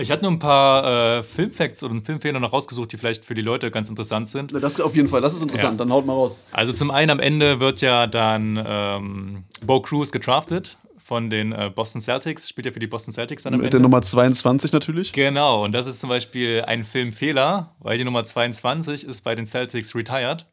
Ich 0.00 0.12
hatte 0.12 0.22
nur 0.22 0.30
ein 0.30 0.38
paar 0.38 1.18
äh, 1.18 1.22
Filmfacts 1.24 1.82
oder 1.82 2.00
Filmfehler 2.00 2.38
noch 2.38 2.52
rausgesucht, 2.52 2.92
die 2.92 2.96
vielleicht 2.96 3.24
für 3.24 3.34
die 3.34 3.42
Leute 3.42 3.70
ganz 3.72 3.88
interessant 3.88 4.28
sind. 4.28 4.52
Das 4.54 4.80
auf 4.80 4.94
jeden 4.94 5.08
Fall, 5.08 5.20
das 5.20 5.34
ist 5.34 5.42
interessant, 5.42 5.72
ja. 5.72 5.78
dann 5.78 5.92
haut 5.92 6.06
mal 6.06 6.12
raus. 6.12 6.44
Also 6.52 6.72
zum 6.72 6.92
einen 6.92 7.10
am 7.10 7.18
Ende 7.18 7.58
wird 7.58 7.80
ja 7.80 8.06
dann 8.06 8.62
ähm, 8.64 9.44
Bo 9.60 9.80
Cruz 9.80 10.12
getraftet 10.12 10.78
von 11.02 11.30
den 11.30 11.52
äh, 11.52 11.72
Boston 11.74 12.00
Celtics, 12.00 12.48
spielt 12.48 12.66
ja 12.66 12.72
für 12.72 12.78
die 12.78 12.86
Boston 12.86 13.12
Celtics 13.12 13.42
dann 13.42 13.54
am 13.54 13.60
Mit 13.60 13.66
Ende. 13.66 13.78
der 13.78 13.82
Nummer 13.82 14.00
22 14.00 14.72
natürlich. 14.72 15.12
Genau, 15.12 15.64
und 15.64 15.72
das 15.72 15.88
ist 15.88 15.98
zum 15.98 16.10
Beispiel 16.10 16.62
ein 16.64 16.84
Filmfehler, 16.84 17.74
weil 17.80 17.98
die 17.98 18.04
Nummer 18.04 18.22
22 18.22 19.04
ist 19.04 19.22
bei 19.22 19.34
den 19.34 19.46
Celtics 19.46 19.96
retired. 19.96 20.46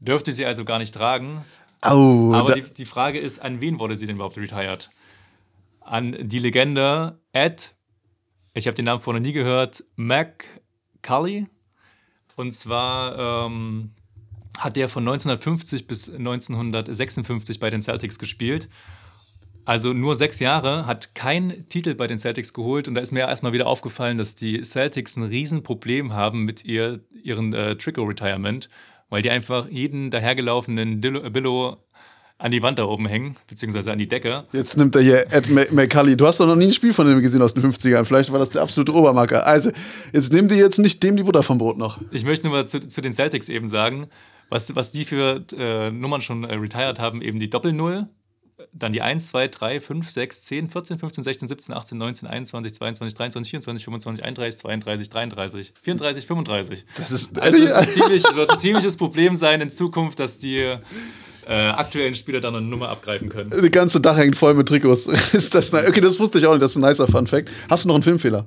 Dürfte 0.00 0.32
sie 0.32 0.44
also 0.44 0.64
gar 0.64 0.78
nicht 0.78 0.94
tragen. 0.94 1.44
Oh, 1.84 2.32
Aber 2.34 2.54
die, 2.54 2.62
die 2.62 2.86
Frage 2.86 3.20
ist, 3.20 3.40
an 3.40 3.60
wen 3.60 3.78
wurde 3.78 3.94
sie 3.94 4.06
denn 4.06 4.16
überhaupt 4.16 4.36
retired? 4.36 4.90
An 5.80 6.16
die 6.18 6.38
Legende 6.40 7.20
Ed 7.32 7.74
ich 8.54 8.66
habe 8.66 8.74
den 8.74 8.84
Namen 8.84 9.00
vorher 9.00 9.20
nie 9.20 9.32
gehört. 9.32 9.84
Mac 9.96 10.44
Cully. 11.02 11.46
Und 12.36 12.52
zwar 12.52 13.46
ähm, 13.46 13.92
hat 14.58 14.76
der 14.76 14.88
von 14.88 15.02
1950 15.02 15.86
bis 15.86 16.08
1956 16.08 17.58
bei 17.60 17.70
den 17.70 17.82
Celtics 17.82 18.18
gespielt. 18.18 18.68
Also 19.64 19.92
nur 19.92 20.14
sechs 20.14 20.40
Jahre, 20.40 20.86
hat 20.86 21.14
keinen 21.14 21.68
Titel 21.68 21.94
bei 21.94 22.06
den 22.06 22.18
Celtics 22.18 22.54
geholt. 22.54 22.88
Und 22.88 22.94
da 22.94 23.02
ist 23.02 23.12
mir 23.12 23.20
erstmal 23.20 23.52
wieder 23.52 23.66
aufgefallen, 23.66 24.16
dass 24.16 24.34
die 24.34 24.62
Celtics 24.62 25.16
ein 25.16 25.24
Riesenproblem 25.24 26.14
haben 26.14 26.44
mit 26.44 26.64
ihr, 26.64 27.00
ihren 27.22 27.52
äh, 27.52 27.76
Trikot-Retirement, 27.76 28.70
weil 29.10 29.20
die 29.20 29.30
einfach 29.30 29.68
jeden 29.68 30.10
dahergelaufenen 30.10 31.02
Dillo, 31.02 31.28
Billo 31.28 31.84
an 32.38 32.52
die 32.52 32.62
Wand 32.62 32.78
da 32.78 32.84
oben 32.84 33.06
hängen, 33.06 33.36
beziehungsweise 33.48 33.90
an 33.90 33.98
die 33.98 34.06
Decke. 34.06 34.44
Jetzt 34.52 34.76
nimmt 34.76 34.94
er 34.94 35.02
hier 35.02 35.26
Ed 35.32 35.50
McCully. 35.72 36.16
Du 36.16 36.26
hast 36.26 36.38
doch 36.38 36.46
noch 36.46 36.54
nie 36.54 36.66
ein 36.66 36.72
Spiel 36.72 36.92
von 36.92 37.06
dem 37.06 37.20
gesehen 37.20 37.42
aus 37.42 37.52
den 37.52 37.64
50ern. 37.64 38.04
Vielleicht 38.04 38.30
war 38.30 38.38
das 38.38 38.50
der 38.50 38.62
absolute 38.62 38.94
Obermarker. 38.94 39.44
Also, 39.44 39.72
jetzt 40.12 40.32
nimm 40.32 40.46
dir 40.46 40.56
jetzt 40.56 40.78
nicht 40.78 41.02
dem 41.02 41.16
die 41.16 41.24
Butter 41.24 41.42
vom 41.42 41.58
Brot 41.58 41.76
noch. 41.78 42.00
Ich 42.12 42.24
möchte 42.24 42.46
nur 42.46 42.56
mal 42.56 42.68
zu, 42.68 42.86
zu 42.86 43.00
den 43.00 43.12
Celtics 43.12 43.48
eben 43.48 43.68
sagen, 43.68 44.06
was, 44.50 44.74
was 44.76 44.92
die 44.92 45.04
für 45.04 45.44
äh, 45.56 45.90
Nummern 45.90 46.20
schon 46.20 46.44
äh, 46.44 46.54
retired 46.54 47.00
haben, 47.00 47.22
eben 47.22 47.40
die 47.40 47.50
Doppel-Null, 47.50 48.06
dann 48.72 48.92
die 48.92 49.02
1, 49.02 49.28
2, 49.28 49.48
3, 49.48 49.80
5, 49.80 50.10
6, 50.10 50.42
10, 50.42 50.70
14, 50.70 50.98
15, 50.98 51.24
16, 51.24 51.48
17, 51.48 51.74
18, 51.74 51.98
19, 51.98 52.28
21, 52.28 52.74
22, 52.74 53.14
23, 53.16 53.50
24, 53.50 53.84
25, 53.84 54.24
31, 54.24 54.58
32, 54.60 55.10
33, 55.10 55.72
34, 55.82 56.26
35. 56.26 56.84
Das 56.96 57.10
ist, 57.10 57.38
Also 57.38 57.58
es 57.58 57.64
ist 57.64 57.72
ein 57.72 57.88
ziemlich, 57.88 58.24
wird 58.34 58.50
ein 58.50 58.58
ziemliches 58.58 58.96
Problem 58.96 59.36
sein 59.36 59.60
in 59.60 59.70
Zukunft, 59.70 60.18
dass 60.20 60.38
die 60.38 60.76
äh, 61.48 61.52
aktuellen 61.70 62.14
Spieler 62.14 62.40
dann 62.40 62.54
eine 62.54 62.66
Nummer 62.66 62.90
abgreifen 62.90 63.28
können. 63.30 63.50
Die 63.62 63.70
ganze 63.70 64.00
Dach 64.00 64.16
hängt 64.18 64.36
voll 64.36 64.54
mit 64.54 64.68
Trikots. 64.68 65.06
ist 65.32 65.54
das 65.54 65.72
ne- 65.72 65.84
okay, 65.88 66.00
das 66.00 66.20
wusste 66.20 66.38
ich 66.38 66.46
auch 66.46 66.52
nicht. 66.52 66.62
Das 66.62 66.72
ist 66.72 66.76
ein 66.76 66.82
nicer 66.88 67.06
Fun-Fact. 67.06 67.48
Hast 67.70 67.84
du 67.84 67.88
noch 67.88 67.94
einen 67.94 68.02
Filmfehler? 68.04 68.46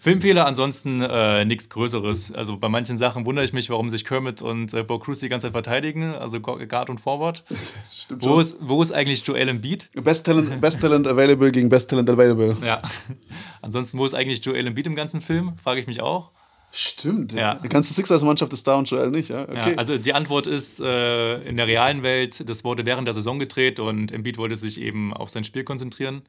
Filmfehler, 0.00 0.46
ansonsten 0.46 1.00
äh, 1.02 1.44
nichts 1.44 1.68
Größeres. 1.70 2.32
Also 2.32 2.56
bei 2.56 2.68
manchen 2.68 2.96
Sachen 2.98 3.26
wundere 3.26 3.44
ich 3.44 3.52
mich, 3.52 3.68
warum 3.68 3.90
sich 3.90 4.04
Kermit 4.04 4.42
und 4.42 4.72
äh, 4.72 4.84
Bo 4.84 5.00
Cruz 5.00 5.18
die 5.18 5.28
ganze 5.28 5.46
Zeit 5.48 5.52
verteidigen, 5.54 6.14
also 6.14 6.38
Gu- 6.38 6.64
Guard 6.68 6.88
und 6.88 7.00
Forward. 7.00 7.42
Stimmt 7.92 8.24
Wo 8.24 8.38
ist, 8.38 8.56
wo 8.60 8.80
ist 8.80 8.92
eigentlich 8.92 9.26
Joel 9.26 9.48
Embiid? 9.48 9.90
Best 9.94 10.24
Talent, 10.24 10.60
Best 10.60 10.80
Talent 10.80 11.08
Available 11.08 11.50
gegen 11.50 11.68
Best 11.68 11.90
Talent 11.90 12.08
Available. 12.08 12.56
Ja. 12.64 12.80
Ansonsten, 13.60 13.98
wo 13.98 14.04
ist 14.06 14.14
eigentlich 14.14 14.44
Joel 14.44 14.68
Embiid 14.68 14.86
im 14.86 14.94
ganzen 14.94 15.20
Film? 15.20 15.54
Frage 15.62 15.80
ich 15.80 15.88
mich 15.88 16.00
auch. 16.00 16.30
Stimmt, 16.70 17.32
Ja. 17.32 17.54
Die 17.54 17.68
ganze 17.68 17.94
Sixers-Mannschaft 17.94 18.52
ist 18.52 18.66
da 18.66 18.76
und 18.76 18.90
Joel 18.90 19.10
nicht, 19.10 19.30
ja? 19.30 19.42
Okay. 19.42 19.70
Ja, 19.72 19.76
also 19.76 19.96
die 19.96 20.12
Antwort 20.12 20.46
ist, 20.46 20.80
äh, 20.80 21.40
in 21.48 21.56
der 21.56 21.66
realen 21.66 22.02
Welt, 22.02 22.48
das 22.48 22.62
wurde 22.62 22.84
während 22.84 23.06
der 23.06 23.14
Saison 23.14 23.38
gedreht 23.38 23.80
und 23.80 24.12
Embiid 24.12 24.36
wollte 24.36 24.56
sich 24.56 24.80
eben 24.80 25.14
auf 25.14 25.30
sein 25.30 25.44
Spiel 25.44 25.64
konzentrieren. 25.64 26.22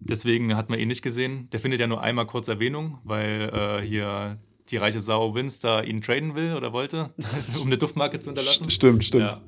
Deswegen 0.00 0.56
hat 0.56 0.68
man 0.68 0.78
ihn 0.78 0.88
nicht 0.88 1.02
gesehen. 1.02 1.48
Der 1.52 1.60
findet 1.60 1.80
ja 1.80 1.86
nur 1.86 2.02
einmal 2.02 2.26
kurz 2.26 2.48
Erwähnung, 2.48 2.98
weil 3.04 3.50
äh, 3.54 3.86
hier 3.86 4.38
die 4.72 4.78
reiche 4.78 5.00
Sau 5.00 5.32
da 5.62 5.82
ihn 5.82 6.02
traden 6.02 6.34
will 6.34 6.54
oder 6.54 6.72
wollte, 6.72 7.10
um 7.60 7.66
eine 7.66 7.78
Duftmarke 7.78 8.18
zu 8.18 8.26
hinterlassen. 8.26 8.70
stimmt, 8.70 9.04
stimmt. 9.04 9.24
Ja. 9.24 9.40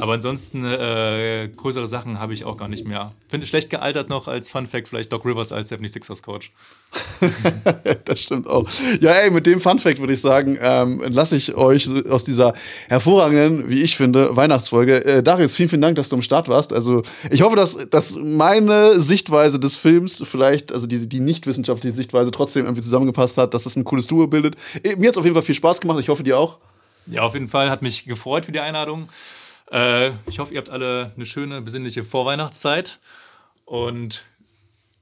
Aber 0.00 0.14
ansonsten 0.14 0.64
äh, 0.64 1.48
größere 1.56 1.86
Sachen 1.86 2.18
habe 2.20 2.34
ich 2.34 2.44
auch 2.44 2.56
gar 2.56 2.68
nicht 2.68 2.86
mehr. 2.86 3.12
Finde 3.28 3.46
schlecht 3.46 3.70
gealtert 3.70 4.10
noch 4.10 4.28
als 4.28 4.50
Fun 4.50 4.66
Fact 4.66 4.88
vielleicht 4.88 5.12
Doc 5.12 5.24
Rivers 5.24 5.52
als 5.52 5.70
76ers 5.70 6.22
Coach. 6.22 6.52
das 8.04 8.20
stimmt 8.20 8.46
auch. 8.46 8.68
Ja, 9.00 9.12
ey, 9.12 9.30
mit 9.30 9.46
dem 9.46 9.60
Fun-Fact 9.60 9.98
würde 9.98 10.12
ich 10.12 10.20
sagen, 10.20 10.58
ähm, 10.60 11.02
entlasse 11.02 11.36
ich 11.36 11.54
euch 11.54 11.88
aus 12.08 12.24
dieser 12.24 12.54
hervorragenden, 12.88 13.68
wie 13.68 13.82
ich 13.82 13.96
finde, 13.96 14.36
Weihnachtsfolge. 14.36 15.04
Äh, 15.04 15.22
Darius, 15.22 15.54
vielen, 15.54 15.68
vielen 15.68 15.82
Dank, 15.82 15.96
dass 15.96 16.08
du 16.08 16.16
am 16.16 16.22
Start 16.22 16.48
warst. 16.48 16.72
Also, 16.72 17.02
ich 17.30 17.42
hoffe, 17.42 17.56
dass, 17.56 17.88
dass 17.90 18.16
meine 18.16 19.00
Sichtweise 19.00 19.58
des 19.58 19.76
Films 19.76 20.22
vielleicht, 20.26 20.72
also 20.72 20.86
die, 20.86 21.08
die 21.08 21.20
nicht 21.20 21.46
wissenschaftliche 21.46 21.94
Sichtweise, 21.94 22.30
trotzdem 22.30 22.64
irgendwie 22.64 22.82
zusammengepasst 22.82 23.38
hat, 23.38 23.54
dass 23.54 23.64
das 23.64 23.76
ein 23.76 23.84
cooles 23.84 24.06
Duo 24.06 24.26
bildet. 24.26 24.56
Äh, 24.82 24.96
Mir 24.96 25.08
hat 25.08 25.14
es 25.14 25.18
auf 25.18 25.24
jeden 25.24 25.34
Fall 25.34 25.42
viel 25.42 25.54
Spaß 25.54 25.80
gemacht. 25.80 26.00
Ich 26.00 26.08
hoffe, 26.08 26.22
dir 26.22 26.38
auch. 26.38 26.58
Ja, 27.06 27.22
auf 27.22 27.34
jeden 27.34 27.48
Fall 27.48 27.70
hat 27.70 27.82
mich 27.82 28.04
gefreut 28.04 28.46
für 28.46 28.52
die 28.52 28.60
Einladung. 28.60 29.08
Äh, 29.70 30.10
ich 30.28 30.38
hoffe, 30.38 30.54
ihr 30.54 30.58
habt 30.58 30.70
alle 30.70 31.12
eine 31.16 31.26
schöne, 31.26 31.60
besinnliche 31.60 32.04
Vorweihnachtszeit 32.04 32.98
und 33.64 34.24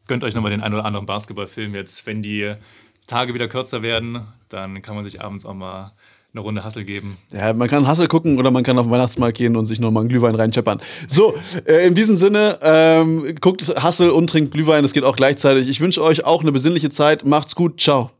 gönnt 0.07 0.25
euch 0.25 0.35
nochmal 0.35 0.51
den 0.51 0.63
einen 0.63 0.75
oder 0.75 0.85
anderen 0.85 1.07
Basketballfilm 1.07 1.75
jetzt. 1.75 2.07
Wenn 2.07 2.23
die 2.23 2.55
Tage 3.07 3.35
wieder 3.35 3.49
kürzer 3.49 3.83
werden, 3.83 4.27
dann 4.49 4.83
kann 4.83 4.95
man 4.95 5.05
sich 5.05 5.21
abends 5.21 5.45
auch 5.47 5.55
mal 5.55 5.93
eine 6.35 6.41
Runde 6.41 6.65
Hassel 6.65 6.85
geben. 6.85 7.19
Ja, 7.33 7.53
man 7.53 7.69
kann 7.69 7.87
Hassel 7.87 8.07
gucken 8.09 8.39
oder 8.39 8.51
man 8.51 8.63
kann 8.65 8.79
auf 8.79 8.87
den 8.87 8.91
Weihnachtsmarkt 8.91 9.37
gehen 9.37 9.55
und 9.55 9.67
sich 9.67 9.81
noch 9.81 9.91
mal 9.91 10.01
einen 10.01 10.09
Glühwein 10.09 10.35
reinscheppern. 10.35 10.81
So, 11.07 11.35
äh, 11.67 11.87
in 11.87 11.95
diesem 11.95 12.17
Sinne, 12.17 12.59
ähm, 12.63 13.35
guckt 13.41 13.69
Hassel 13.77 14.11
und 14.11 14.31
trinkt 14.31 14.53
Glühwein. 14.53 14.83
Das 14.83 14.93
geht 14.95 15.05
auch 15.05 15.17
gleichzeitig. 15.17 15.69
Ich 15.69 15.81
wünsche 15.81 16.03
euch 16.03 16.25
auch 16.25 16.41
eine 16.41 16.53
besinnliche 16.53 16.89
Zeit. 16.89 17.27
Macht's 17.27 17.55
gut. 17.55 17.81
Ciao. 17.81 18.11